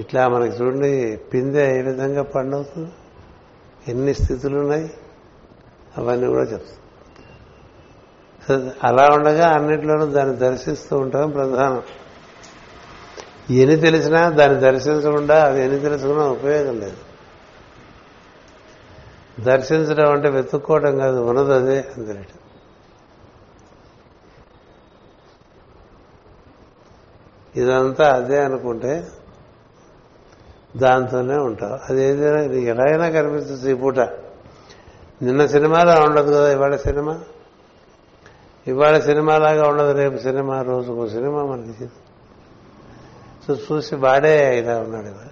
ఇట్లా 0.00 0.28
మనకి 0.28 0.56
చూడండి 0.56 1.16
పిందె 1.16 1.78
ఏ 1.78 1.82
విధంగా 1.82 2.22
పండవుతుంది? 2.22 2.90
ఎన్ని 3.88 4.14
స్థితులు 4.14 4.58
ఉన్నాయి 4.58 4.90
అవన్నీ 5.98 6.26
కూడా 6.26 6.42
చెప్తాం 6.42 6.83
అలా 8.84 9.08
ఉండగా 9.14 9.48
అన్నిట్లోనూ 9.48 10.06
దాన్ని 10.06 10.36
దర్శిస్తూ 10.36 10.98
ఉంటాం 10.98 11.30
ప్రధానం. 11.30 11.82
ఎన్ని 13.50 13.76
తెలిసినా 13.76 14.28
దాన్ని 14.28 14.60
దర్శించకుండా 14.60 15.44
అది 15.44 15.64
ఎన్ని 15.64 15.80
తెలుసుకున్నా 15.80 16.24
ఉపయోగం 16.24 16.80
లేదు. 16.80 16.96
దర్శించడం 19.40 20.12
అంటే 20.12 20.28
వెతుక్కోవడం 20.28 20.98
కాదు 20.98 21.16
ఉన్నది 21.16 21.54
అదే 21.54 21.84
అందరిట 21.96 22.26
ఇదంతా 27.56 28.12
అదే 28.16 28.44
అనుకుంటే 28.44 29.06
దాంతోనే 30.76 31.36
ఉంటావు. 31.36 31.92
అది 31.92 32.04
ఏదైనా 32.04 32.40
నీకు 32.40 32.80
అయినా 32.80 33.10
కనిపిస్తుంది 33.10 33.70
ఈ 33.70 33.74
పూట. 33.74 33.98
నిన్న 35.22 35.46
సినిమాలో 35.46 36.04
ఉండదు 36.04 36.32
కదా 36.32 36.52
ఇవాళ 36.52 36.76
సినిమా? 36.76 37.20
ఇవాళ 38.66 38.98
సినిమాలాగా 38.98 39.68
ఉండదు 39.68 39.92
రేపు 39.92 40.16
సినిమా 40.16 40.62
రోజుకు 40.62 41.08
సినిమా 41.08 41.42
మనకి 41.42 41.86
సో 43.48 43.54
చూసి 43.54 43.96
వాడే 43.96 44.58
ఇలా 44.58 44.78
ఉన్నాడు 44.78 45.06
ఇవాళ. 45.06 45.28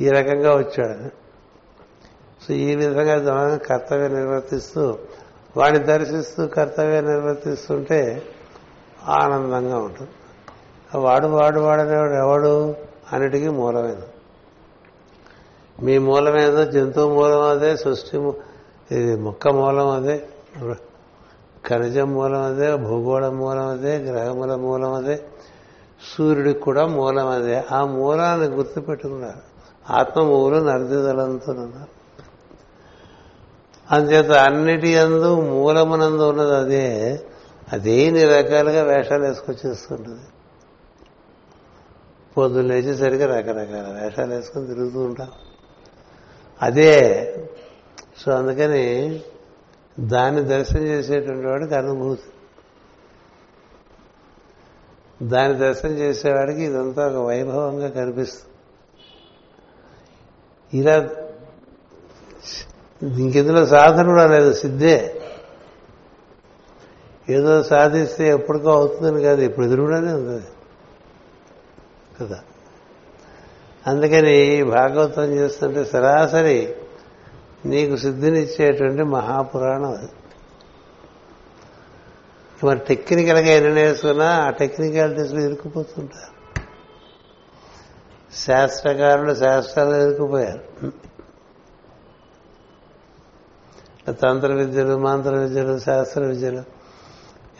ఈ 0.00 0.08
రకంగా 0.08 0.56
వచ్చాడు. 0.56 1.08
సో 2.44 2.54
ఈ 2.54 2.74
విధంగా 2.74 3.56
కర్తవ్యం 3.56 4.14
నిర్వర్తిస్తూ 4.14 4.98
వాడిని 5.56 5.84
దర్శిస్తూ 5.84 6.46
కర్తవ్యం 6.46 7.04
నిర్వర్తిస్తుంటే 7.04 8.22
ఆనందంగా 9.08 9.78
ఉంటుంది. 9.78 10.10
వాడు 10.94 11.26
వాడు 11.26 11.60
వాడనేవాడు 11.60 12.12
ఎవడు 12.12 12.76
అన్నిటికీ 13.12 13.48
మూలమైన 13.48 13.96
మీ 15.82 15.98
మూలమేదో 15.98 16.64
జంతువు 16.64 17.14
మూలం 17.14 17.42
అదే 17.42 17.76
సృష్టి 17.76 18.32
ఇది 18.96 19.16
మొక్క 19.16 19.48
మూలం 19.48 19.88
అదే. 19.88 20.28
ఖనిజం 21.66 22.14
మూలం 22.14 22.42
అదే 22.42 22.76
భూగోళం 22.76 23.36
మూలం 23.36 23.66
అదే 23.66 23.96
గ్రహముల 23.96 24.54
మూలం 24.54 24.92
అదే 24.92 25.24
సూర్యుడికి 26.16 26.58
కూడా 26.58 26.86
మూలం 26.86 27.28
అదే 27.28 27.64
ఆ 27.72 27.84
మూలాన్ని 27.84 28.46
గుర్తుపెట్టుకున్నారు. 28.46 29.56
ఆత్మ 29.92 30.22
మూలం 30.22 30.66
నరదిదలంతున్నారు 30.66 31.96
అందుచేత 33.90 34.30
అన్నిటి 34.30 34.98
అందు 34.98 35.40
మూలమునందు 35.40 36.30
ఉన్నది 36.30 36.56
అదే. 36.56 37.20
అదే 37.72 37.92
ఇన్ని 37.92 38.24
రకాలుగా 38.24 38.82
వేషాలు 38.82 39.22
వేసుకొచ్చేస్తుంటుంది. 39.22 40.20
పొద్దున్న 42.36 42.68
లేచేసరికి 42.68 43.24
రకరకాల 43.24 44.00
వేషాలు 44.02 44.34
వేసుకొని 44.34 44.66
తిరుగుతూ 44.66 45.00
ఉంటాం. 45.00 45.28
అదే. 46.62 47.34
సో 48.24 48.32
అందుకని 48.32 49.20
దాన్ని 50.00 50.44
దర్శనం 50.44 50.82
చేసేటువంటి 50.82 51.46
వాడికి 51.46 51.74
అనుభూతి 51.74 52.22
దాన్ని 55.22 55.58
దర్శనం 55.58 55.92
చేసేవాడికి 55.92 56.62
ఇదంతా 56.62 57.08
ఒక 57.08 57.26
వైభవంగా 57.26 57.88
కనిపిస్తుంది. 57.88 58.52
ఇలా 60.78 61.08
ఇంకెందులో 63.02 63.66
సాధన 63.66 64.06
కూడా 64.06 64.26
లేదు 64.26 64.52
సిద్ధే. 64.52 65.22
ఏదో 67.28 67.62
సాధిస్తే 67.62 68.28
ఎప్పటికో 68.28 68.70
అవుతుందని 68.70 69.22
కాదు 69.22 69.40
ఇప్పుడు 69.40 69.66
ఎదురుగానే 69.66 70.12
ఉంది. 70.12 70.46
కదా. 72.20 72.40
అందుకని 73.86 74.64
భాగవతం 74.64 75.22
చేస్తుంటే 75.22 75.84
సరాసరి 75.84 76.74
నీకు 77.68 77.96
సిద్ధినిచ్చేటువంటి 77.96 79.02
మహాపురాణం 79.02 79.90
అది. 79.90 80.08
మరి 82.66 82.78
టెక్నికల్గా 82.78 83.46
ఎన్ని 83.46 83.74
నేర్చుకున్నా 83.74 84.26
ఆ 84.26 84.50
టెక్నికాలిటీస్లో 84.50 85.40
ఇరుక్కుపోతుంటారు. 85.40 86.36
శాస్త్రకారులు 88.36 89.34
శాస్త్రాలు 89.34 89.94
ఇరుక్కుపోయారు. 89.94 90.92
తంత్ర 94.12 94.52
విద్యలు 94.52 94.98
మంత్ర 94.98 95.30
విద్యలు 95.30 95.78
శాస్త్ర 95.78 96.20
విద్యలు 96.20 96.62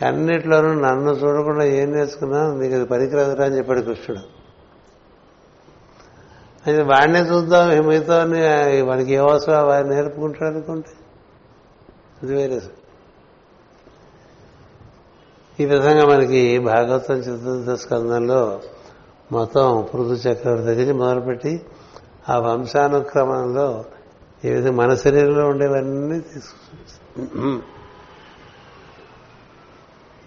అన్నిట్లోనూ 0.05 0.73
నన్ను 0.73 1.11
చూడకుండా 1.11 1.63
ఏం 1.63 1.91
నేర్చుకున్నా 1.91 2.53
నీకు 2.53 2.75
అది 2.75 2.85
పనికిరాదురా 2.85 3.45
అని 3.45 3.57
చెప్పాడు 3.57 3.81
కృష్ణుడు. 3.81 4.36
అయితే 6.67 6.81
వాడినే 6.83 7.19
చూద్దాం 7.19 7.85
మిగతా 7.87 8.15
వాడికి 8.85 9.11
ఏ 9.11 9.17
అవసరం 9.17 9.67
వాడిని 9.67 9.95
నేర్పుకుంటాడు 9.95 10.45
అనుకుంటే. 10.45 10.89
అది 12.23 12.35
వేరే 12.35 12.61
ఈ 15.59 15.65
విధంగా 15.65 16.05
మనకి 16.05 16.59
భాగవతం 16.59 17.15
చతుర్థ 17.15 17.73
స్కందంలో 17.73 18.61
మొత్తం 19.31 19.87
పృథు 19.93 20.13
చక్రవర్తి 20.13 20.65
దగ్గర 20.65 20.93
మొదలుపెట్టి 20.93 21.65
ఆ 22.29 22.39
వంశానుక్రమంలో 22.39 23.85
ఏ 24.45 24.53
విధంగా 24.53 24.75
మన 24.75 24.95
శరీరంలో 24.95 25.49
ఉండేవన్నీ 25.49 26.19
తీసుకు 26.19 27.61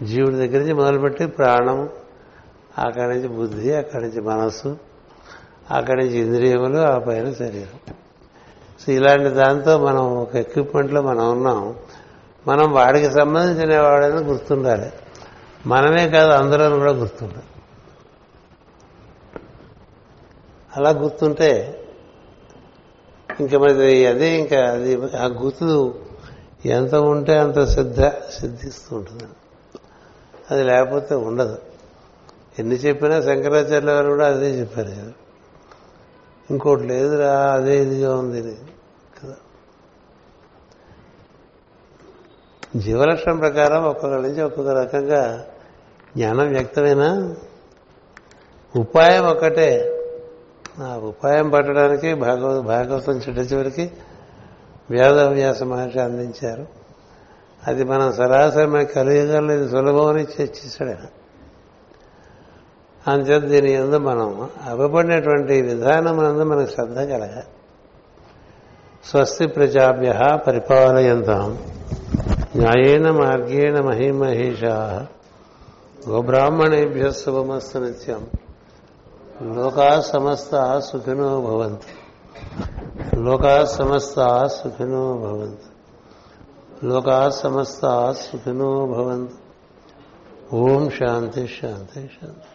జీవుడి 0.05 0.36
దగ్గర 0.36 0.59
నుంచి 0.59 0.72
మొదలుపెట్టి 0.72 1.26
ప్రాణం 1.26 1.88
అక్కడి 2.78 3.14
నుంచి 3.14 3.28
బుద్ధి 3.28 3.74
అక్కడి 3.74 4.05
నుంచి 4.05 4.20
మనస్సు 4.20 4.76
అక్కడి 5.71 6.05
నుంచి 6.05 6.18
ఇంద్రియములు 6.18 6.79
ఆ 6.79 6.99
పైన 6.99 7.33
శరీరం. 7.33 7.95
సో 8.81 8.93
ఇలాంటి 8.93 9.29
దాంతో 9.29 9.79
మనం 9.79 10.16
ఒక 10.16 10.37
ఎక్విప్మెంట్లో 10.37 11.03
మనం 11.03 11.33
ఉన్నాం. 11.33 11.75
మనం 12.47 12.73
వాడికి 12.73 13.11
సంబంధించిన 13.11 13.81
వాడని 13.81 14.21
గుర్తుండాలి. 14.21 14.93
మనమే 15.66 16.09
కాదు 16.09 16.31
అందరూ 16.31 16.79
కూడా 16.79 16.93
గుర్తుండాలి. 16.93 17.43
అలా 20.77 20.91
గుర్తుంటే 20.91 21.77
ఇంకా 23.41 23.59
మరి 23.59 24.07
అదే 24.07 24.29
ఇంకా 24.29 24.71
అది 24.71 24.95
ఆ 25.16 25.27
గుర్తు 25.27 25.95
ఎంత 26.64 26.95
ఉంటే 26.95 27.39
అంత 27.39 27.64
సిద్ధ 27.64 28.05
సిద్ధిస్తూ 28.09 28.97
ఉంటుంది. 28.97 29.25
అది 30.51 30.62
లేకపోతే 30.62 31.14
ఉండదు. 31.14 31.59
ఎన్ని 32.59 32.75
చెప్పినా 32.75 33.23
శంకరాచార్య 33.23 33.87
గారు 33.87 34.09
కూడా 34.09 34.27
అదే 34.27 34.61
చెప్పారు 34.61 34.91
కదా. 34.91 35.12
ఇంకోటి 36.51 36.82
లేదురా 36.82 37.53
అదే 37.53 37.82
ఇదిగా 37.82 38.16
ఉంది 38.16 38.59
కదా. 39.22 39.34
జీవలక్షణం 42.76 43.38
ప్రకారం 43.38 43.84
ఒక్కొక్క 43.84 44.16
నుంచి 44.16 44.42
ఒక్కొక్క 44.42 44.70
రకంగా 44.70 45.46
జ్ఞానం 46.16 46.48
వ్యక్తమైనా? 46.48 47.36
ఉపాయం 48.76 49.24
ఒక్కటే. 49.24 49.96
ఆ 50.80 50.96
ఉపాయం 50.96 51.51
పట్టడానికి 51.51 52.14
భాగవత 52.14 52.64
భాగవతం 52.64 53.12
చిట్ట 53.12 53.53
చివరికి 53.53 53.92
వేదవ్యాస 54.90 55.62
మహర్షి 55.62 56.01
అందించారు. 56.01 56.66
అది 57.66 57.84
మనం 57.84 58.12
సరాసరి 58.12 58.66
మనకి 58.66 58.92
కలియుగంలో 58.92 59.55
ఇది 59.55 59.68
అని 59.88 60.22
చర్చిస్తాడు 60.22 60.90
ఆయన. 60.90 61.07
అందుచేత 63.09 63.42
దీని 63.42 63.72
ఎందు 63.72 63.96
మనం 63.96 64.48
అవ్వబడినటువంటి 64.68 65.62
విధానం 65.62 66.24
నందు 66.24 66.42
మనకు 66.42 66.70
శ్రద్ధ 66.70 66.98
కలగాలి 66.98 67.46
స్వస్తి 69.05 69.46
ప్రజాభ్య 69.46 70.38
పరిపాలయంతాం. 70.46 71.59
న్యాయేన 72.57 73.11
మార్గేణ 73.11 73.80
మహిమహేషా. 73.80 75.07
గోబ్రాహ్మణేభ్య 76.09 77.11
శుభమస్తు 77.11 77.78
నిత్యం. 77.78 78.26
లోకా 79.42 80.01
సమస్త 80.01 80.78
సుఖినో 80.78 81.40
భవంతు. 81.40 82.01
లోకా 83.16 83.64
సమస్త 83.64 84.46
సుఖినో 84.46 85.12
భవంతు. 85.16 85.70
లోకా 86.86 87.30
సమస్త 87.30 88.12
సుఖినో 88.12 88.86
భవంతు. 88.86 89.34
ఓం 90.57 90.90
శాంతి 90.90 91.46
శాంతి 91.46 92.01
శాంతి. 92.01 92.49